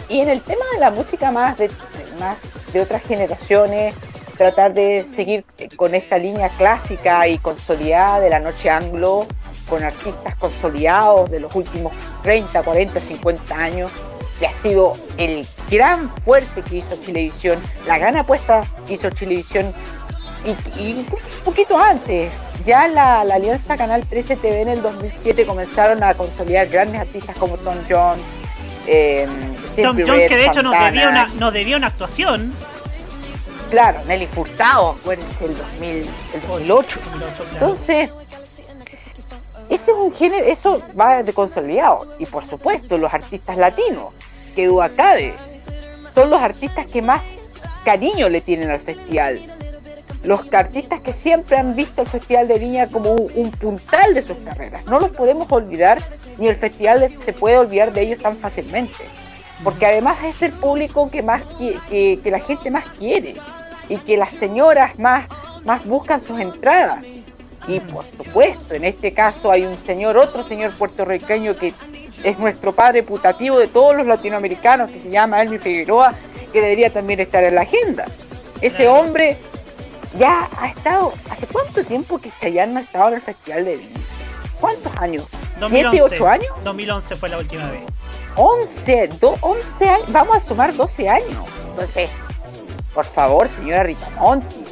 [0.07, 1.71] Y en el tema de la música más de-
[2.19, 2.37] más
[2.71, 3.95] de otras generaciones,
[4.37, 5.45] tratar de seguir
[5.75, 9.25] con esta línea clásica y consolidada de la noche anglo,
[9.67, 11.91] con artistas consolidados de los últimos
[12.21, 13.89] 30, 40, 50 años,
[14.39, 19.73] que ha sido el gran fuerte que hizo Chilevisión, la gran apuesta que hizo Chilevisión,
[20.45, 22.31] y, y incluso un poquito antes.
[22.65, 27.35] Ya la, la alianza Canal 13 TV en el 2007 comenzaron a consolidar grandes artistas
[27.37, 28.23] como Tom Jones,
[28.87, 29.27] eh,
[29.75, 32.53] Tom Jones, Red, que de hecho nos debía, una, nos debía una actuación.
[33.69, 35.89] Claro, Nelly Furtado, acuérdense, el, 2000,
[36.33, 36.99] el 2008.
[37.53, 38.09] Entonces,
[39.69, 42.07] ese es un género, eso va de consolidado.
[42.19, 44.13] Y por supuesto, los artistas latinos,
[44.55, 45.33] que duda cabe,
[46.15, 47.21] son los artistas que más
[47.83, 49.39] cariño le tienen al festival.
[50.23, 54.23] Los artistas que siempre han visto el Festival de Viña como un, un puntal de
[54.23, 54.83] sus carreras.
[54.85, 56.01] No los podemos olvidar,
[56.39, 59.03] ni el festival se puede olvidar de ellos tan fácilmente.
[59.63, 63.35] Porque además es el público que más qui- que, que la gente más quiere
[63.87, 65.27] y que las señoras más,
[65.63, 67.05] más buscan sus entradas.
[67.67, 71.73] Y por supuesto, en este caso hay un señor, otro señor puertorriqueño que
[72.23, 76.13] es nuestro padre putativo de todos los latinoamericanos, que se llama Elmi Figueroa,
[76.51, 78.05] que debería también estar en la agenda.
[78.61, 79.37] Ese hombre
[80.17, 83.77] ya ha estado, ¿hace cuánto tiempo que Chayanne no ha estado en el Festival de
[83.77, 83.99] Viña?
[84.61, 85.25] ¿Cuántos años?
[85.29, 86.01] ¿Siete, 2011.
[86.15, 86.47] ocho años?
[86.63, 87.81] 2011 fue la última vez.
[88.35, 91.45] 11, do- 11 años, vamos a sumar 12 años.
[91.69, 92.09] Entonces,
[92.93, 94.63] por favor, señora Rita Monti,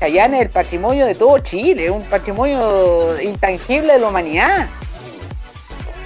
[0.00, 4.68] Chayanne es el patrimonio de todo Chile, un patrimonio intangible de la humanidad.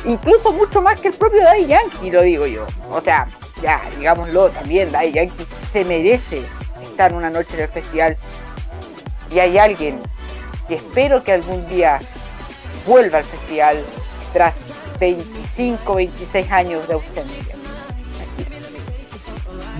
[0.07, 2.65] Incluso mucho más que el propio Daddy Yankee, lo digo yo.
[2.91, 3.28] O sea,
[3.61, 6.43] ya, digámoslo también, Daddy Yankee se merece
[6.83, 8.16] estar una noche en el festival.
[9.35, 10.01] Y hay alguien
[10.69, 11.99] que espero que algún día
[12.87, 13.85] vuelva al festival
[14.33, 14.55] tras
[15.01, 17.57] 25, 26 años de ausencia.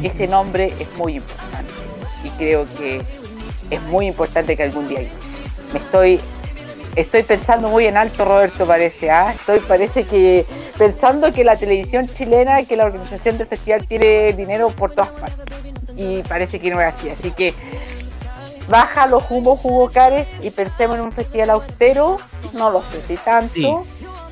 [0.03, 1.73] Ese nombre es muy importante
[2.24, 3.01] y creo que
[3.70, 5.01] es muy importante que algún día
[5.73, 6.20] me estoy
[6.97, 9.32] estoy pensando muy en alto Roberto parece ¿ah?
[9.32, 10.47] estoy parece que
[10.78, 15.44] pensando que la televisión chilena que la organización del festival tiene dinero por todas partes
[15.97, 17.55] y parece que no es así así que
[18.68, 22.16] baja los humos jugocares y pensemos en un festival austero
[22.55, 23.85] no lo sé si tanto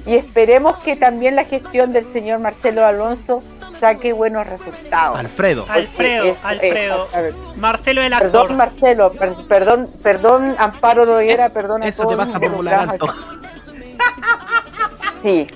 [0.07, 3.43] y esperemos que también la gestión del señor Marcelo Alonso
[3.79, 5.67] saque buenos resultados Alfredo.
[5.69, 7.09] Alfredo, Eso, Alfredo.
[7.13, 7.35] a ver.
[7.57, 8.31] Marcelo el actor.
[8.33, 13.11] Perdón Marcelo, per- perdón, perdón Amparo Noguera, perdón a Eso te todos por involucrados Bolaganto.
[13.11, 13.21] aquí.
[15.23, 15.47] Sí,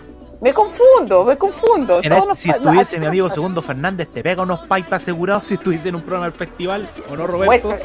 [0.41, 2.01] me confundo, me confundo.
[2.03, 5.55] En todos los si estuviese mi amigo Segundo Fernández, te pega unos pipes asegurados si
[5.55, 7.69] estuviese en un programa del festival, ¿o no, Roberto?
[7.69, 7.83] Bueno,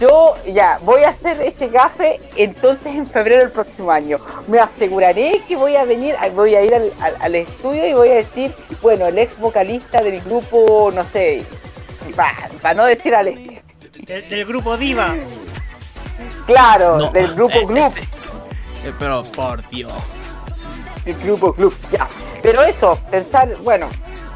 [0.00, 4.18] Yo ya voy a hacer ese gafe entonces en febrero del próximo año.
[4.48, 8.10] Me aseguraré que voy a venir, voy a ir al, al- al estudio y voy
[8.10, 8.52] a decir,
[8.82, 11.44] bueno, el ex vocalista del grupo, no sé,
[12.60, 13.62] para no decir al este.
[14.02, 15.14] Del, del grupo Diva.
[16.46, 17.92] Claro, No, del grupo eh, Club.
[18.84, 19.92] Eh, pero por Dios.
[21.06, 22.08] El grupo club, ya.
[22.42, 23.88] Pero eso, pensar, bueno,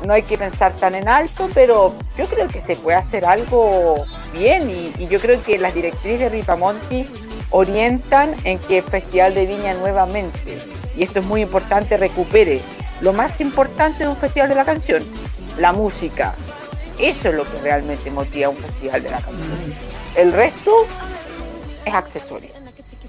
[0.06, 4.04] no hay que pensar tan en alto, pero yo creo que se puede hacer algo
[4.32, 7.06] bien y, y yo creo que las directrices de Ripamonti
[7.50, 10.58] orientan en que el Festival de Viña nuevamente,
[10.96, 12.60] y esto es muy importante, recupere
[13.00, 15.02] lo más importante de un festival de la canción,
[15.58, 16.34] la música.
[16.98, 19.74] Eso es lo que realmente motiva un festival de la canción.
[20.16, 20.72] El resto
[21.84, 22.50] es accesorio,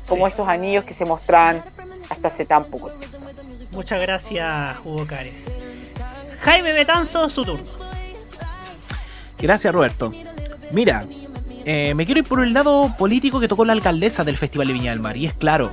[0.07, 1.64] como esos anillos que se mostraban
[2.10, 3.18] hasta hace tan poco tiempo.
[3.71, 5.55] Muchas gracias, Hugo Cares.
[6.41, 7.65] Jaime Betanzo, su turno.
[9.37, 10.11] Gracias, Roberto.
[10.71, 11.05] Mira,
[11.65, 14.73] eh, me quiero ir por el lado político que tocó la alcaldesa del Festival de
[14.73, 15.17] Viña del Mar.
[15.17, 15.71] Y es claro,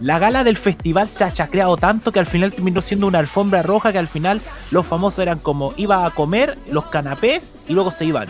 [0.00, 3.62] la gala del festival se ha chacreado tanto que al final terminó siendo una alfombra
[3.62, 4.40] roja que al final
[4.70, 8.28] los famosos eran como iba a comer los canapés y luego se iban.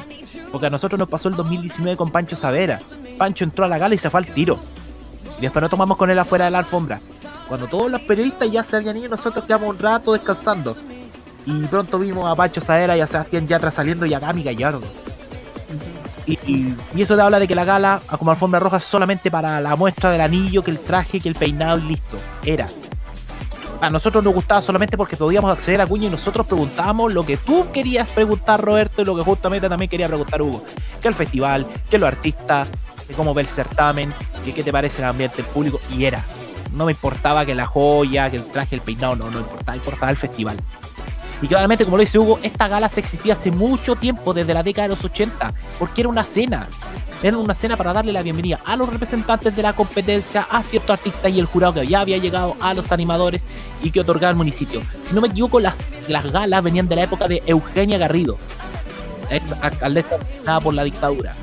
[0.52, 2.80] Porque a nosotros nos pasó el 2019 con Pancho Savera.
[3.18, 4.58] Pancho entró a la gala y se fue al tiro.
[5.38, 7.00] Y después nos tomamos con él afuera de la alfombra.
[7.48, 10.76] Cuando todos los periodistas ya se habían ido, nosotros quedamos un rato descansando.
[11.46, 14.82] Y pronto vimos a Pancho Savera y a Sebastián Yatra saliendo y a Cami Gallardo.
[16.26, 19.30] Y, y- y eso te habla de que la gala, como alfombra roja, es solamente
[19.30, 22.16] para la muestra del anillo, que el traje, que el peinado y listo.
[22.44, 22.66] Era.
[23.82, 27.36] A nosotros nos gustaba solamente porque podíamos acceder a Cuña y nosotros preguntábamos lo que
[27.36, 30.64] tú querías preguntar, Roberto, y lo que justamente también quería preguntar Hugo.
[31.02, 32.68] Que el festival, que los artistas,
[33.06, 35.78] que cómo ve el certamen, que qué te parece el ambiente del público.
[35.94, 36.24] Y era.
[36.74, 40.10] No me importaba que la joya, que el traje, el peinado, no, no importaba, importaba
[40.10, 40.58] el festival.
[41.40, 44.62] Y claramente, como lo dice Hugo, esta gala se existía hace mucho tiempo, desde la
[44.62, 46.68] década de los 80, porque era una cena.
[47.22, 50.90] Era una cena para darle la bienvenida a los representantes de la competencia, a ciertos
[50.90, 53.46] artistas y el jurado que ya había llegado, a los animadores
[53.82, 54.82] y que otorgaba el municipio.
[55.00, 55.76] Si no me equivoco, las,
[56.08, 58.36] las galas venían de la época de Eugenia Garrido,
[59.30, 60.18] ex alcaldesa
[60.62, 61.34] por la dictadura.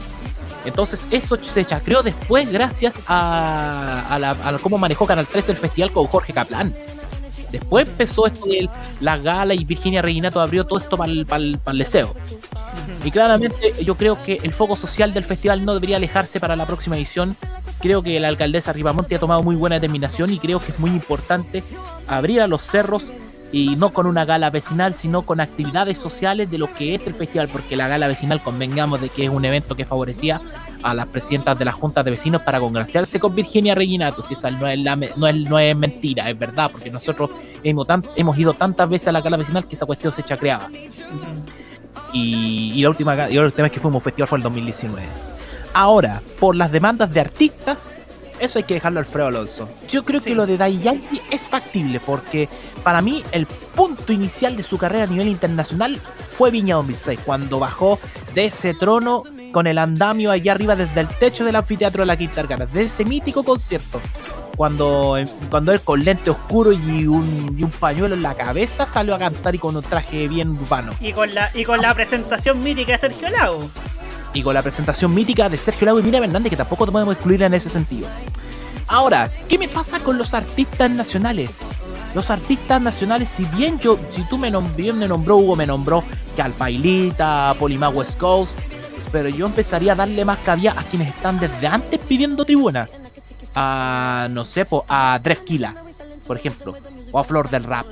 [0.65, 5.57] Entonces eso se chacreó después gracias a, a, la, a cómo manejó Canal 13 el
[5.57, 6.73] festival con Jorge Kaplan.
[7.51, 8.69] Después empezó esto de
[9.01, 12.13] la gala y Virginia Reginato abrió todo esto para el, para el- para el deseo.
[13.03, 16.65] Y claramente yo creo que el foco social del festival no debería alejarse para la
[16.67, 17.35] próxima edición.
[17.81, 20.91] Creo que la alcaldesa Ribamonte ha tomado muy buena determinación y creo que es muy
[20.91, 21.63] importante
[22.07, 23.11] abrir a los cerros
[23.53, 27.13] y no con una gala vecinal, sino con actividades sociales de lo que es el
[27.13, 30.39] festival, porque la gala vecinal convengamos de que es un evento que favorecía
[30.83, 34.49] a las presidentas de las juntas de vecinos para congraciarse con Virginia Reginato, si esa
[34.51, 37.29] no es, la, no es, no es mentira, es verdad, porque nosotros
[37.63, 40.69] hemos, tan- hemos ido tantas veces a la gala vecinal que esa cuestión se chacreaba.
[42.13, 45.03] Y, la última ga- y la última vez que fuimos festival fue el 2019.
[45.73, 47.93] Ahora, por las demandas de artistas,
[48.41, 49.69] eso hay que dejarlo a Alfredo Alonso.
[49.87, 52.49] Yo creo que lo de Dai Yankee es factible porque
[52.83, 56.01] para mí el punto inicial de su carrera a nivel internacional
[56.37, 57.99] fue Viña 2006, cuando bajó
[58.33, 62.17] de ese trono con el andamio allá arriba desde el techo del anfiteatro de la
[62.17, 64.01] Quinta Vergara, de ese mítico concierto.
[64.57, 65.17] Cuando,
[65.49, 69.19] cuando él con lente oscuro y un, y un pañuelo en la cabeza salió a
[69.19, 70.93] cantar y con un traje bien urbano.
[70.99, 73.69] Y con la, y con la presentación mítica de Sergio Lago.
[74.33, 77.43] Y con la presentación mítica de Sergio Lago y Mira Hernández, que tampoco podemos excluir
[77.43, 78.07] en ese sentido.
[78.87, 81.51] Ahora, ¿qué me pasa con los artistas nacionales?
[82.13, 86.03] Los artistas nacionales, si bien yo, si tú me, nom- me nombró, Hugo me nombró
[86.35, 88.57] que al Pailita, a Polima West Coast,
[89.11, 92.89] pero yo empezaría a darle más cabida a quienes están desde antes pidiendo tribuna.
[93.55, 95.75] A, no sé, po, a Drefkila,
[96.27, 96.75] por ejemplo,
[97.11, 97.85] o a Flor del Rap.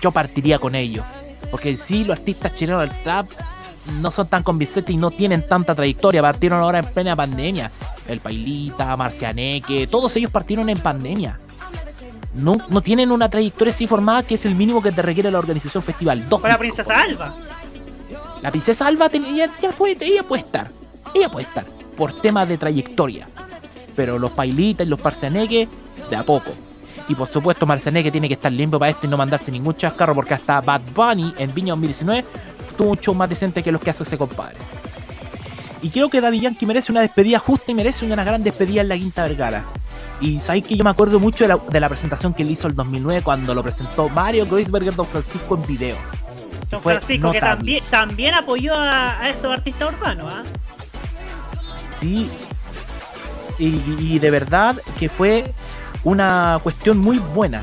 [0.00, 1.04] Yo partiría con ellos.
[1.50, 3.28] Porque sí, los artistas chilenos del trap
[4.00, 6.22] no son tan convincentes y no tienen tanta trayectoria.
[6.22, 7.70] Partieron ahora en plena pandemia.
[8.06, 11.38] El Pailita, Marcianeque, todos ellos partieron en pandemia.
[12.34, 15.38] No, no tienen una trayectoria así formada que es el mínimo que te requiere la
[15.38, 16.28] organización festival.
[16.28, 17.34] Dos la princesa Alba.
[18.40, 20.70] La princesa Alba tenía, ya puede, ella puede estar.
[21.14, 21.66] Ella puede estar.
[21.96, 23.28] Por tema de trayectoria.
[23.94, 25.68] Pero los Pailitas y los Marcianeque,
[26.08, 26.52] de a poco.
[27.08, 30.14] Y por supuesto, Marcianeque tiene que estar limpio para esto y no mandarse ningún chascarro.
[30.14, 32.24] Porque hasta Bad Bunny en Viña 2019
[32.82, 34.56] tuvo un show más decente que los que hace ese compadre.
[35.82, 38.88] Y creo que Daddy Yankee merece una despedida justa y merece una gran despedida en
[38.88, 39.64] la Quinta Vergara.
[40.20, 42.66] Y sabéis que yo me acuerdo mucho de la, de la presentación que él hizo
[42.66, 45.96] el 2009 cuando lo presentó Mario Kreuzberger Don Francisco en video.
[46.70, 50.42] Don Francisco, que también, también apoyó a, a esos artistas urbanos, ¿ah?
[52.00, 52.28] Sí.
[53.58, 55.52] Y, y de verdad que fue
[56.02, 57.62] una cuestión muy buena.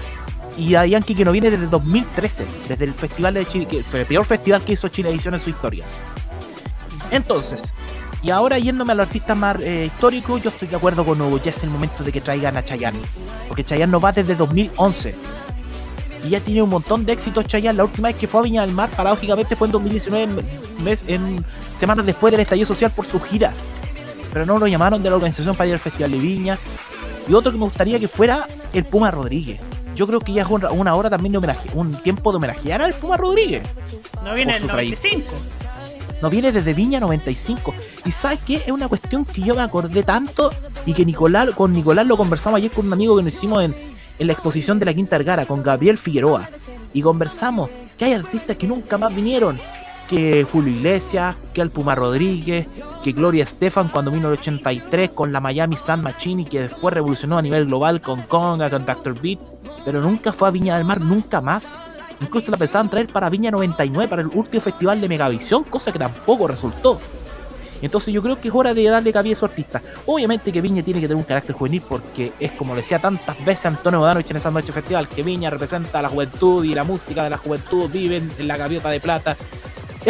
[0.59, 4.25] Y a Yankee que no viene desde 2013, desde el festival de Chile, el peor
[4.25, 5.85] festival que hizo Chilevisión en su historia.
[7.11, 7.73] Entonces,
[8.21, 11.39] y ahora yéndome a los artistas más eh, históricos, yo estoy de acuerdo con Hugo,
[11.41, 12.99] ya es el momento de que traigan a Chayanne.
[13.47, 15.15] Porque Chayanne no va desde 2011.
[16.25, 17.77] Y ya tiene un montón de éxitos Chayanne.
[17.77, 21.03] La última vez que fue a Viña del Mar, paradójicamente, fue en 2019, en, mes,
[21.07, 21.45] en
[21.77, 23.53] semanas después del estallido social por su gira.
[24.33, 26.57] Pero no lo llamaron de la organización para ir al Festival de Viña.
[27.27, 29.61] Y otro que me gustaría que fuera el Puma Rodríguez.
[29.99, 32.81] Yo creo que ya es una, una hora también de homenaje, un tiempo de homenajear
[32.81, 33.63] al Puma Rodríguez.
[34.23, 35.25] No viene el su 95.
[36.21, 37.73] No viene desde Viña 95.
[38.05, 38.55] Y sabes qué?
[38.65, 40.53] Es una cuestión que yo me acordé tanto
[40.85, 43.75] y que Nicolás, con Nicolás lo conversamos ayer con un amigo que nos hicimos en,
[44.17, 46.49] en la exposición de la Quinta Vergara, con Gabriel Figueroa,
[46.93, 49.59] y conversamos que hay artistas que nunca más vinieron,
[50.09, 52.65] que Julio Iglesias, que el Puma Rodríguez,
[53.03, 56.93] que Gloria Estefan cuando vino el 83 con la Miami Sun Machine y que después
[56.93, 59.21] revolucionó a nivel global con Conga, con Dr.
[59.21, 59.39] Beat,
[59.85, 61.77] pero nunca fue a Viña del Mar, nunca más.
[62.21, 65.99] Incluso la pensaban traer para Viña 99, para el último festival de Megavisión, cosa que
[65.99, 66.99] tampoco resultó.
[67.81, 69.81] Entonces yo creo que es hora de darle cabida a su artista.
[70.05, 73.37] Obviamente que Viña tiene que tener un carácter juvenil porque es como le decía tantas
[73.45, 76.83] veces Antonio Bodanovich en esa noche festival, que Viña representa a la juventud y la
[76.83, 79.37] música de la juventud viven en la gaviota de plata.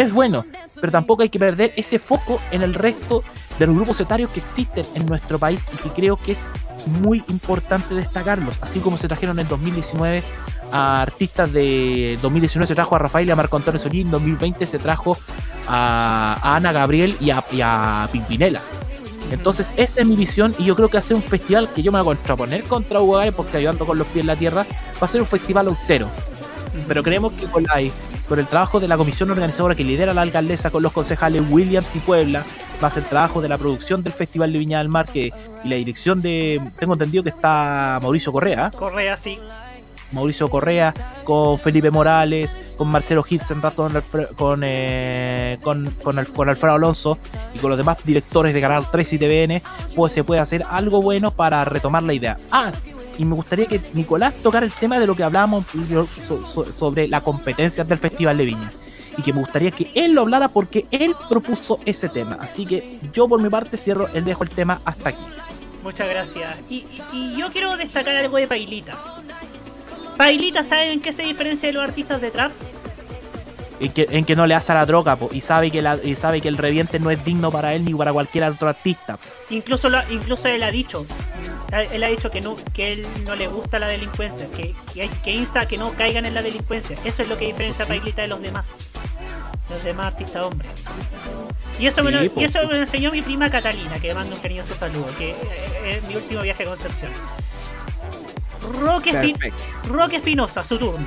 [0.00, 0.46] Es bueno,
[0.80, 3.22] pero tampoco hay que perder ese foco en el resto
[3.58, 6.46] de los grupos etarios que existen en nuestro país y que creo que es
[7.02, 10.22] muy importante destacarlos, así como se trajeron en 2019
[10.72, 14.64] a artistas de 2019 se trajo a Rafael y a Marco Antonio Solís, en 2020
[14.64, 15.18] se trajo
[15.68, 18.62] a, Ana Gabriel y a, y Pimpinela.
[19.30, 22.00] Entonces, esa es mi visión y yo creo que hacer un festival que yo me
[22.00, 24.64] voy a contraponer contra Hugo porque ayudando con los pies en la tierra,
[24.94, 26.08] va a ser un festival austero.
[26.88, 27.82] Pero creemos que con, la,
[28.30, 31.96] con el trabajo de la comisión organizadora que lidera la alcaldesa con los concejales Williams
[31.96, 32.44] y Puebla,
[32.80, 35.32] a ser trabajo de la producción del Festival de Viña del Mar que,
[35.64, 38.70] y la dirección de, tengo entendido que está Mauricio Correa.
[38.70, 39.36] Correa, sí.
[40.12, 40.94] Mauricio Correa,
[41.24, 44.00] con Felipe Morales, con Marcelo Hitzenrath, con,
[44.36, 47.18] con, eh, con, con Alfredo Alonso
[47.52, 49.62] y con los demás directores de Canal 3 y TVN,
[49.96, 52.38] pues se puede hacer algo bueno para retomar la idea.
[52.52, 52.70] Ah,
[53.20, 55.66] y me gustaría que Nicolás tocara el tema de lo que hablábamos
[56.26, 58.72] so- so- sobre la competencia del Festival de Viña.
[59.18, 62.38] Y que me gustaría que él lo hablara porque él propuso ese tema.
[62.40, 65.20] Así que yo por mi parte cierro, él dejo el tema hasta aquí.
[65.82, 66.56] Muchas gracias.
[66.70, 66.84] Y,
[67.36, 68.96] yo quiero destacar algo de Pailita.
[70.16, 72.52] Pailita, ¿saben en qué se diferencia de los artistas de trap?
[73.80, 75.98] En que, en que no le hace a la droga po, y sabe que la,
[76.02, 79.18] y sabe que el reviente no es digno para él ni para cualquier otro artista.
[79.48, 81.06] Incluso, lo- incluso él ha dicho,
[81.92, 84.74] él ha dicho que no, que él no le gusta la delincuencia, que,
[85.24, 86.96] que, insta a que no caigan en la delincuencia.
[87.04, 88.74] Eso es lo que diferencia a Pailita de los demás,
[89.70, 90.70] los demás artistas hombres.
[91.78, 94.34] Y eso, me lo, y eso me lo enseñó mi prima Catalina, que le mando
[94.36, 95.34] un cariñoso saludo, que eh,
[95.96, 97.10] es mi último viaje a Concepción.
[99.88, 101.06] Roque Espinosa, su turno.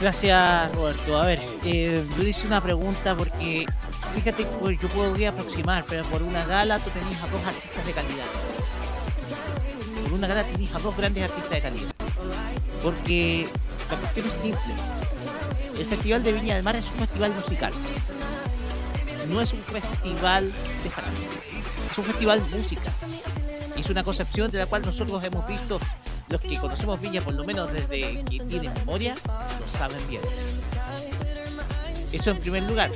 [0.00, 1.18] Gracias, Roberto.
[1.18, 3.64] A ver, eh, le hice una pregunta porque,
[4.14, 7.92] fíjate, pues, yo podría aproximar, pero por una gala tú tenías a dos artistas de
[7.92, 8.26] calidad.
[10.02, 11.90] Por una gala tenías a dos grandes artistas de calidad.
[12.82, 13.48] Porque
[13.90, 14.74] la cuestión es simple.
[15.78, 17.72] El Festival de Viña del Mar es un festival musical.
[19.30, 20.52] No es un festival
[20.82, 21.26] de farándula.
[21.90, 22.92] Es un festival musical.
[23.76, 25.80] Y es una concepción de la cual nosotros hemos visto,
[26.28, 30.22] los que conocemos Viña por lo menos desde que tienen memoria, lo saben bien.
[32.12, 32.90] Eso en primer lugar.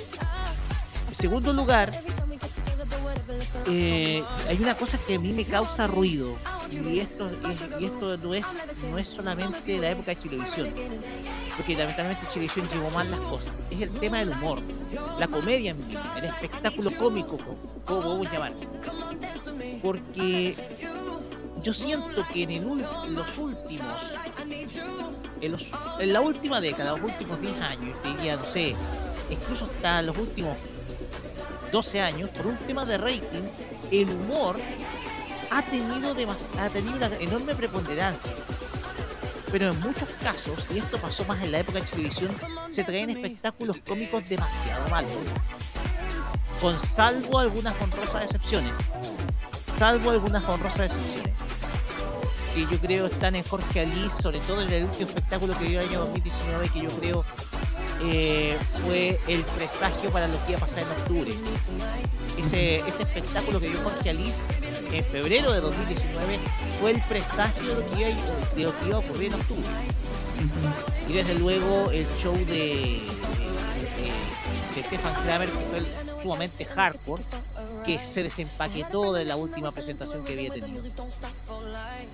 [1.08, 1.92] En segundo lugar,
[3.66, 6.34] eh, hay una cosa que a mí me causa ruido
[6.70, 8.20] y esto, es-
[8.82, 10.70] no, es, solamente la época de Chilevisión
[11.56, 14.60] porque lamentablemente Chilevisión llevó mal las cosas es el tema del humor
[15.18, 15.78] la comedia en
[16.16, 17.38] el espectáculo cómico
[17.84, 18.52] como podemos llamar
[19.82, 20.56] porque
[21.62, 24.02] yo siento que en, el los últimos
[25.40, 28.74] en, la última década, los últimos 10 años, diría, no sé,
[29.30, 30.56] incluso hasta los últimos
[31.72, 33.42] 12 años, por un tema de rating,
[33.90, 34.56] el humor
[35.50, 38.32] ha tenido, demas- ha tenido una enorme preponderancia.
[39.50, 42.30] Pero en muchos casos, y esto pasó más en la época de televisión,
[42.68, 45.10] se traen espectáculos cómicos demasiado malos.
[46.60, 48.72] Con salvo algunas honrosas excepciones.
[49.76, 51.30] Salvo algunas honrosas excepciones
[52.54, 55.80] que yo creo están en Jorge Alí, sobre todo en el último espectáculo que dio
[55.80, 57.24] el año 2019, que yo creo
[58.02, 61.32] eh, fue el presagio para lo que iba a pasar en octubre.
[62.38, 64.32] Ese, ese espectáculo que dio Jorge Alí
[64.92, 66.38] en febrero de 2019
[66.80, 69.34] fue el presagio de lo que iba, a- de lo que iba a ocurrir en
[69.40, 69.68] octubre.
[71.08, 73.02] Y desde luego el show de, de,
[73.96, 77.22] de- de Stefan Kramer, que fue el- sumamente hardcore,
[77.84, 80.82] que se desempaquetó de la última presentación que había tenido.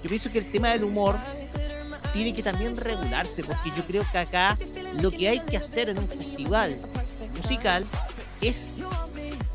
[0.03, 1.17] Yo pienso que el tema del humor
[2.13, 4.59] tiene que también regularse, porque yo creo que acá
[5.01, 6.81] lo que hay que hacer en un festival
[7.35, 7.85] musical
[8.41, 8.69] es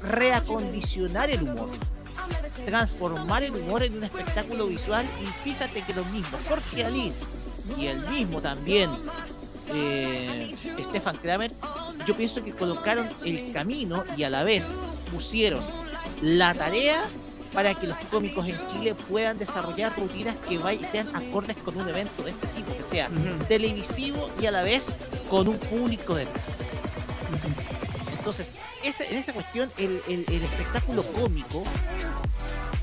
[0.02, 1.70] reacondicionar el humor,
[2.66, 7.26] transformar el humor en un espectáculo visual y fíjate que lo mismo, Jorge Alice
[7.78, 8.90] y el mismo también
[9.70, 11.52] eh, Stefan Kramer,
[12.08, 14.72] yo pienso que colocaron el camino y a la vez
[15.12, 15.62] pusieron
[16.22, 17.04] la tarea
[17.54, 20.58] para que los cómicos en Chile puedan desarrollar rutinas que
[20.90, 23.10] sean acordes con un evento de este tipo, que sea
[23.50, 24.98] televisivo y a la vez
[25.30, 26.58] con un público detrás.
[28.18, 31.64] Entonces, esa- en esa cuestión, el, el- el espectáculo cómico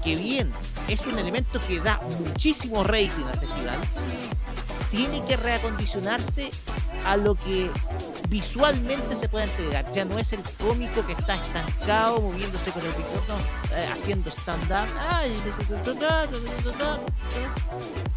[0.03, 0.53] que bien
[0.89, 3.79] es un elemento que da muchísimo rating al festival,
[4.91, 6.51] tiene que reacondicionarse
[7.05, 7.71] a lo que
[8.29, 9.91] visualmente se puede entregar.
[9.93, 13.39] Ya no es el cómico que está estancado, moviéndose con el micrófono,
[13.75, 14.89] eh, haciendo stand-up.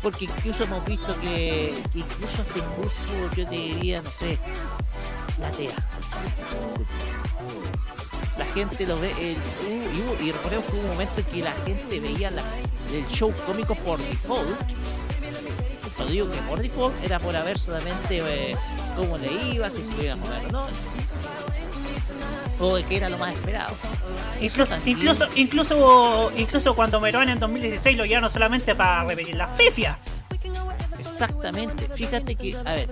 [0.02, 4.38] Porque incluso hemos visto que, que incluso este curso, yo te diría, no sé,
[5.40, 5.76] la TEA.
[8.38, 9.38] La gente lo ve, el,
[10.22, 12.44] y, y recordemos que hubo un momento en que la gente veía la-
[12.94, 14.50] el show cómico por default.
[15.96, 18.22] Cuando digo que por default era por haber solamente
[18.52, 18.56] eh,
[18.96, 20.66] cómo le iba, si se lo iba a mover o no.
[22.60, 23.76] O que era lo más esperado.
[24.40, 29.98] Incluso, incluso, incluso, incluso cuando Meruán en 2016 lo llevaron solamente para repetir las pifias.
[31.00, 31.88] Exactamente.
[31.96, 32.90] Fíjate que, a ver,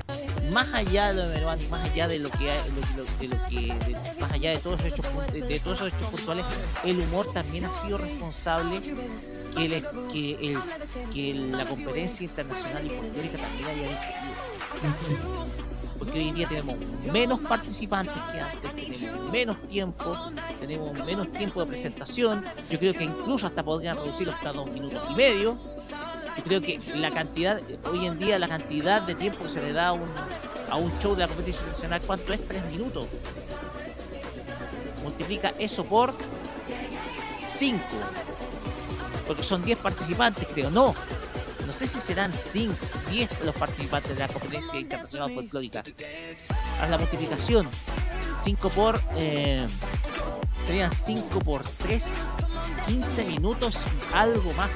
[0.52, 4.02] más allá de y más allá de lo que hay, lo- lo- de lo que,
[4.20, 6.46] más allá de todos los hechos, de, todos esos hechos puntuales,
[6.84, 8.80] el humor también ha sido responsable
[9.56, 10.60] que, el- que, el,
[11.14, 13.82] que la competencia internacional y folclórica también haya
[14.80, 15.46] disminuido.
[15.98, 16.76] Porque hoy en día tenemos
[17.12, 20.18] menos participantes que antes, tenemos menos tiempo,
[20.62, 22.44] tenemos menos tiempo de presentación.
[22.70, 25.58] Yo creo que incluso hasta podrían reducirlo hasta dos minutos y medio.
[26.40, 27.60] Yo creo que la cantidad,
[27.92, 30.08] hoy en día la cantidad de tiempo que se le da a un,
[30.70, 32.48] a un show de la competencia internacional, ¿cuánto es?
[32.48, 33.08] Tres minutos.
[35.04, 36.14] Multiplica eso por
[37.58, 37.80] 5.
[39.28, 40.72] Porque son 10 participantes, creo.
[40.72, 40.96] No.
[41.66, 42.74] No sé si serán 5,
[43.12, 45.84] 10 los participantes de la competencia internacional folclórica.
[46.82, 47.68] Haz la multiplicación.
[48.46, 49.02] 5 por...
[49.18, 49.68] eh,
[50.66, 52.06] serían 5 por 3.
[52.88, 53.76] 15 minutos,
[54.14, 54.72] algo más.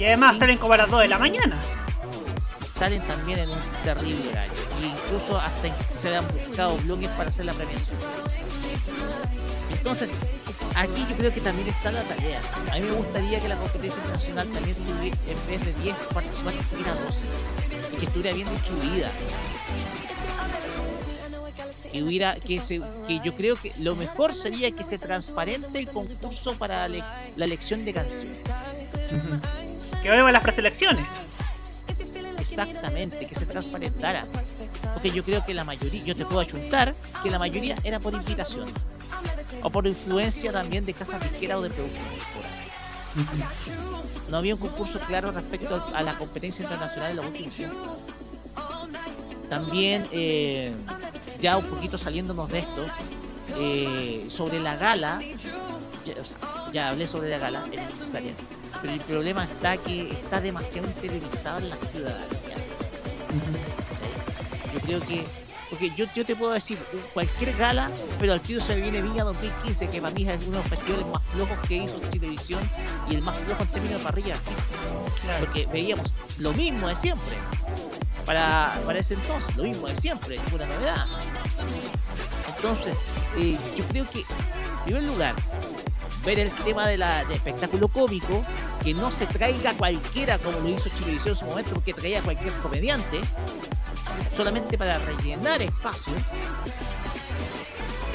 [0.00, 1.56] Y además salen como a las 2 de la mañana.
[2.78, 4.52] salen también en un terrible horario.
[4.82, 7.94] E incluso hasta se han buscado bloques para hacer la premiación.
[9.68, 10.08] Entonces,
[10.74, 12.40] aquí yo creo que también está la tarea.
[12.72, 16.66] A mí me gustaría que la competencia internacional también tuviera, en vez de 10 participantes,
[16.68, 17.18] tuviera 12.
[17.92, 19.10] Y que estuviera bien distribuida.
[21.92, 25.90] Y hubiera que se, que yo creo que lo mejor sería que se transparente el
[25.90, 27.04] concurso para le-
[27.36, 28.38] la elección de canciones.
[30.02, 31.06] Que vemos las preselecciones.
[32.38, 34.26] Exactamente, que se transparentara.
[34.94, 38.14] Porque yo creo que la mayoría, yo te puedo achuntar que la mayoría era por
[38.14, 38.72] invitación.
[39.62, 42.10] O por influencia también de casas disqueras o de productores.
[44.28, 47.96] No había un concurso claro respecto a la competencia internacional en los últimos tiempos.
[49.48, 50.72] También, eh,
[51.40, 52.86] ya un poquito saliéndonos de esto,
[53.58, 55.20] eh, sobre la gala,
[56.72, 58.32] ya hablé sobre la gala, es necesaria,
[58.80, 62.56] pero el problema está que está demasiado interiorizada en la ciudadanía.
[64.72, 65.24] Yo creo que,
[65.68, 66.78] porque yo, yo te puedo decir
[67.12, 70.56] cualquier gala, pero al tiro se me viene Viña 2015, que para mí es uno
[70.58, 72.60] de los festivales más flojos que hizo televisión
[73.08, 74.36] y el más flojo en términos de parrilla.
[75.40, 77.36] Porque veíamos lo mismo de siempre.
[78.24, 81.06] Para, para ese entonces, lo mismo de siempre, ninguna novedad.
[82.56, 82.94] Entonces,
[83.38, 85.34] eh, yo creo que, en primer lugar,
[86.24, 88.44] ver el tema de la, espectáculo cómico,
[88.82, 92.52] que no se traiga cualquiera como lo hizo Chilevisión en su momento, porque traía cualquier
[92.54, 93.20] comediante,
[94.36, 96.12] solamente para rellenar espacio,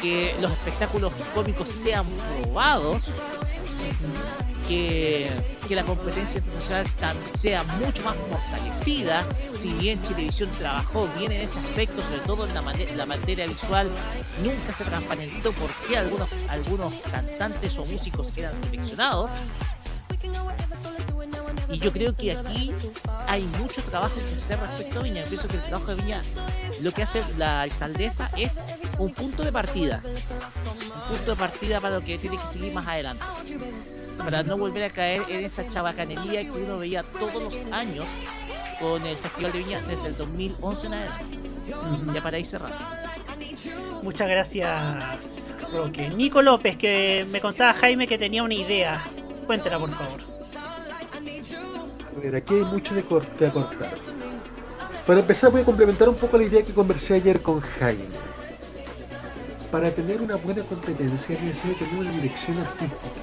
[0.05, 2.05] que los espectáculos cómicos sean
[2.43, 3.01] probados,
[4.67, 5.31] que,
[5.67, 9.23] que la competencia internacional sea mucho más fortalecida,
[9.59, 13.89] si bien Chilevisión trabajó bien en ese aspecto, sobre todo en la materia visual,
[14.43, 19.31] nunca se transparentó por qué algunos, algunos cantantes o músicos eran seleccionados.
[21.69, 22.71] Y yo creo que aquí
[23.27, 25.23] hay mucho trabajo que hacer respecto a Viña.
[25.23, 26.21] Yo pienso que el trabajo de Viña,
[26.81, 28.59] lo que hace la alcaldesa es
[28.97, 30.01] un punto de partida.
[30.03, 33.23] Un punto de partida para lo que tiene que seguir más adelante.
[34.17, 38.05] Para no volver a caer en esa chabacanería que uno veía todos los años
[38.79, 41.39] con el Festival de Viña desde el 2011 en adelante.
[42.13, 42.77] Ya para ir cerrando.
[44.03, 46.09] Muchas gracias, Roque.
[46.09, 49.03] Nico López, que me contaba Jaime que tenía una idea.
[49.47, 50.34] Cuéntela, por favor.
[52.15, 53.93] A ver, aquí hay mucho de, cor- de cortar.
[55.05, 58.05] Para empezar voy a complementar un poco la idea que conversé ayer con Jaime.
[59.71, 63.21] Para tener una buena competencia es necesario tener una dirección artística.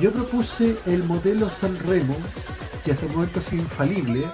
[0.00, 2.16] Yo propuse el modelo San Remo,
[2.84, 4.26] que hasta el momento es infalible,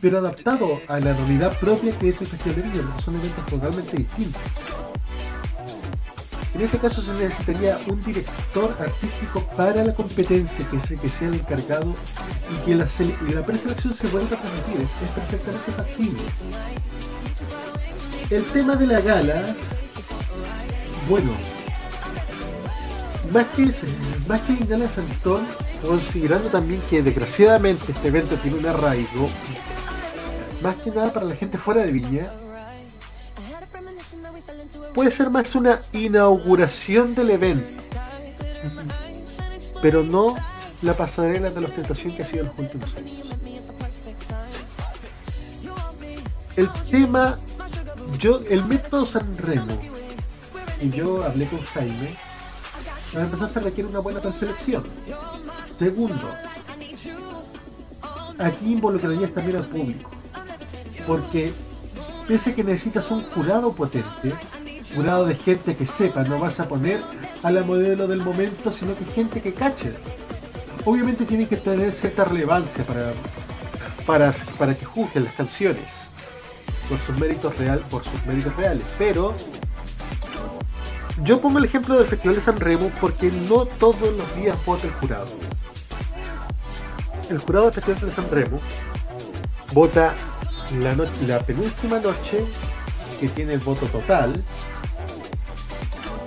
[0.00, 3.96] pero adaptado a la realidad propia que es el Festival de Viña, son eventos totalmente
[3.96, 4.42] distintos.
[6.54, 11.26] En este caso se necesitaría un director artístico para la competencia, que, se, que sea
[11.26, 11.96] el encargado
[12.52, 14.86] y que la, y preselección se vuelva a transmitir.
[15.02, 16.22] Es, perfectamente factible.
[18.30, 19.56] El tema de la gala,
[21.08, 21.32] bueno,
[23.32, 23.74] más que,
[24.28, 25.44] más que Indiana Fantón,
[25.82, 29.28] considerando también que desgraciadamente este evento tiene un arraigo,
[30.62, 32.30] más que nada para la gente fuera de Viña,
[34.94, 37.82] puede ser más una inauguración del evento,
[39.82, 40.36] pero no
[40.82, 43.28] la pasarela de la ostentación que ha sido en los últimos años.
[46.56, 47.38] El tema,
[48.18, 49.76] yo, el método San Remo,
[50.80, 52.14] y yo hablé con Jaime,
[53.12, 54.84] para empezar se requiere una buena preselección.
[55.72, 56.30] Segundo,
[58.38, 60.10] aquí involucrarías también al público,
[61.06, 61.52] porque
[62.28, 64.34] pese a que necesitas un jurado potente,
[64.94, 67.00] jurado de gente que sepa, no vas a poner
[67.42, 69.92] a la modelo del momento, sino que gente que cache.
[70.84, 73.12] Obviamente tienen que tener cierta relevancia para,
[74.06, 76.10] para, para que juzguen las canciones
[76.88, 79.34] por sus méritos real, por sus méritos reales, pero
[81.22, 84.86] yo pongo el ejemplo del Festival de San Remo porque no todos los días vota
[84.86, 85.26] el jurado.
[87.30, 88.60] El jurado del Festival de San Remo
[89.72, 90.12] vota
[90.80, 92.44] la, no- la penúltima noche
[93.20, 94.42] que tiene el voto total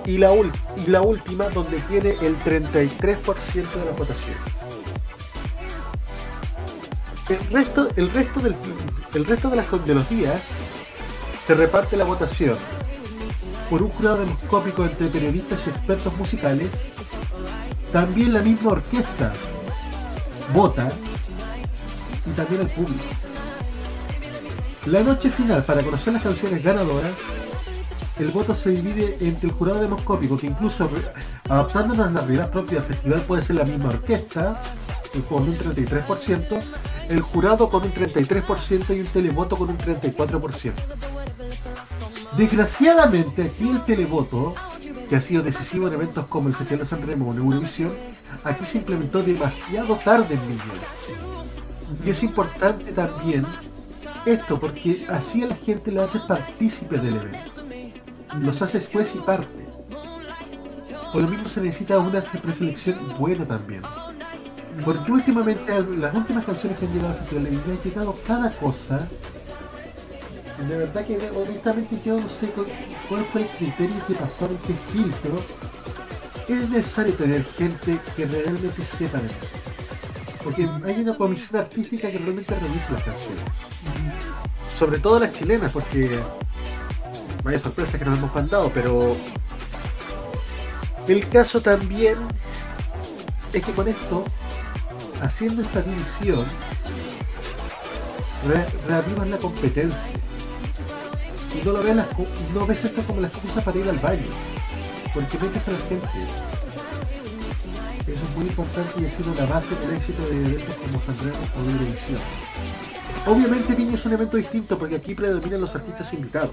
[0.08, 0.30] y la,
[1.02, 4.40] última donde tiene el 33% de las votaciones.
[7.28, 8.56] El resto, el resto, del,
[9.14, 10.40] el resto de, las- de los días
[11.44, 12.56] se reparte la votación
[13.68, 16.72] por un jurado demoscópico entre periodistas y expertos musicales.
[17.92, 19.34] También la misma orquesta
[20.54, 20.88] vota
[22.26, 23.04] y también el público.
[24.86, 27.12] La noche final para conocer las canciones ganadoras,
[28.18, 30.88] el voto se divide entre el jurado demoscópico, que incluso
[31.48, 34.62] adaptándonos a la realidad propia del festival puede ser la misma orquesta,
[35.14, 36.58] eh, con un 33%,
[37.08, 40.72] el jurado con un 33% y un televoto con un 34%.
[42.36, 44.54] Desgraciadamente aquí el televoto,
[45.08, 47.92] que ha sido decisivo en eventos como el Festival de San Remo o Eurovisión,
[48.44, 50.62] aquí se implementó demasiado tarde en Viña.
[52.04, 53.46] Y es importante también
[54.26, 57.57] esto, porque así a la gente le hace partícipe del evento.
[58.40, 59.66] Los hace juez y parte.
[61.12, 63.82] Por lo mismo se necesita una preselección buena también.
[64.84, 69.08] Porque últimamente, las últimas canciones que han llegado al Festival de han llegado cada cosa
[70.66, 72.50] de verdad que honestamente yo no sé
[73.08, 75.40] cuál fue el criterio que pasaron, qué filtro.
[76.48, 79.36] Es necesario tener gente que realmente sepa de eso.
[80.42, 83.44] Porque hay una comisión artística que realmente revisa las canciones.
[84.74, 86.18] Sobre todo las chilenas, porque
[87.48, 89.16] vaya sorpresa que nos hemos mandado, pero
[91.08, 92.16] el caso también
[93.54, 94.22] es que con esto,
[95.22, 96.44] haciendo esta división,
[98.46, 100.12] re- reavivas la competencia.
[101.58, 102.06] Y no lo ves, las
[102.52, 104.26] no ves esto como la excusa para ir al baño
[105.14, 106.06] porque metes a la gente
[108.06, 111.38] eso es muy importante y ha sido la base del éxito de eventos como Sanremo
[111.56, 112.20] o Eurovisión
[113.26, 116.50] obviamente Viña es un evento distinto porque aquí predominan los artistas invitados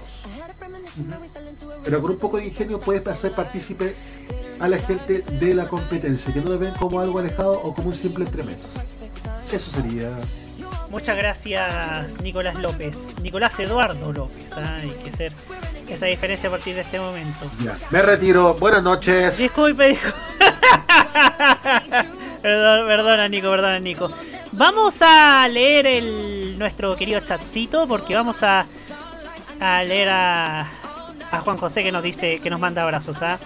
[1.84, 3.94] pero con un poco de ingenio puedes hacer partícipe
[4.58, 7.88] a la gente de la competencia que no lo ven como algo alejado o como
[7.88, 8.74] un simple entremés
[9.52, 10.10] eso sería
[10.90, 13.14] Muchas gracias, Nicolás López.
[13.20, 14.52] Nicolás Eduardo López.
[14.56, 14.76] ¿ah?
[14.76, 15.32] Hay que hacer
[15.88, 17.50] esa diferencia a partir de este momento.
[17.62, 20.16] ya me retiro buenas noches Disculpe, disculpe.
[22.42, 24.10] Perdón, perdona, Nico, perdona, Nico.
[24.52, 26.02] Vamos a leer
[26.56, 28.66] nuestro querido chatcito porque vamos a,
[29.60, 30.66] leer a,
[31.44, 33.22] Juan José que nos dice que nos manda abrazos.
[33.22, 33.38] ¿ah?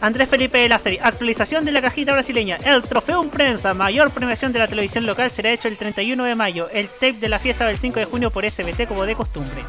[0.00, 1.00] Andrés Felipe de la serie.
[1.02, 2.56] Actualización de la cajita brasileña.
[2.64, 6.34] El trofeo en prensa, mayor premiación de la televisión local, será hecho el 31 de
[6.34, 6.68] mayo.
[6.70, 9.64] El tape de la fiesta del 5 de junio por SBT como de costumbre.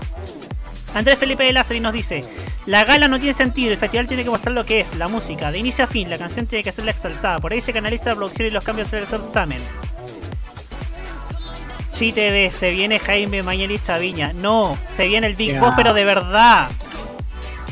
[0.94, 2.24] Andrés Felipe de Lázaro nos dice,
[2.66, 5.52] la gala no tiene sentido, el festival tiene que mostrar lo que es, la música,
[5.52, 8.10] de inicio a fin, la canción tiene que ser la exaltada, por ahí se canaliza
[8.10, 9.62] la producción y los cambios en el certamen.
[11.92, 15.60] Sí TV, se viene Jaime Mañalich Viña, no, se viene el Big.
[15.60, 16.70] Boss pero de verdad.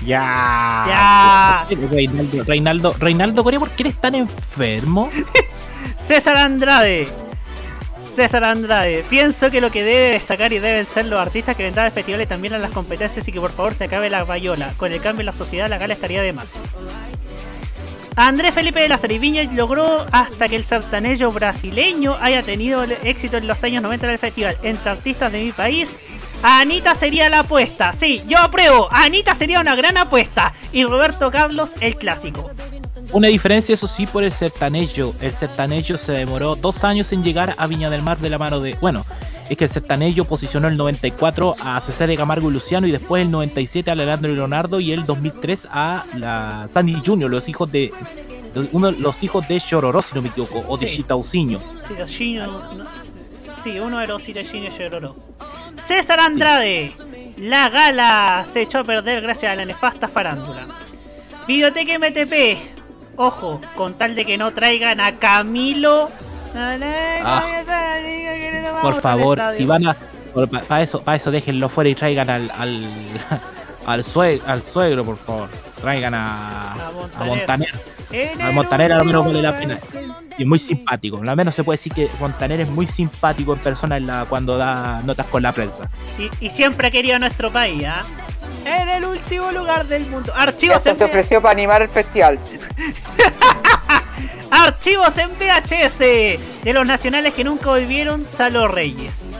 [0.06, 0.84] Ya.
[0.88, 1.68] Ya.
[1.89, 5.10] Reinaldo, Reinaldo, Reinaldo Corea, ¿por qué eres tan enfermo?
[5.98, 7.07] César Andrade.
[8.18, 9.06] César Andrade.
[9.11, 12.19] Pienso que lo que debe destacar y deben ser los artistas que vendrán al festival
[12.23, 14.73] y también a las competencias y que por favor se acabe la bayola.
[14.76, 16.60] Con el cambio en la sociedad la gala estaría de más.
[18.15, 23.45] Andrés Felipe de la Viña logró hasta que el sartanejo brasileño haya tenido éxito en
[23.45, 24.57] los años 90 en el festival.
[24.64, 25.99] Entre artistas de mi país,
[26.41, 27.94] Anita sería la apuesta.
[27.94, 28.88] Sí, yo apruebo.
[28.91, 30.53] Anita sería una gran apuesta.
[30.72, 32.49] Y Roberto Carlos el clásico.
[33.14, 35.14] Una diferencia, eso sí, por el sertanejo.
[35.22, 38.60] El sertanejo se demoró dos años en llegar a Viña del Mar de la mano
[38.60, 38.76] de.
[38.82, 39.06] Bueno,
[39.50, 43.22] es que el sertanejo posicionó el 94 a CC de Camargo y Luciano y después
[43.22, 47.72] el 97 a Leandro y Leonardo y el 2003 a la Sandy Junior, los hijos
[47.72, 47.92] de
[48.72, 50.98] uno de los hijos de Shororo, si no me equivoco, o de Sí.
[50.98, 51.60] Shitauciño.
[51.88, 51.94] Sí,
[52.36, 52.86] no-
[53.64, 55.16] sí, uno de los Hiroshinyo Yororo.
[55.78, 56.92] César Andrade.
[57.38, 60.68] La gala se echó a perder gracias a la nefasta farándula.
[61.48, 62.58] Videoteca MTP.
[63.18, 66.10] Ojo, con tal de que no traigan a Camilo.
[66.56, 67.41] Ah.
[68.81, 69.95] Por favor, si van a.
[70.68, 72.52] Para eso, para eso déjenlo fuera y traigan al.
[72.52, 72.88] al,
[73.85, 75.49] al, sue- al suegro, por favor.
[75.81, 76.73] Traigan a.
[77.19, 77.69] A Montaner.
[78.41, 79.80] A Montaner a lo menos vale la pena.
[80.38, 81.19] Y es muy simpático.
[81.26, 84.56] Al menos se puede decir que Montaner es muy simpático en persona en la, cuando
[84.57, 85.89] da notas con la prensa.
[86.19, 88.03] Y, y siempre ha querido a nuestro país, ¿ah?
[88.68, 90.34] En el último lugar del mundo.
[90.35, 92.38] Archivos Hasta en, se ofreció para animar el festival.
[94.52, 99.31] archivos en VHS de los nacionales que nunca volvieron, Salo Reyes.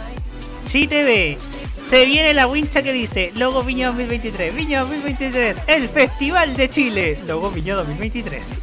[0.66, 1.38] ChiTV.
[1.78, 4.56] Se viene la wincha que dice Logo Viña 2023.
[4.56, 5.58] Viña 2023.
[5.68, 7.20] El Festival de Chile.
[7.28, 8.60] Logo Viña 2023.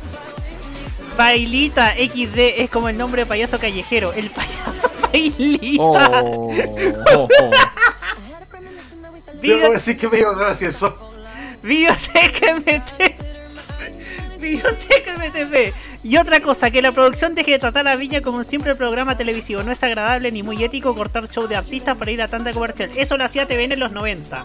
[1.18, 4.14] Bailita XD es como el nombre de payaso callejero.
[4.14, 6.22] El payaso Bailita.
[6.22, 6.50] Oh,
[7.14, 7.50] oh, oh.
[9.48, 11.12] Yo voy a decir que me dio gracias eso.
[11.62, 14.40] Biblioteca MT.
[14.40, 15.74] Biblioteca MTP.
[16.02, 19.16] Y otra cosa, que la producción deje de tratar a Viña como un simple programa
[19.16, 19.62] televisivo.
[19.62, 22.90] No es agradable ni muy ético cortar show de artistas para ir a tanta comercial.
[22.96, 24.44] Eso lo hacía TVN en los 90.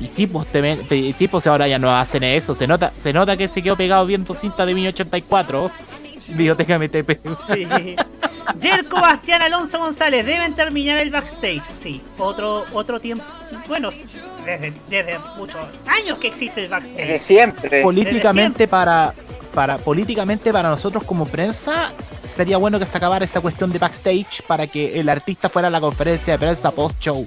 [0.00, 2.54] Y sí, pues, te- sí, pues ahora ya no hacen eso.
[2.54, 5.70] Se nota, se nota que se quedó pegado viendo cinta de 1984.
[6.28, 7.18] Biblioteca MTP.
[7.46, 7.66] Sí.
[8.60, 11.64] Jerko Bastián Alonso González deben terminar el backstage.
[11.64, 13.24] Sí, otro otro tiempo.
[13.66, 13.90] Bueno,
[14.44, 16.96] desde, desde muchos años que existe el backstage.
[16.96, 17.82] Desde siempre.
[17.82, 19.14] políticamente para
[19.54, 21.92] para políticamente para nosotros como prensa
[22.36, 25.70] sería bueno que se acabara esa cuestión de backstage para que el artista fuera a
[25.70, 27.26] la conferencia de prensa post show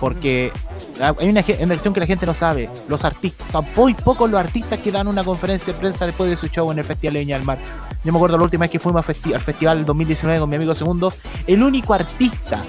[0.00, 0.52] porque
[0.98, 4.78] hay una, cuestión que la gente no sabe los artistas son muy pocos los artistas
[4.78, 7.36] que dan una conferencia de prensa después de su show en el festival de Viña
[7.36, 7.58] del Mar
[8.06, 11.12] yo me acuerdo la última vez que fuimos al festival 2019 con mi amigo segundo
[11.46, 12.62] el único artista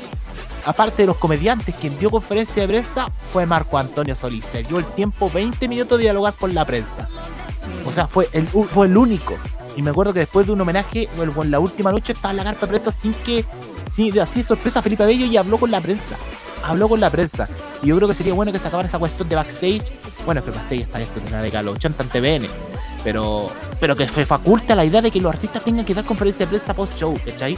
[0.66, 4.80] aparte de los comediantes quien dio conferencia de prensa fue Marco Antonio Solís se dio
[4.80, 7.08] el tiempo 20 minutos de dialogar con la prensa
[7.86, 9.36] o sea, fue el, fue el único.
[9.76, 12.44] Y me acuerdo que después de un homenaje, en la última noche estaba en la
[12.44, 13.46] carta de prensa sin que,
[13.92, 16.18] sin, así de sorpresa, Felipe Bello y habló con la prensa.
[16.64, 17.48] Habló con la prensa.
[17.84, 19.84] Y yo creo que sería bueno que se acabara esa cuestión de backstage.
[20.26, 22.50] Bueno, es que backstage está esto de la década de los 80 en TVN.
[23.08, 26.46] Pero, pero que se faculta la idea de que los artistas tengan que dar conferencia
[26.46, 27.58] de prensa post-show, ¿cachai?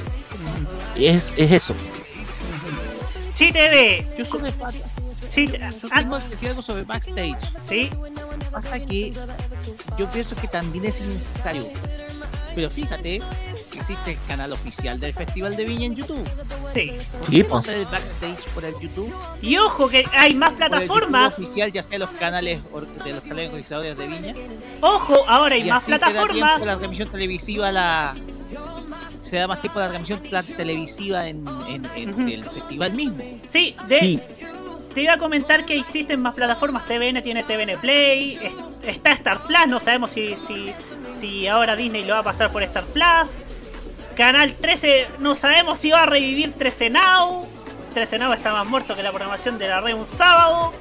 [0.95, 1.73] Es, es eso.
[3.34, 4.07] Sí TV.
[4.15, 4.53] Yo sobre
[5.31, 7.35] Sí, yo tengo que decir algo sobre backstage.
[7.67, 7.89] Sí.
[8.51, 9.11] Pasa que
[9.97, 11.65] yo pienso que también es innecesario.
[12.53, 13.19] Pero fíjate
[13.80, 16.27] existe el canal oficial del Festival de Viña en YouTube.
[16.72, 16.91] Sí.
[17.11, 17.60] ¿Por Sí, qué no pues.
[17.65, 19.14] hacer el backstage por el YouTube?
[19.41, 21.38] Y ojo que hay más Por el plataformas.
[21.39, 22.61] Oficial, ya sea los canales
[23.03, 24.35] de los canales organizadores de Viña.
[24.81, 26.60] Ojo, ahora hay y más así se da plataformas.
[26.65, 28.15] la transmisión televisiva la
[29.23, 30.22] se da más tiempo a la transmisión
[30.57, 33.23] televisiva en, en- en el festival mismo.
[33.43, 34.19] Sí, de, Sí.
[34.95, 36.85] te iba a comentar que existen más plataformas.
[36.88, 38.53] TVN tiene TVN Play, es-
[38.95, 40.73] está Star Plus, no sabemos si, si,
[41.15, 43.30] si ahora Disney lo va a pasar por Star Plus.
[44.20, 47.48] Canal 13, no sabemos si va a revivir 13 Now.
[47.94, 50.74] 13 Now está más muerto que la programación de la red un sábado.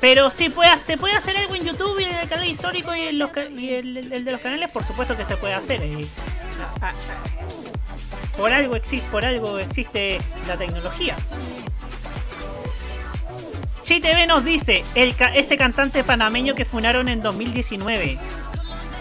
[0.00, 3.18] Pero sí se puede hacer algo en YouTube y en el canal histórico y, en
[3.18, 5.82] los, y el, de los canales, por supuesto que se puede hacer.
[5.82, 6.06] eh.
[6.80, 6.94] A- a-
[8.36, 11.16] por algo existe, por algo existe la tecnología.
[13.82, 18.20] ChiTV nos dice, el ese cantante panameño que funaron en 2019.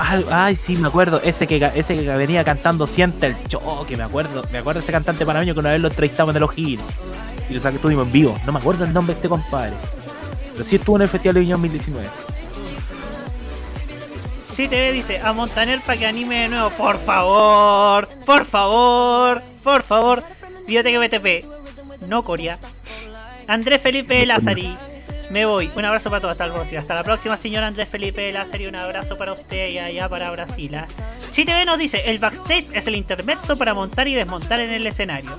[0.04, 1.22] Ay, ay, sí, me acuerdo.
[1.24, 4.44] Ese que, ese que venía cantando Siente el choque, me acuerdo.
[4.52, 6.82] Me acuerdo ese cantante panameño que una vez lo entrevistamos en el O'Higgins.
[7.48, 8.36] Y lo saqué estuvimos en vivo.
[8.46, 9.74] No me acuerdo el nombre de este compadre.
[10.54, 12.08] Pero sí estuvo en el Festival de Viña 2019.
[14.54, 16.72] ChiTV dice, a Montaner para que anime de nuevo.
[16.72, 20.24] Por favor, por favor, por favor.
[20.66, 21.46] Biblioteca BTP.
[22.08, 22.58] No Corea.
[23.48, 24.76] Andrés Felipe de Lázari.
[25.32, 25.72] Me voy.
[25.76, 26.34] Un abrazo para todos.
[26.34, 26.82] Hasta la próxima.
[26.82, 28.68] Hasta la próxima, señor Andrés Felipe de Lázari.
[28.68, 30.76] Un abrazo para usted y allá para Brasil.
[30.76, 30.88] ¿ah?
[31.32, 35.32] ChiTV nos dice, el backstage es el intermezzo para montar y desmontar en el escenario.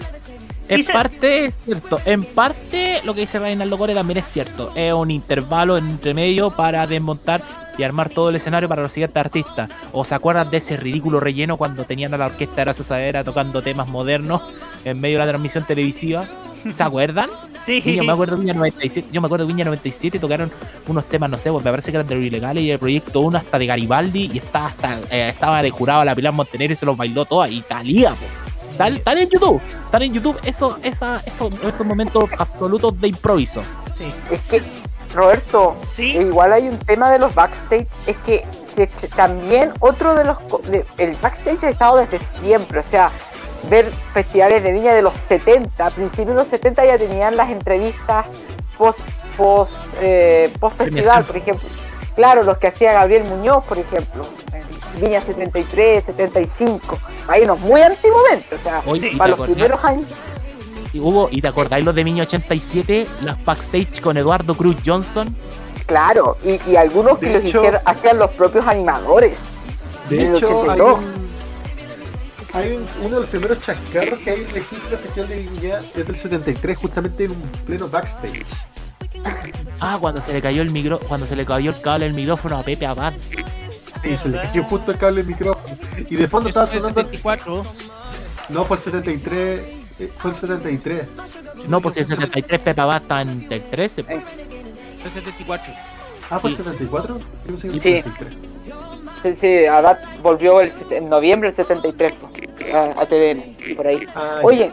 [0.69, 4.73] En Dice- parte es cierto, en parte lo que dice Reinaldo Core también es cierto.
[4.75, 7.43] Es un intervalo entre medio para desmontar
[7.77, 9.69] y armar todo el escenario para los siguientes artistas.
[9.93, 13.25] ¿O se acuerdan de ese ridículo relleno cuando tenían a la orquesta de Gracias Sadera
[13.25, 14.41] tocando temas modernos
[14.85, 16.25] en medio de la transmisión televisiva?
[16.77, 17.29] ¿Se acuerdan?
[17.63, 17.81] Sí.
[17.97, 20.51] Yo me acuerdo de Viña 97, yo me acuerdo de Viña 97 tocaron
[20.89, 23.21] unos temas, no sé, pues me parece que eran de los ilegales y el proyecto
[23.21, 26.77] 1 hasta de Garibaldi y estaba hasta eh, estaba de jurado la Pilar Montenegro y
[26.77, 28.31] se los bailó toda y talía, pues.
[28.71, 33.63] Están, están en YouTube, están en YouTube eso, esa, eso, esos momentos absolutos de improviso.
[33.95, 34.05] Sí.
[34.31, 34.63] Es que,
[35.15, 38.45] Roberto, igual hay un tema de los backstage, es que
[39.15, 40.39] también otro de los...
[40.41, 43.11] co- de- el backstage ha estado desde siempre, o sea,
[43.71, 47.51] ver festivales de viña de los 70, a principios de los 70 ya tenían las
[47.51, 48.27] entrevistas
[48.77, 48.99] post,
[49.37, 51.69] post, eh, post festival, por ejemplo.
[52.17, 56.99] Claro, los que hacía Gabriel Muñoz, por ejemplo, en Viña 73, 75,
[57.29, 59.55] hay unos muy antiguamente, o sea, Oye, ¿y para los acordás?
[59.55, 60.07] primeros años.
[60.93, 63.07] Y hubo, ¿y te acordáis los de Viña 87?
[63.23, 65.35] Las backstage con Eduardo Cruz Johnson.
[65.87, 69.55] Claro, y, y algunos que los hicieron, hacían los propios animadores.
[70.11, 70.99] De en el hecho, hay, 82.
[70.99, 71.12] un-
[72.53, 75.37] hay un- uno de los primeros chascarros que hay en el registro del Festival de
[75.43, 78.45] Viña es del 73, justamente en un pleno backstage.
[79.85, 82.57] Ah, cuando se le cayó el micro, cuando se le cayó el cable del micrófono
[82.57, 83.15] a Pepe Abad.
[84.05, 85.77] Y se le cayó justo el cable del micrófono.
[86.09, 86.89] Y de fondo estaba sonando.
[87.03, 87.63] 74.
[88.51, 89.61] No, fue el 73.
[89.99, 91.07] eh, Fue el 73.
[91.67, 94.05] No, pues si el 73 Pepe Abad está en el 13.
[94.05, 94.23] pues.
[95.03, 95.73] Fue 74.
[96.31, 96.63] Ah, fue el Sí.
[96.63, 97.19] 74.
[97.19, 97.89] Yo pensé que el Sí.
[97.97, 98.35] 73.
[99.23, 104.05] Sí, sí, Abad volvió el, en noviembre del 73 pues, a, a TVN, por ahí.
[104.15, 104.41] Ah.
[104.43, 104.71] Oye,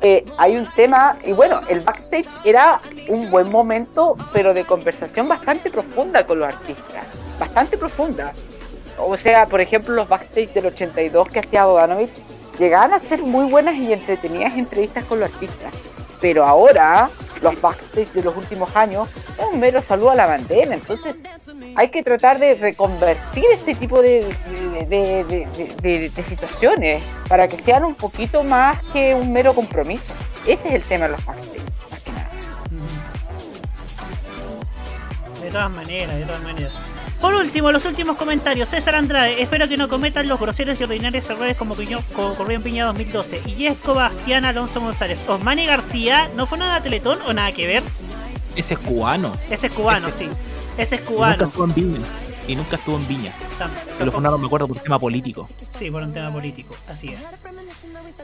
[0.00, 5.28] eh, hay un tema, y bueno, el backstage era un buen momento, pero de conversación
[5.28, 7.04] bastante profunda con los artistas,
[7.38, 8.32] bastante profunda.
[8.98, 12.12] O sea, por ejemplo, los backstage del 82 que hacía Bodanovich
[12.58, 15.72] llegaban a ser muy buenas y entretenidas entrevistas con los artistas.
[16.20, 17.10] Pero ahora,
[17.44, 19.08] los backstage de los últimos años
[19.38, 20.74] es un mero saludo a la bandera.
[20.74, 21.14] Entonces,
[21.76, 24.24] hay que tratar de reconvertir este tipo de,
[24.88, 25.46] de,
[25.82, 30.12] de- situaciones para que sean un poquito más que un mero compromiso.
[30.46, 31.60] Ese es el tema de los backstage,
[35.54, 36.72] De todas maneras, de todas maneras.
[37.20, 38.70] Por último, los últimos comentarios.
[38.70, 41.76] César Andrade, espero que no cometan los groseros y ordinarios errores como
[42.12, 43.40] como ocurrió en Piña 2012.
[43.46, 45.24] Y Yesco Bastián Alonso González.
[45.28, 47.84] Osmani García, ¿no fue nada Teletón o nada que ver?
[48.56, 49.30] Ese es cubano.
[49.48, 50.28] Ese es cubano, Ese- sí.
[50.76, 51.52] Ese es cubano.
[52.46, 53.32] Y nunca estuvo en Viña.
[53.58, 55.48] Tam- Que lo fundaron, me acuerdo, por tema político.
[55.72, 57.42] Sí, por un tema político, así es.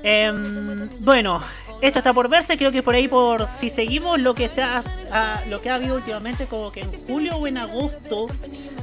[0.02, 1.40] Em, bueno,
[1.80, 4.82] esto está por verse, creo que por ahí por si seguimos lo que se ha,
[5.12, 8.26] a- lo que ha habido últimamente, como que en julio o en agosto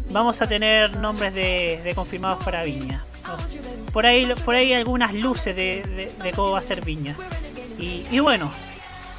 [0.10, 3.04] vamos a tener nombres de, de confirmados para Viña.
[3.94, 7.16] Por ahí por ahí algunas luces de, de- de cómo va a ser Viña.
[7.78, 8.52] Y, y bueno,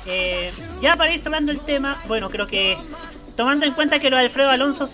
[0.07, 2.77] eh, ya para ir cerrando el tema, bueno, creo que
[3.37, 4.87] tomando en cuenta que lo de Alfredo Alonso,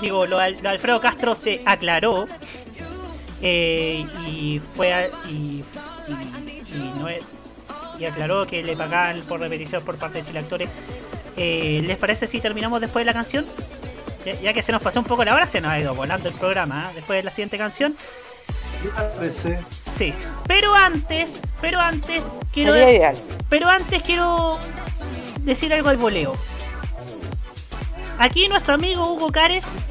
[0.00, 2.26] digo, lo de Alfredo Castro se aclaró,
[3.42, 5.62] eh, y fue a- y,
[6.08, 6.12] y,
[6.76, 7.22] y no es-
[7.98, 10.68] y aclaró que le pagaban por repetición por parte de Chile Actores.
[11.36, 13.44] Eh, ¿Les parece si terminamos después de la canción?
[14.24, 16.28] Ya, ya que se nos pasó un poco la hora, se nos ha ido volando
[16.28, 16.88] el programa.
[16.90, 16.94] ¿eh?
[16.96, 17.96] Después de la siguiente canción.
[19.90, 20.12] Sí.
[20.46, 22.72] Pero antes, pero antes quiero
[23.48, 24.58] pero antes quiero
[25.40, 26.34] decir algo al voleo.
[28.18, 29.86] Aquí nuestro amigo Hugo Cares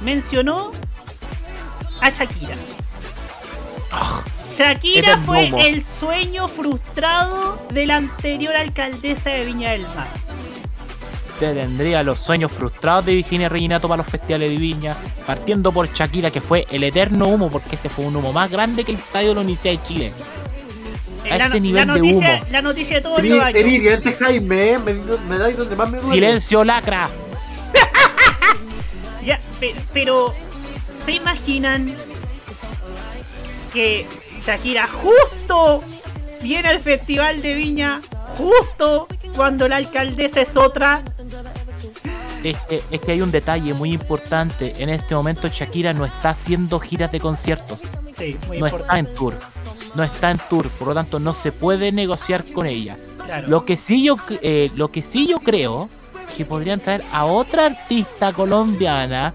[0.00, 0.72] mencionó
[2.00, 2.54] a Shakira.
[4.54, 5.64] Shakira Ese es fue Momo.
[5.64, 10.08] el sueño frustrado de la anterior alcaldesa de Viña del Mar.
[11.34, 14.94] Usted tendría los sueños frustrados de Virginia Reginato para los festivales de Viña,
[15.26, 18.84] partiendo por Shakira, que fue el eterno humo, porque ese fue un humo más grande
[18.84, 20.12] que el estadio de la Universidad de Chile.
[21.24, 22.46] A Eh, la, ese nivel la de noticia, humo.
[22.50, 23.94] la noticia de todos los años.
[23.94, 24.78] Antes Jaime, ¿eh?
[24.78, 24.92] me,
[25.28, 26.14] me dais donde más me duele.
[26.14, 27.08] Silencio, lacra.
[29.92, 30.34] Pero
[30.90, 31.94] ¿se imaginan
[33.72, 34.06] que
[34.40, 35.82] Shakira justo
[36.42, 38.00] viene al Festival de Viña,
[38.36, 39.06] justo
[39.36, 41.02] cuando la alcaldesa es otra?
[42.42, 44.72] Es que, es que hay un detalle muy importante.
[44.78, 47.78] En este momento Shakira no está haciendo giras de conciertos.
[48.10, 49.34] Sí, muy no está en tour.
[49.94, 52.96] No está en tour, por lo tanto no se puede negociar con ella.
[53.24, 53.46] Claro.
[53.48, 55.88] Lo que sí yo, eh, lo que sí yo creo
[56.36, 59.32] que podrían traer a otra artista colombiana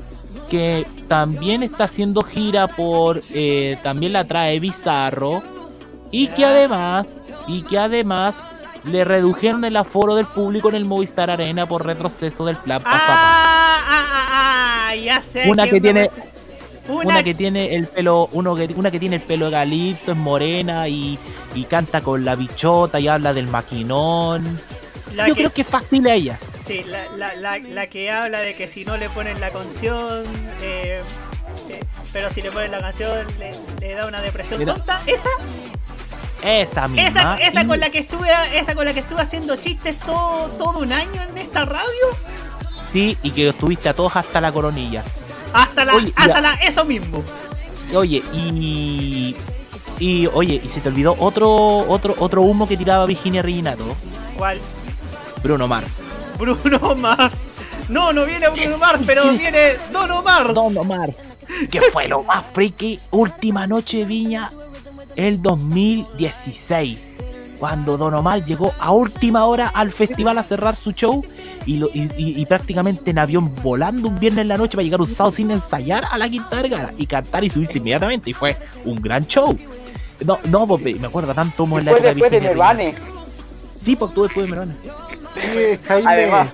[0.50, 5.42] que también está haciendo gira por, eh, también la trae Bizarro
[6.12, 7.14] y que además,
[7.48, 8.36] y que además
[8.84, 12.82] le redujeron el aforo del público en el Movistar Arena por retroceso del plan.
[12.86, 15.50] Ah, ah, ah, ah, ya sé.
[15.50, 16.10] Una que tiene,
[16.88, 20.12] una, Una, que tiene el pelo, uno que, una que tiene el pelo de calipso,
[20.12, 21.20] es morena y,
[21.54, 24.58] y canta con la bichota y habla del maquinón.
[25.16, 26.40] la Yo que- creo que es fácil a ella.
[26.68, 30.24] Sí, la, la, la, la que habla de que si no le ponen la canción,
[30.62, 31.02] eh,
[31.70, 31.80] eh,
[32.12, 34.74] pero si le ponen la canción le, le da una depresión Mira.
[34.76, 35.02] tonta.
[35.06, 35.30] Esa,
[36.44, 37.08] Esa misma.
[37.08, 40.48] esa, esa y- con la que estuve, esa con la que estuve haciendo chistes todo,
[40.58, 41.88] todo un año en esta radio.
[42.92, 45.04] Sí, y que estuviste a todos hasta la coronilla.
[45.54, 47.24] Hasta la, Oye, hasta la, eso mismo.
[47.96, 49.36] Oye, y.
[50.00, 51.50] Y oye, y se te olvidó otro,
[51.90, 53.96] otro, otro humo que tiraba Virginia Reginato,
[54.38, 54.60] ¿Cuál?
[55.42, 56.02] Bruno Mars.
[56.38, 57.36] Bruno Mars.
[57.90, 60.54] No, no viene Bruno Mars, pero viene Don Omar.
[60.54, 61.34] Don Mars.
[61.72, 64.52] que fue lo más friki, última noche de Viña,
[65.16, 67.00] el 2016.
[67.60, 71.26] Cuando Don Omar llegó a última hora al festival a cerrar su show
[71.66, 74.84] y, lo- y- y- y prácticamente en avión volando un viernes en la noche para
[74.84, 78.30] llegar un sábado sin ensayar a la Quinta Vergara y cantar y subirse inmediatamente.
[78.30, 79.58] Y fue un gran show.
[80.24, 82.64] No, no, me acuerdo tanto como en la época después de Virginia.
[83.76, 84.76] Sí, pues tú después de Merone.
[85.38, 86.50] Oye, Jaime, Además.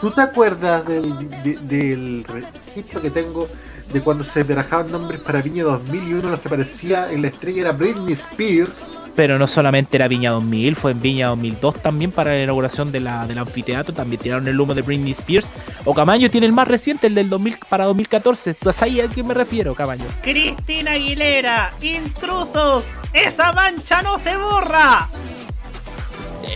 [0.00, 3.48] ¿tú te acuerdas del, de- del registro que tengo
[3.92, 7.22] de cuando se barajaban nombres para Viña 2000 y uno de los que aparecía en
[7.22, 8.98] la estrella era Britney Spears?
[9.14, 12.98] Pero no solamente era Viña 2000, fue en Viña 2002 también para la inauguración de
[12.98, 13.94] la, del anfiteatro.
[13.94, 15.52] También tiraron el humo de Britney Spears.
[15.84, 18.54] O Camaño tiene el más reciente, el del 2000 para 2014.
[18.54, 20.04] ¿Tú sabes a qué me refiero, Camaño?
[20.22, 25.08] Cristina Aguilera, intrusos, esa mancha no se borra.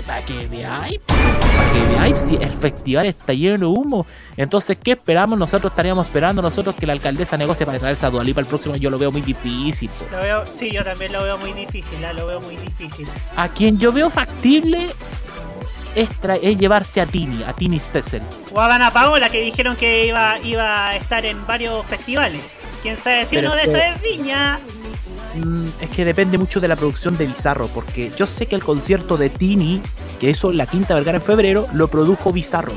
[0.07, 4.07] Para que veáis, para que veáis si el festival está lleno de humo.
[4.37, 5.39] Entonces, ¿qué esperamos?
[5.39, 8.77] Nosotros estaríamos esperando nosotros que la alcaldesa negocie para traerse a Dualipa el próximo.
[8.77, 9.91] Yo lo veo muy difícil.
[10.11, 13.07] Lo veo, sí, yo también lo veo muy difícil, ah, lo veo muy difícil.
[13.37, 14.89] A quien yo veo factible
[15.95, 16.09] es,
[16.43, 18.23] es llevarse a Tini, a Tini Stessel.
[18.53, 22.43] O a Dana Paola, que dijeron que iba, iba a estar en varios festivales.
[22.83, 24.59] Quién sabe si Pero uno de es esos es Viña.
[25.39, 28.65] Mm, es que depende mucho de la producción de Bizarro, porque yo sé que el
[28.65, 29.81] concierto de Tini,
[30.21, 32.73] que en la Quinta Vergara en febrero, lo produjo Bizarro.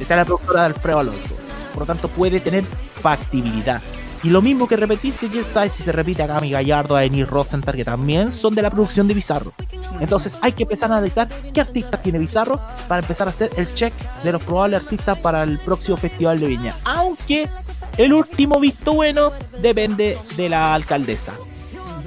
[0.00, 1.34] Esa es la productora de Alfredo Alonso.
[1.72, 3.80] Por lo tanto, puede tener factibilidad.
[4.24, 7.28] Y lo mismo que repetirse, quién sabe si se repite a Cami Gallardo, a Denis
[7.28, 9.52] Rosenthal, que también son de la producción de Bizarro.
[10.00, 13.72] Entonces hay que empezar a analizar qué artistas tiene Bizarro para empezar a hacer el
[13.74, 13.94] check
[14.24, 16.74] de los probables artistas para el próximo Festival de Viña.
[16.84, 17.48] Aunque
[17.96, 19.32] el último visto bueno
[19.62, 21.32] depende de la alcaldesa.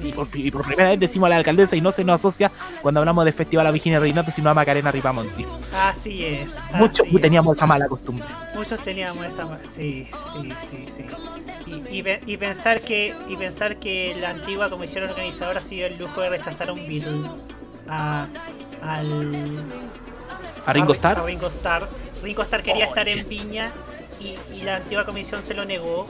[0.03, 2.51] Y por, y por primera vez decimos a la alcaldesa y no se nos asocia
[2.81, 5.45] cuando hablamos de Festival a Virginia Reinato, sino a Macarena Ripamonti.
[5.75, 6.57] Así es.
[6.73, 7.21] Muchos así es.
[7.21, 8.25] teníamos esa mala costumbre.
[8.55, 11.05] Muchos teníamos esa ma- sí, sí, sí, sí.
[11.67, 15.87] Y, y, ve- y pensar que y pensar que la antigua comisión organizadora ha sido
[15.87, 17.29] el lujo de rechazar a un Beatle
[17.87, 18.27] a
[18.81, 19.63] al
[20.65, 21.19] ¿A Ringo Starr?
[21.19, 21.87] A Ringo Starr.
[22.23, 23.71] Ringo Starr quería estar en Viña
[24.19, 26.07] y, y la antigua comisión se lo negó.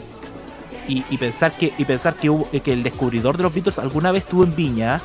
[0.87, 4.11] Y, y pensar que y pensar que hubo, que el descubridor de los Beatles alguna
[4.11, 5.01] vez estuvo en Viña.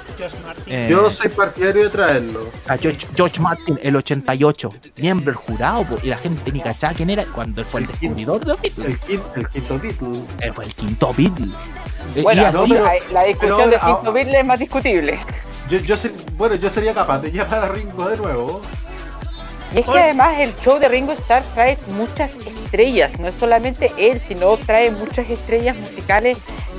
[0.67, 2.41] Eh, Yo soy partidario de traerlo.
[2.67, 6.95] a George, George Martin, el 88, miembro del jurado, po, y la gente ni cachaba
[6.95, 8.87] quién era cuando él fue el descubridor de los Beatles.
[8.89, 10.21] El, quin- el quinto Beatle.
[10.41, 11.49] Él fue el quinto Beatle.
[12.15, 15.19] Eh, Bueno, así- no, pero- la, discusión pero de ahora- Quinto Beatle es más discutible.
[15.71, 18.63] Yo, yo ser- bueno, yo sería capaz de llamar a Ringo de nuevo.
[19.75, 23.93] Y es que además el show de Ringo Starr trae muchas estrellas, no es solamente
[23.99, 26.39] él, sino trae muchas estrellas musicales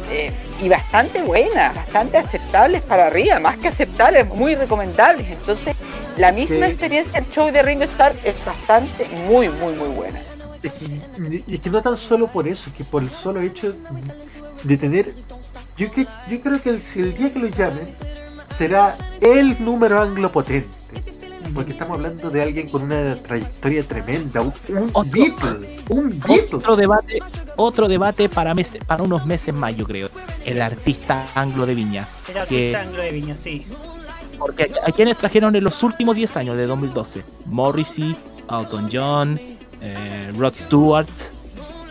[0.10, 0.32] eh,
[0.62, 5.28] y bastante buenas, bastante aceptables para arriba, más que aceptables, muy recomendables.
[5.30, 5.76] Entonces,
[6.18, 6.72] la misma Sí.
[6.72, 10.20] experiencia del show de Ringo Starr es bastante, muy, muy, muy buena.
[10.64, 13.76] Es que, y que no tan solo por eso, que por el solo hecho
[14.64, 15.14] de tener.
[15.78, 17.94] Yo, que, yo creo que el, si el día que lo llamen
[18.50, 20.68] será el número anglo potente.
[21.54, 26.58] Porque estamos hablando de alguien con una trayectoria tremenda, un, un Beatle, un Beatle.
[26.58, 27.20] Otro debate,
[27.56, 30.10] otro debate para meses, para unos meses más, yo creo.
[30.46, 32.08] El artista anglo de Viña.
[32.28, 32.40] El que-
[32.76, 33.66] artista anglo de Viña, sí.
[34.38, 37.24] Porque a, a quienes trajeron en los últimos 10 años de 2012.
[37.46, 38.16] Morrissey,
[38.50, 39.40] Elton John,
[39.82, 41.08] eh, Rod Stewart.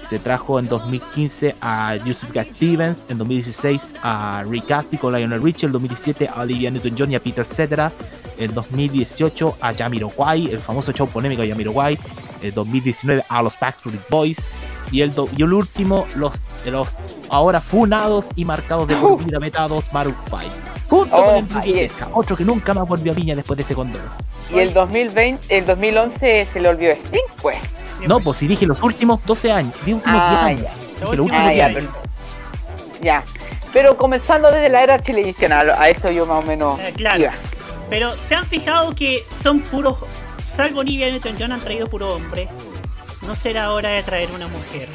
[0.08, 5.66] Se trajo en 2015 a Jessica Stevens, en 2016 a Rick Astley con Lionel Richie,
[5.66, 7.90] en 2017 a Olivia Newton-John y a Peter Cetera,
[8.38, 11.98] en 2018 a Jamiroquai, el famoso show polémico de Jamiroquai,
[12.42, 14.48] en 2019 a los Backstreet Boys
[14.92, 16.34] y el, do- y el último los,
[16.66, 20.42] los ahora funados y marcados de por vida metados Maroon 5.
[20.88, 21.68] Junto Oh, con Enrique.
[21.70, 24.04] Iglesias, otro que nunca más volvió a Viña después de ese condoro.
[24.54, 27.58] Y el 2020, el 2011 se le olvidó Sting, pues.
[28.06, 30.62] No, pues si dije los últimos 12 años, dije últimos 10 Ah, años.
[30.62, 30.70] ya.
[30.74, 31.78] Dije los últimos Ah, 10 ya, años.
[31.80, 33.24] pero- ya.
[33.72, 37.20] Pero comenzando desde la era televisión, a eso yo más o menos Eh, claro.
[37.20, 37.32] iba.
[37.90, 39.96] Pero se han fijado que son puros,
[40.52, 42.48] salvo Olivia Newton-John han traído puro hombre.
[43.26, 44.88] No será hora de traer una mujer,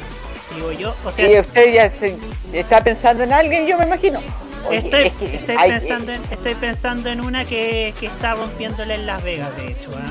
[0.54, 0.94] digo yo.
[1.04, 2.16] O sea, y usted ya se-
[2.52, 4.20] está pensando en alguien, yo me imagino.
[4.68, 8.34] Oye, estoy, es que estoy hay- pensando en, estoy pensando en una que, que está
[8.34, 9.90] rompiéndole en Las Vegas, de hecho.
[9.96, 10.10] ¿ah?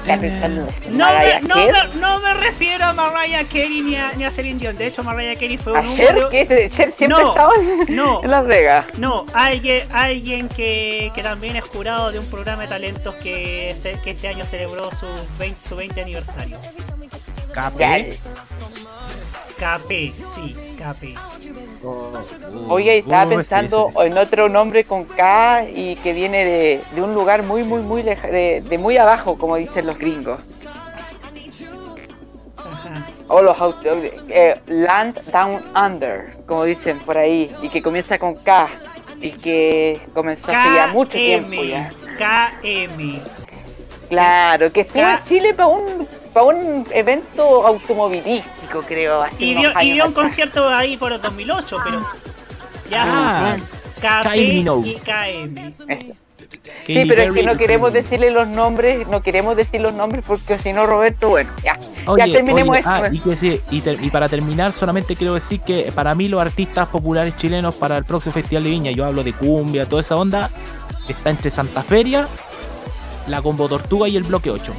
[0.00, 4.12] Está pensando en No me, no, me, no me refiero a Mariah Carey ni a,
[4.12, 4.76] ni a Celine Dion.
[4.76, 6.30] De hecho, Mariah Carey fue un número-.
[6.30, 8.20] Cher siempre No, estaba en, no.
[8.24, 8.86] en Las Vegas.
[8.98, 14.10] No, alguien, alguien que, que también es jurado de un programa de talentos que, que
[14.10, 15.06] este año celebró su
[15.38, 16.58] 20, su 20 aniversario.
[17.52, 18.18] KP.
[19.60, 19.90] KP,
[20.34, 21.14] sí, KP.
[22.68, 27.02] Oye, estaba Oh, pensando sí, en otro nombre con K y que viene de, de
[27.02, 30.40] un lugar muy, muy, muy leja- de, de muy abajo, como dicen los gringos.
[32.56, 33.06] Ajá.
[33.28, 33.56] o los
[34.28, 38.68] eh, Land Down Under, como dicen por ahí, y que comienza con K,
[39.20, 41.92] y que comenzó hace ya mucho tiempo ya.
[42.18, 43.20] KM.
[44.08, 49.70] Claro, que estuvo en Chile para un, para un evento automovilístico, creo, hace Y dio,
[49.80, 52.06] y dio un concierto ahí por el 2008, pero.
[52.90, 53.04] Ya.
[53.06, 53.56] Ah,
[54.00, 54.88] KP Kylie Minogue.
[54.90, 55.72] y KM.
[56.86, 60.58] Sí, pero es que no queremos decirle los nombres, no queremos decir los nombres porque
[60.58, 62.90] si no, Roberto, bueno, ya, Oye, ya terminemos oye, esto.
[62.90, 66.28] ah, y, que sí, y, ter- y para terminar, solamente quiero decir que para mí
[66.28, 70.02] los artistas populares chilenos para el próximo Festival de Viña, yo hablo de cumbia, toda
[70.02, 70.50] esa onda,
[71.08, 72.26] está entre Santa Feria,
[73.28, 74.72] la Combo Tortuga y el Bloque 8.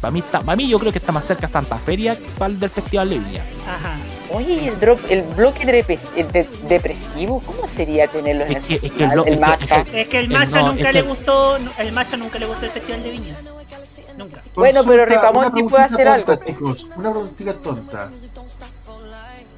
[0.00, 2.52] Para mí, está, para mí yo creo que está más cerca Santa Feria que para
[2.52, 3.44] el del Festival de Viña.
[3.68, 3.96] Ajá.
[4.32, 9.04] Oye, el, drop, el bloque de- depresivo, ¿cómo sería tenerlo en el, que- es que
[9.04, 9.80] el el es que- macha?
[9.92, 10.38] Es que el no,
[10.72, 13.36] nunca le que- gustó, el macha nunca le gustó el festival de Viña.
[14.16, 14.40] Nunca.
[14.54, 16.36] Bueno, pero Ripamonti puede hacer algo.
[16.46, 18.10] chicos, una preguntita tonta.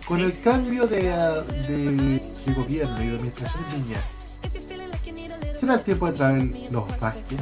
[0.07, 4.01] Con el cambio de, ah, de, de gobierno y de administración en Viña,
[5.59, 7.39] ¿será el tiempo de traer los Vázquez?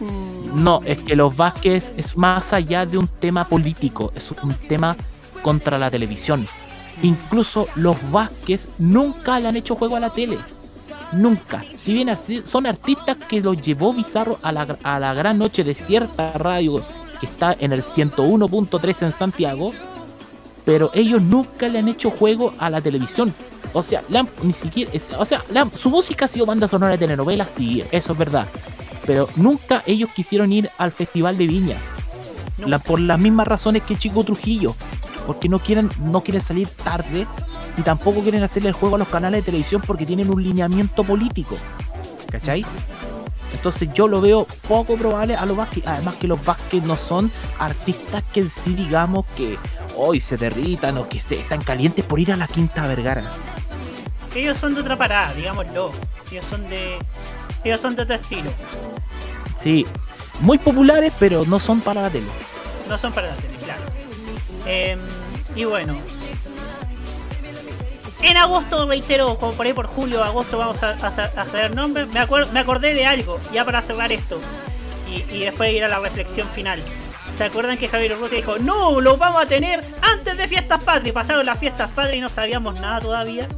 [0.00, 4.96] No, es que los Vázquez es más allá de un tema político, es un tema
[5.42, 6.46] contra la televisión.
[7.02, 10.38] Incluso los Vázquez nunca le han hecho juego a la tele.
[11.12, 11.64] Nunca.
[11.76, 12.10] Si bien
[12.44, 16.82] son artistas que los llevó Bizarro a la, a la gran noche de cierta radio
[17.20, 19.72] que está en el 101.3 en Santiago,
[20.64, 23.32] pero ellos nunca le han hecho juego a la televisión.
[23.72, 24.02] O sea,
[24.42, 25.42] ni siquiera, o sea,
[25.76, 28.46] su música ha sido banda sonora de telenovelas, sí, eso es verdad.
[29.06, 31.76] Pero nunca ellos quisieron ir al Festival de Viña.
[32.58, 34.74] La- por las mismas razones que Chico Trujillo.
[35.26, 37.26] Porque no quieren, no quieren salir tarde
[37.78, 41.02] y tampoco quieren hacerle el juego a los canales de televisión porque tienen un lineamiento
[41.02, 41.56] político.
[42.30, 42.64] ¿Cachai?
[43.52, 45.86] Entonces yo lo veo poco probable a los Vázquez.
[45.86, 49.56] Además que los Vázquez no son artistas que en sí digamos que
[49.96, 53.24] hoy se derritan o que se están calientes por ir a la Quinta Vergara.
[54.34, 55.92] Ellos son de otra parada, digámoslo.
[56.30, 56.98] Ellos son de.
[57.64, 58.50] Ellos son de otro estilo.
[59.60, 59.86] Sí,
[60.40, 62.26] muy populares pero no son para la tele.
[62.88, 63.82] No son para la tele, claro.
[64.66, 64.98] Em,
[65.56, 65.96] y bueno.
[68.22, 71.74] En agosto, reitero, como por ahí por julio, agosto vamos a, a, sa- a saber
[71.74, 72.08] nombres.
[72.08, 74.40] Me, acuer- me acordé de algo, ya para cerrar esto.
[75.08, 76.82] Y, y después ir a la reflexión final.
[77.36, 81.14] ¿Se acuerdan que Javier Urrutia dijo, no, lo vamos a tener antes de fiestas patrias?
[81.14, 83.48] Pasaron las fiestas patrias y no sabíamos nada todavía.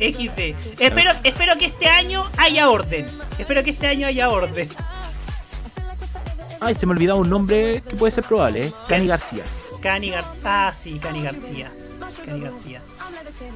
[0.00, 0.80] XD.
[0.80, 3.06] Espero, espero que este año haya orden.
[3.38, 4.68] Espero que este año haya orden.
[6.60, 8.72] Ay, se me olvidaba un nombre que puede ser probable, ¿eh?
[8.88, 9.44] Cani García.
[9.80, 10.40] Cani García.
[10.44, 11.70] Ah, sí, Cani García.
[12.24, 12.82] Cani García.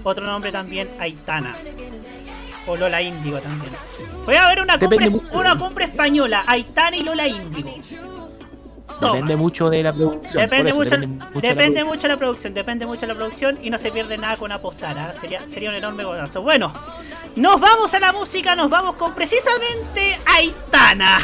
[0.05, 1.55] Otro nombre también, Aitana.
[2.66, 3.73] O Lola Índigo también.
[4.27, 5.39] Voy a ver una Depende cumbre, mucho.
[5.39, 7.74] una cumbre española, Aitana y Lola Índigo.
[9.01, 9.12] Toma.
[9.12, 10.43] Depende mucho de la producción.
[10.43, 11.86] Depende, eso, mucho, depende mucho de la producción.
[11.86, 14.51] mucho de la producción, depende mucho de la producción y no se pierde nada con
[14.51, 15.12] apostar, ¿ah?
[15.20, 16.43] sería, sería un enorme golazo.
[16.43, 16.73] Bueno,
[17.36, 21.20] nos vamos a la música, nos vamos con precisamente Aitana.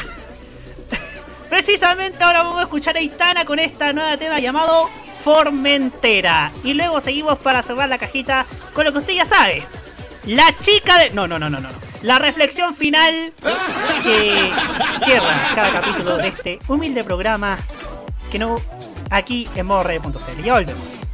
[1.50, 4.88] precisamente ahora vamos a escuchar a Aitana con esta nueva tema llamado
[5.24, 6.52] Formentera.
[6.62, 9.64] Y luego seguimos para cerrar la cajita con lo que usted ya sabe.
[10.26, 11.10] La chica de...
[11.10, 11.68] No, no, no, no, no.
[12.04, 13.32] La reflexión final
[14.02, 14.50] que
[15.06, 17.56] cierra cada capítulo de este humilde programa
[18.30, 18.56] que no
[19.08, 20.42] aquí en morre.cl.
[20.42, 21.13] Ya volvemos.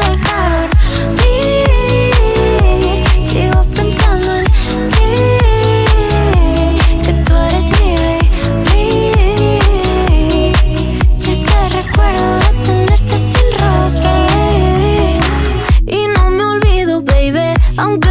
[17.81, 18.10] baby.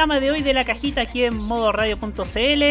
[0.00, 2.64] programa de hoy de la cajita aquí en modoradio.cl.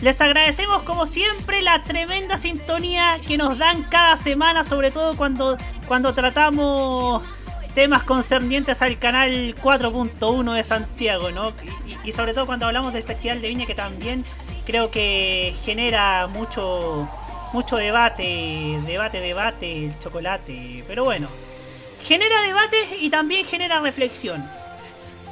[0.00, 5.58] Les agradecemos como siempre la tremenda sintonía que nos dan cada semana, sobre todo cuando,
[5.86, 7.22] cuando tratamos
[7.74, 11.52] temas concernientes al canal 4.1 de Santiago, ¿no?
[12.02, 14.24] Y, sobre todo cuando hablamos del Festival de Viña que también
[14.64, 17.06] creo que genera mucho
[17.52, 21.28] mucho debate, debate, debate, el chocolate, pero bueno,
[22.04, 24.48] genera debate y también genera reflexión.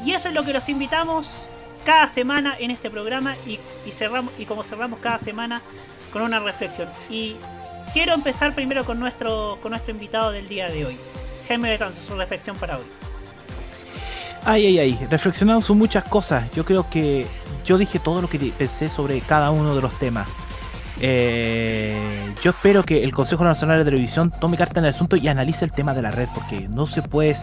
[0.05, 1.38] Y eso es lo que los invitamos
[1.89, 5.63] cada semana en este programa y, y cerramos y como cerramos cada semana
[6.13, 6.87] con una reflexión.
[7.09, 7.37] Y
[7.95, 10.99] quiero empezar primero con nuestro con nuestro invitado del día de hoy.
[11.47, 12.85] Jaime Betanzo, su reflexión para hoy.
[14.45, 16.51] Ay, ay, ay, reflexionado son muchas cosas.
[16.55, 17.27] Yo creo que
[17.65, 20.29] yo dije todo lo que pensé sobre cada uno de los temas.
[21.01, 25.29] Eh, yo espero que el Consejo Nacional de Televisión tome carta en el asunto y
[25.29, 27.37] analice el tema de la red, porque no se puede,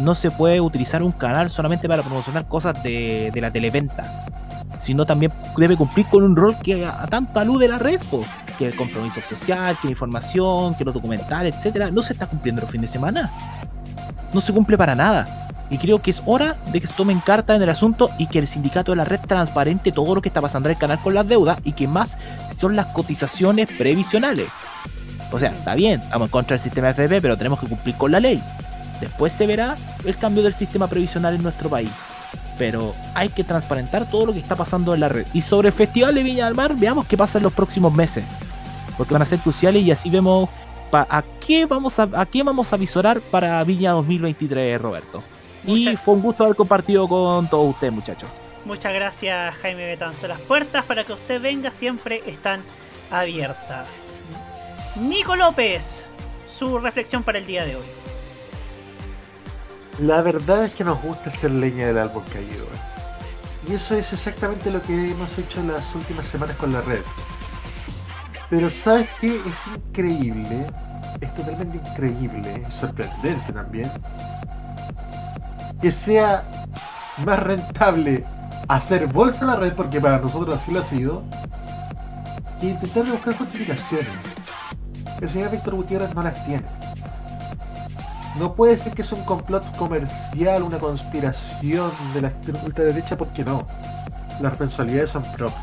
[0.00, 4.26] no se puede utilizar un canal solamente para promocionar cosas de, de la televenta,
[4.80, 8.00] sino también debe cumplir con un rol que a, a tanto alude la red,
[8.58, 12.62] que el compromiso social, que la información, que los documentales, etcétera, no se está cumpliendo
[12.62, 13.30] los fines de semana.
[14.32, 15.45] No se cumple para nada.
[15.70, 18.38] Y creo que es hora de que se tomen carta en el asunto y que
[18.38, 21.14] el sindicato de la red transparente todo lo que está pasando en el canal con
[21.14, 22.16] las deudas y que más
[22.56, 24.48] son las cotizaciones previsionales.
[25.32, 28.20] O sea, está bien, en contra del sistema FP, pero tenemos que cumplir con la
[28.20, 28.42] ley.
[29.00, 31.90] Después se verá el cambio del sistema previsional en nuestro país.
[32.58, 35.26] Pero hay que transparentar todo lo que está pasando en la red.
[35.34, 38.24] Y sobre el Festival de Viña del Mar, veamos qué pasa en los próximos meses.
[38.96, 40.48] Porque van a ser cruciales y así vemos
[40.92, 45.22] a qué vamos a, a qué vamos a visorar para Viña 2023, Roberto.
[45.66, 48.30] Y fue un gusto haber compartido con todos ustedes, muchachos.
[48.64, 50.28] Muchas gracias Jaime Betanzo.
[50.28, 52.62] Las puertas para que usted venga siempre están
[53.10, 54.12] abiertas.
[54.96, 56.04] Nico López,
[56.48, 57.84] su reflexión para el día de hoy.
[60.00, 62.64] La verdad es que nos gusta hacer leña del árbol caído.
[62.64, 63.68] ¿eh?
[63.68, 67.02] Y eso es exactamente lo que hemos hecho en las últimas semanas con la red.
[68.50, 69.36] Pero ¿sabes qué?
[69.36, 70.66] Es increíble,
[71.20, 73.90] es totalmente increíble, sorprendente también,
[75.80, 76.44] que sea
[77.24, 78.24] más rentable
[78.68, 81.22] hacer bolsa en la red, porque para nosotros así lo ha sido,
[82.60, 84.08] que intentar buscar justificaciones.
[85.20, 86.64] El señor Víctor Gutiérrez no las tiene.
[88.38, 93.44] No puede ser que es un complot comercial, una conspiración de la extrema ultraderecha, porque
[93.44, 93.66] no.
[94.40, 95.62] Las responsabilidades son propias.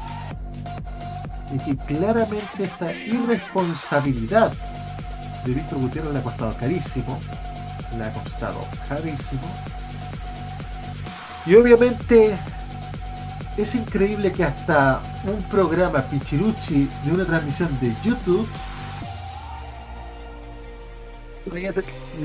[1.53, 4.52] Y que claramente esta irresponsabilidad
[5.45, 7.19] de Víctor Gutiérrez le ha costado carísimo.
[7.95, 9.41] Le ha costado carísimo.
[11.45, 12.38] Y obviamente
[13.57, 18.48] es increíble que hasta un programa Pichiruchi de una transmisión de YouTube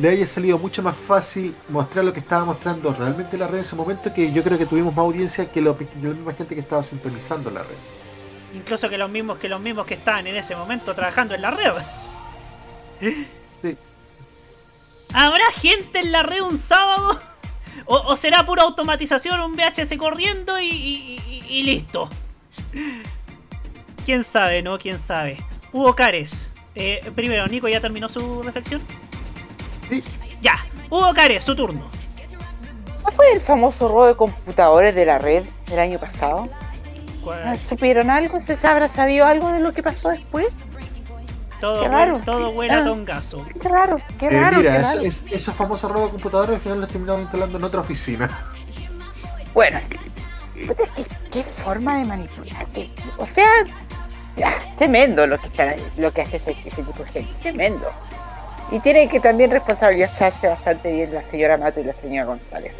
[0.00, 3.64] le haya, salido mucho más fácil mostrar lo que estaba mostrando realmente la red en
[3.64, 6.54] ese momento que yo creo que tuvimos más audiencia que, lo- que la misma gente
[6.54, 7.76] que estaba sintonizando la red.
[8.54, 11.50] Incluso que los mismos que los mismos que estaban en ese momento trabajando en la
[11.50, 11.72] red.
[15.12, 17.20] ¿Habrá gente en la red un sábado?
[17.86, 22.08] ¿O, o será pura automatización, un VHS corriendo y, y- y- y listo?
[24.04, 24.78] ¿Quién sabe, no?
[24.78, 25.36] ¿Quién sabe?
[25.72, 26.50] Hugo Cares.
[26.74, 28.82] Eh, primero, Nico ya terminó su reflexión.
[30.40, 30.54] Ya,
[30.90, 31.88] Hugo Cares, su turno.
[33.04, 36.48] ¿No fue el famoso robo de computadores de la red del año pasado?
[37.44, 38.40] Ah, ¿Supieron algo?
[38.40, 40.48] ¿Se habrá sabido algo de lo que pasó después?
[41.60, 42.20] Todo, Qué raro.
[42.24, 42.84] todo buena Ah.
[42.84, 43.44] tongazo.
[43.60, 45.00] Qué raro, qué Eh, raro, mira, qué es- raro.
[45.02, 48.30] es- esos famosos robos de computadores al final los terminamos instalando en otra oficina.
[49.54, 52.90] Bueno, ¿qué, qué forma de manipularte.
[53.16, 53.48] O sea,
[54.76, 57.90] tremendo lo que está, lo que hace ese, ese tipo de gente, tremendo.
[58.70, 62.72] Y tiene que también responsabilizarse bastante bien la señora Mato y la señora González.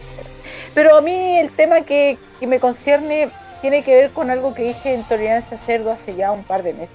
[0.74, 3.30] Pero a mí el tema que, que me concierne
[3.62, 6.74] tiene que ver con algo que dije en Tolerancia Cerdo hace ya un par de
[6.74, 6.90] meses.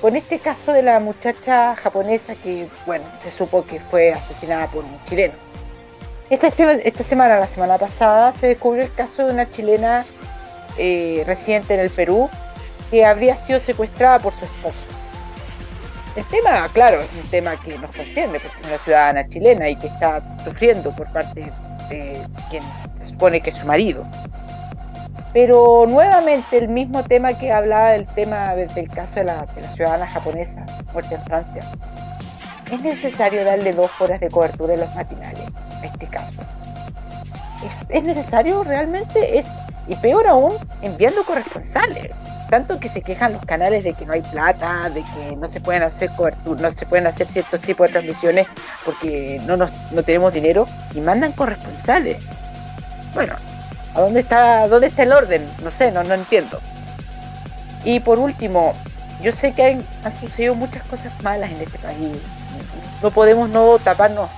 [0.00, 4.84] Con este caso de la muchacha japonesa que, bueno, se supo que fue asesinada por
[4.84, 5.34] un chileno.
[6.28, 10.04] Esta, esta semana, la semana pasada, se descubrió el caso de una chilena
[10.76, 12.28] eh, residente en el Perú
[12.90, 14.86] que habría sido secuestrada por su esposo.
[16.14, 19.76] El tema, claro, es un tema que nos concierne, porque es una ciudadana chilena y
[19.76, 21.52] que está sufriendo por parte
[21.88, 22.62] de quien
[22.98, 24.06] se supone que es su marido.
[25.36, 30.06] Pero nuevamente el mismo tema que hablaba del tema de- del caso de la, ciudadana
[30.06, 31.62] japonesa muerta en Francia.
[32.72, 35.44] es necesario darle dos horas de cobertura en los matinales,
[35.78, 36.32] en este caso.
[37.62, 39.38] ¿Es, es necesario realmente?
[39.38, 39.44] Es,
[39.86, 42.12] y peor aún, enviando corresponsales.
[42.48, 45.60] Tanto que se quejan los canales de que no hay plata, de que no se
[45.60, 48.46] pueden hacer cobertura, no se pueden hacer ciertos tipos de transmisiones
[48.86, 52.24] porque no, no tenemos dinero y mandan corresponsales.
[53.14, 53.34] Bueno,
[53.96, 55.48] ¿a dónde está, dónde está el orden?
[55.62, 56.60] No sé, no, no entiendo.
[57.84, 58.74] Y por último,
[59.22, 59.84] yo sé que han,
[60.20, 62.18] sucedido muchas cosas malas en este país.
[63.02, 64.28] No podemos no taparnos,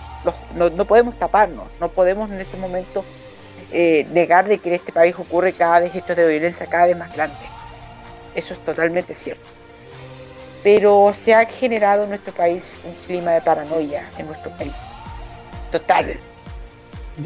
[0.54, 3.04] no, no podemos taparnos, no podemos en este momento
[3.72, 6.96] eh, negar de que en este país ocurre cada vez hechos de violencia cada vez
[6.96, 7.48] más grandes.
[8.34, 9.44] Eso es totalmente cierto.
[10.62, 14.74] Pero se ha generado en nuestro país un clima de paranoia en nuestro país.
[15.72, 16.18] Total.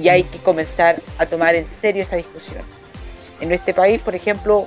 [0.00, 2.62] Y hay que comenzar a tomar en serio esa discusión.
[3.40, 4.66] En este país, por ejemplo,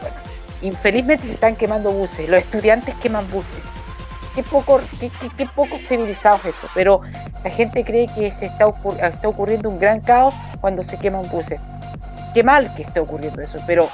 [0.00, 0.16] bueno,
[0.62, 3.60] infelizmente se están quemando buses, los estudiantes queman buses.
[4.34, 7.02] Qué poco, qué, qué- qué poco civilizado es eso, pero
[7.44, 8.72] la gente cree que se está,
[9.02, 11.60] está ocurriendo un gran caos cuando se queman buses.
[12.32, 13.90] Qué mal que esté ocurriendo eso, pero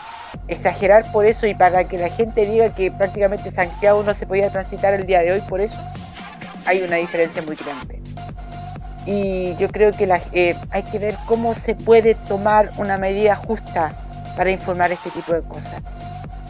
[0.46, 4.48] exagerar por eso y para que la gente diga que prácticamente Santiago no se podía
[4.50, 5.80] transitar el día de hoy por eso,
[6.66, 8.00] hay una diferencia muy grande.
[9.08, 13.34] Y yo creo que la- eh, hay que ver cómo se puede tomar una medida
[13.36, 13.92] justa
[14.36, 15.82] para informar este tipo de cosas.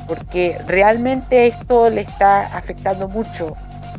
[0.09, 3.57] Porque realmente esto le está afectando mucho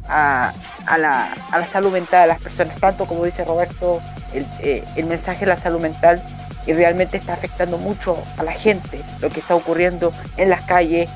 [0.09, 0.51] a,
[0.97, 1.29] la,
[1.71, 4.01] salud mental de las personas, tanto como dice Roberto,
[4.33, 6.21] el, eh, el mensaje de la salud mental
[6.67, 11.09] y realmente está afectando mucho a la gente lo que está ocurriendo en las calles,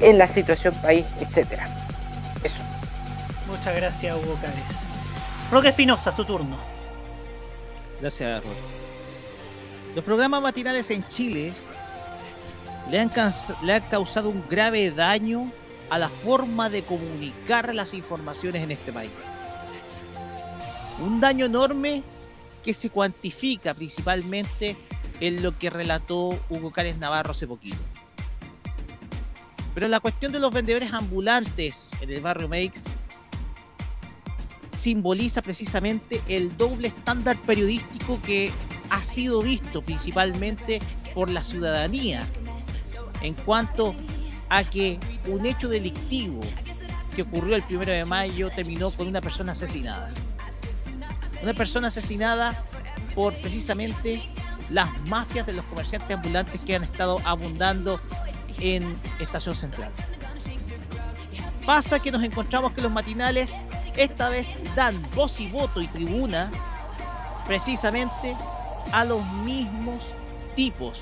[0.00, 1.66] en la situación país, etcétera.
[2.42, 2.62] Eso.
[3.50, 4.86] Muchas gracias, Hugo Cárez.
[5.50, 6.75] Roque Espinosa, su turno.
[8.00, 8.52] Gracias, Rod.
[9.94, 11.52] Los programas matinales en Chile
[12.90, 13.10] le han,
[13.62, 15.50] le han causado un grave daño
[15.88, 19.10] a la forma de comunicar las informaciones en este país.
[21.00, 22.02] Un daño enorme
[22.64, 24.76] que se cuantifica principalmente
[25.20, 27.78] en lo que relató Hugo Cárez Navarro hace poquito.
[29.74, 32.84] Pero la cuestión de los vendedores ambulantes en el barrio Meix
[34.76, 38.52] simboliza precisamente el doble estándar periodístico que
[38.90, 40.80] ha sido visto principalmente
[41.14, 42.26] por la ciudadanía
[43.22, 43.94] en cuanto
[44.48, 46.40] a que un hecho delictivo
[47.14, 50.12] que ocurrió el primero de mayo terminó con una persona asesinada.
[51.42, 52.62] Una persona asesinada
[53.14, 54.22] por precisamente
[54.70, 58.00] las mafias de los comerciantes ambulantes que han estado abundando
[58.60, 59.90] en Estación Central.
[61.64, 63.62] Pasa que nos encontramos que los matinales
[63.96, 66.50] esta vez dan voz y voto y tribuna
[67.46, 68.36] precisamente
[68.92, 70.04] a los mismos
[70.54, 71.00] tipos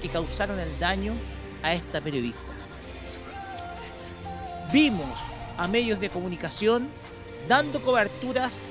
[0.00, 1.14] que causaron el daño
[1.62, 2.40] a esta periodista.
[4.72, 5.18] Vimos
[5.58, 6.88] a medios de comunicación
[7.48, 8.62] dando coberturas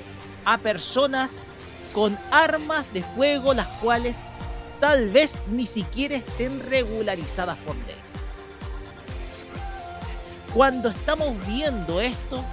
[0.45, 1.43] a personas
[1.93, 4.21] con armas de fuego las cuales
[4.79, 7.95] tal vez ni siquiera estén regularizadas por ley.
[10.53, 12.43] Cuando estamos viendo esto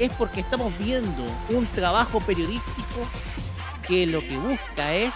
[0.00, 3.06] es porque estamos viendo un trabajo periodístico
[3.86, 5.12] que lo que busca es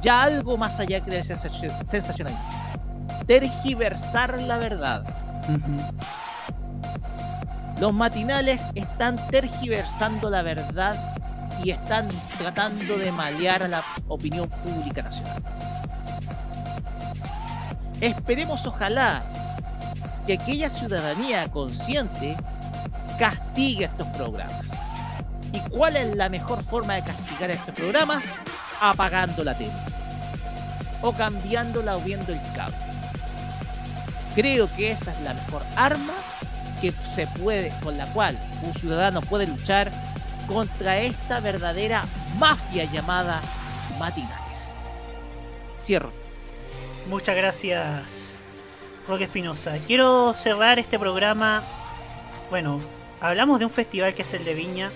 [0.00, 2.44] ya algo más allá que sensacio- sensacionalismo.
[3.26, 5.04] Tergiversar la verdad.
[7.78, 11.14] Los matinales están tergiversando la verdad
[11.62, 15.42] y están tratando de malear a la opinión pública nacional.
[18.00, 19.22] Esperemos ojalá
[20.26, 22.36] que aquella ciudadanía consciente
[23.18, 24.66] castigue estos programas.
[25.52, 28.22] ¿Y cuál es la mejor forma de castigar estos programas?
[28.80, 29.72] Apagando la tele.
[31.02, 32.76] O cambiándola o viendo el cable.
[34.34, 36.12] Creo que esa es la mejor arma
[36.80, 39.90] que se puede, con la cual un ciudadano puede luchar
[40.46, 42.04] contra esta verdadera
[42.38, 43.40] mafia llamada
[43.98, 44.76] matinales.
[45.82, 46.12] Cierro.
[47.08, 48.42] Muchas gracias,
[49.08, 49.78] Roque Espinosa.
[49.86, 51.62] Quiero cerrar este programa.
[52.50, 52.80] Bueno,
[53.28, 54.90] hablamos de un festival que es el de Viña,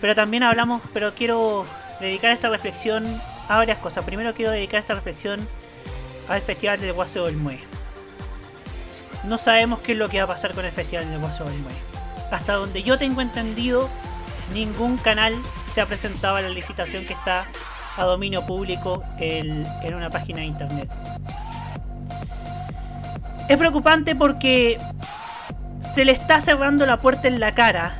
[0.00, 1.66] pero también hablamos, pero quiero
[2.00, 4.04] dedicar esta reflexión a varias cosas.
[4.04, 5.46] Primero quiero dedicar esta reflexión
[6.28, 7.60] al Festival del Guaseo del Mue.
[9.24, 11.58] No sabemos qué es lo que va a pasar con el Festival del Guaseo del
[11.58, 11.72] Mue.
[12.30, 13.88] Hasta donde yo tengo entendido,
[14.52, 15.34] ningún canal
[15.72, 17.46] se ha presentado a la licitación que está
[17.96, 20.90] a dominio público en, en una página de internet.
[23.48, 24.78] Es preocupante porque
[25.84, 27.94] se le está cerrando la puerta en la cara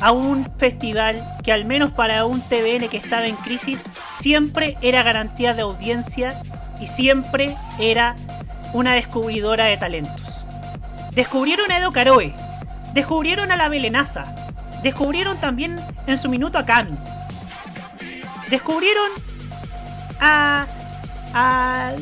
[0.00, 3.84] a un festival que al menos para un TVN que estaba en crisis
[4.18, 6.42] siempre era garantía de audiencia
[6.80, 8.16] y siempre era
[8.72, 10.44] una descubridora de talentos.
[11.12, 12.34] Descubrieron a Edo Caroe,
[12.92, 14.26] descubrieron a la Belenaza,
[14.82, 16.96] descubrieron también en su minuto a Cami.
[18.50, 19.10] Descubrieron
[20.20, 20.66] a,
[21.32, 21.92] a,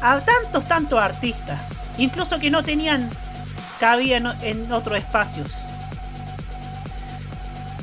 [0.00, 1.60] a tantos, tantos artistas,
[1.98, 3.10] incluso que no tenían
[3.78, 5.64] cabida en, en otros espacios.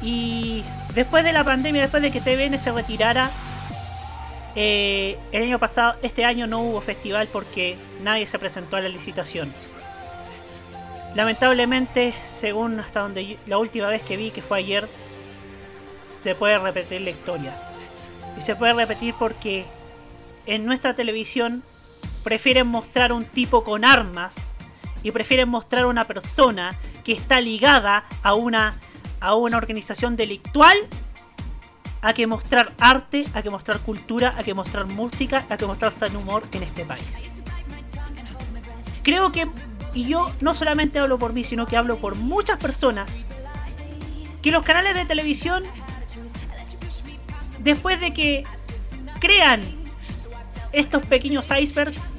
[0.02, 0.64] Y
[0.94, 3.32] después de la pandemia, después de que TVN se retirara,
[4.56, 8.90] eh, el año pasado, este año no hubo festival porque nadie se presentó a la
[8.90, 9.52] licitación.
[11.16, 14.88] Lamentablemente, según hasta donde la última vez que vi, que fue ayer,
[16.04, 17.54] se puede repetir la historia.
[18.38, 19.66] Y se puede repetir porque
[20.46, 21.64] en nuestra televisión
[22.24, 24.58] prefieren mostrar un tipo con armas
[25.04, 28.80] y prefieren mostrar una persona que está ligada a una,
[29.20, 30.78] a una organización delictual
[32.02, 35.94] a que mostrar arte, a que mostrar cultura, a que mostrar música, a que mostrar
[35.94, 37.32] san humor en este país.
[39.04, 39.48] Creo que,
[39.94, 43.26] y yo no solamente hablo por mí, sino que hablo por muchas personas,
[44.42, 45.64] que los canales de televisión,
[47.60, 48.44] después de que
[49.22, 49.62] crean
[50.74, 52.12] estos pequeños icebergs,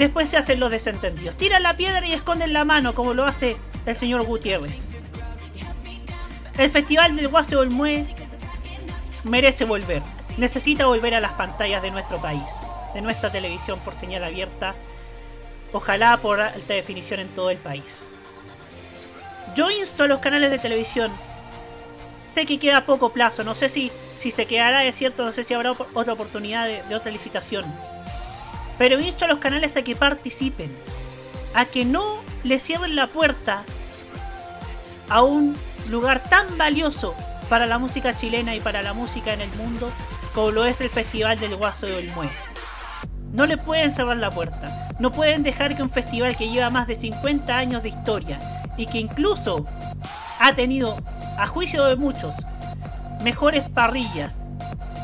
[0.00, 1.36] después se hacen los desentendidos.
[1.36, 4.96] Tiran la piedra y esconden la mano, como lo hace el señor Gutiérrez.
[6.56, 8.06] El Festival del Guase Olmué
[9.24, 10.02] merece volver.
[10.38, 12.50] Necesita volver a las pantallas de nuestro país,
[12.94, 14.74] de nuestra televisión por señal abierta,
[15.72, 18.10] ojalá por alta definición en todo el país.
[19.54, 21.12] Yo insto a los canales de televisión.
[22.22, 25.44] Sé que queda poco plazo, no sé si, si se quedará de cierto, no sé
[25.44, 27.66] si habrá otra oportunidad de otra licitación.
[28.80, 30.74] Pero insto a los canales a que participen,
[31.52, 33.62] a que no le cierren la puerta
[35.10, 35.54] a un
[35.90, 37.14] lugar tan valioso
[37.50, 39.92] para la música chilena y para la música en el mundo
[40.34, 42.30] como lo es el Festival del Guaso de Olmué.
[43.34, 44.88] No le pueden cerrar la puerta.
[44.98, 48.40] No pueden dejar que un festival que lleva más de 50 años de historia
[48.78, 49.66] y que incluso
[50.38, 50.96] ha tenido,
[51.36, 52.34] a juicio de muchos,
[53.22, 54.48] mejores parrillas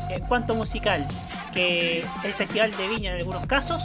[0.09, 1.07] en cuanto musical
[1.53, 3.83] que el Festival de Viña en algunos casos,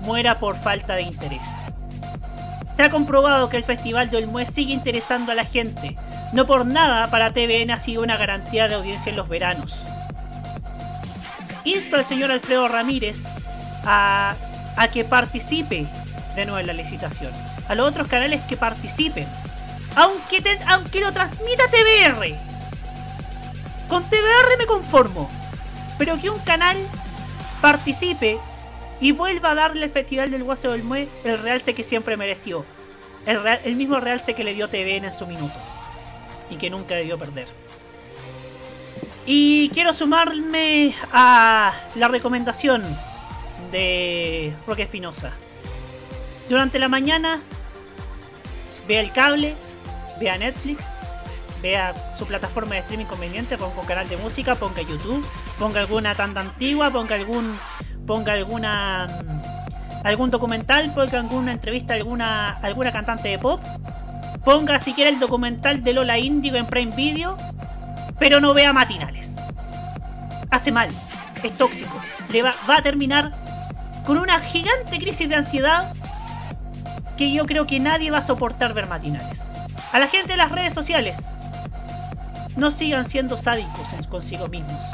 [0.00, 1.48] muera por falta de interés.
[2.76, 5.96] Se ha comprobado que el Festival de Olmué sigue interesando a la gente.
[6.32, 9.84] No por nada para TVN ha sido una garantía de audiencia en los veranos.
[11.64, 13.24] Insto al señor Alfredo Ramírez
[13.84, 14.34] a,
[14.92, 15.86] que participe
[16.34, 17.32] de nuevo en la licitación.
[17.68, 19.26] A los otros canales que participen.
[19.94, 22.34] Aunque, aunque lo transmita TVR.
[23.88, 25.30] Con TVR me conformo.
[25.98, 26.76] Pero que un canal
[27.60, 28.38] participe
[29.00, 32.64] y vuelva a darle al Festival del Guaso del Mue el realce que siempre mereció.
[33.26, 35.54] El, real- el mismo realce que le dio TVN en su minuto.
[36.50, 37.48] Y que nunca debió perder.
[39.26, 42.82] Y quiero sumarme a la recomendación
[43.72, 45.32] de Roque Espinosa.
[46.48, 47.40] Durante la mañana,
[48.86, 49.54] vea el cable,
[50.20, 50.84] vea Netflix,
[51.64, 55.24] vea su plataforma de streaming conveniente, ponga un canal de música, ponga YouTube,
[55.58, 57.56] ponga alguna tanda antigua, ponga algún
[58.06, 63.62] ponga alguna mm, algún documental, ponga alguna entrevista alguna alguna cantante de pop,
[64.44, 67.38] ponga si quiere el documental de Lola Índigo en Prime Video,
[68.18, 69.38] pero no vea matinales.
[70.50, 70.90] Hace mal,
[71.42, 71.98] es tóxico,
[72.30, 73.32] le va, va a terminar
[74.04, 75.94] con una gigante crisis de ansiedad
[77.16, 79.46] que yo creo que nadie va a soportar ver matinales.
[79.92, 81.33] A la gente de las redes sociales,
[82.56, 84.84] no sigan siendo sádicos consigo mismos.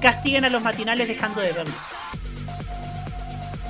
[0.00, 1.74] Castiguen a los matinales dejando de verlos.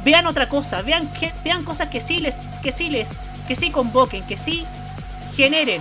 [0.04, 3.10] Vean otra cosa, vean, que, vean cosas que sí les, que sí les,
[3.48, 4.66] que sí convoquen, que sí
[5.34, 5.80] generen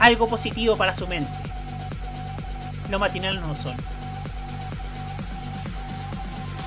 [0.00, 1.30] algo positivo para su mente.
[2.90, 3.76] Los matinales no lo son.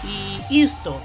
[0.06, 1.02] Y insto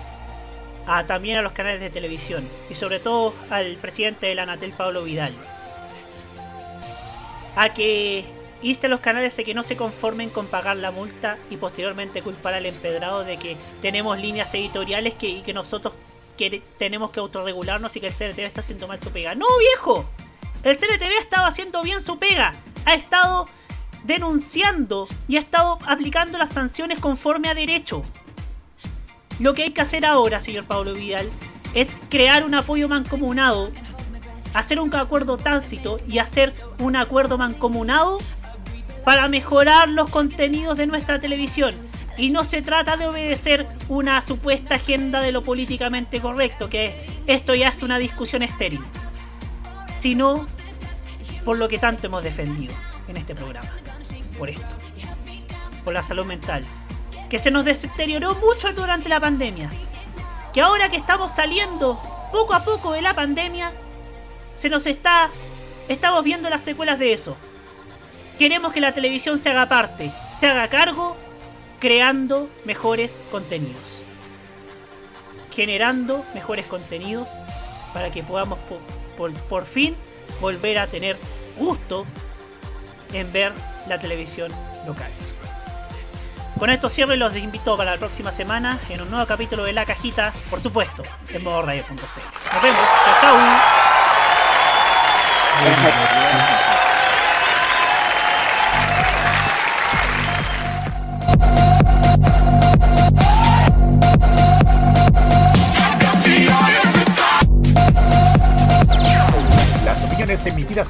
[0.86, 4.72] a, también a los canales de televisión y sobre todo al presidente de la Anatel,
[4.72, 5.34] Pablo Vidal,
[7.56, 8.24] a que
[8.62, 12.22] inste a los canales a que no se conformen con pagar la multa y posteriormente
[12.22, 15.94] culpar al empedrado de que tenemos líneas editoriales que, y que nosotros
[16.78, 19.34] tenemos que autorregularnos y que el CNTV está haciendo mal su pega.
[19.34, 20.08] ¡No, viejo!
[20.62, 22.54] El CNTV ha estado haciendo bien su pega.
[22.84, 23.48] Ha estado
[24.04, 28.04] denunciando y ha estado aplicando las sanciones conforme a derecho.
[29.40, 31.30] Lo que hay que hacer ahora, señor Pablo Vidal,
[31.74, 33.70] es crear un apoyo mancomunado,
[34.54, 38.18] hacer un acuerdo tácito y hacer un acuerdo mancomunado
[39.08, 41.74] para mejorar los contenidos de nuestra televisión.
[42.18, 46.94] Y no se trata de obedecer una supuesta agenda de lo políticamente correcto, que
[47.26, 48.82] esto ya es una discusión estéril,
[49.98, 50.46] sino
[51.42, 52.74] por lo que tanto hemos defendido
[53.08, 53.70] en este programa,
[54.36, 54.76] por esto,
[55.84, 56.62] por la salud mental,
[57.30, 59.70] que se nos deterioró mucho durante la pandemia,
[60.52, 61.98] que ahora que estamos saliendo
[62.30, 63.72] poco a poco de la pandemia,
[64.50, 65.30] se nos está
[65.88, 67.38] estamos viendo las secuelas de eso.
[68.38, 71.16] Queremos que la televisión se haga parte, se haga cargo,
[71.80, 74.02] creando mejores contenidos.
[75.52, 77.28] Generando mejores contenidos
[77.92, 78.80] para que podamos po-
[79.48, 79.96] por, fin
[80.40, 81.18] volver a tener
[81.58, 82.06] gusto
[83.12, 83.52] en ver
[83.88, 84.52] la televisión
[84.86, 85.10] local.
[86.60, 89.72] Con esto cierro y los invito para la próxima semana en un nuevo capítulo de
[89.72, 91.02] La Cajita, por supuesto,
[91.32, 91.96] en modoradio.cl.
[91.96, 93.38] Nos vemos, chao chao.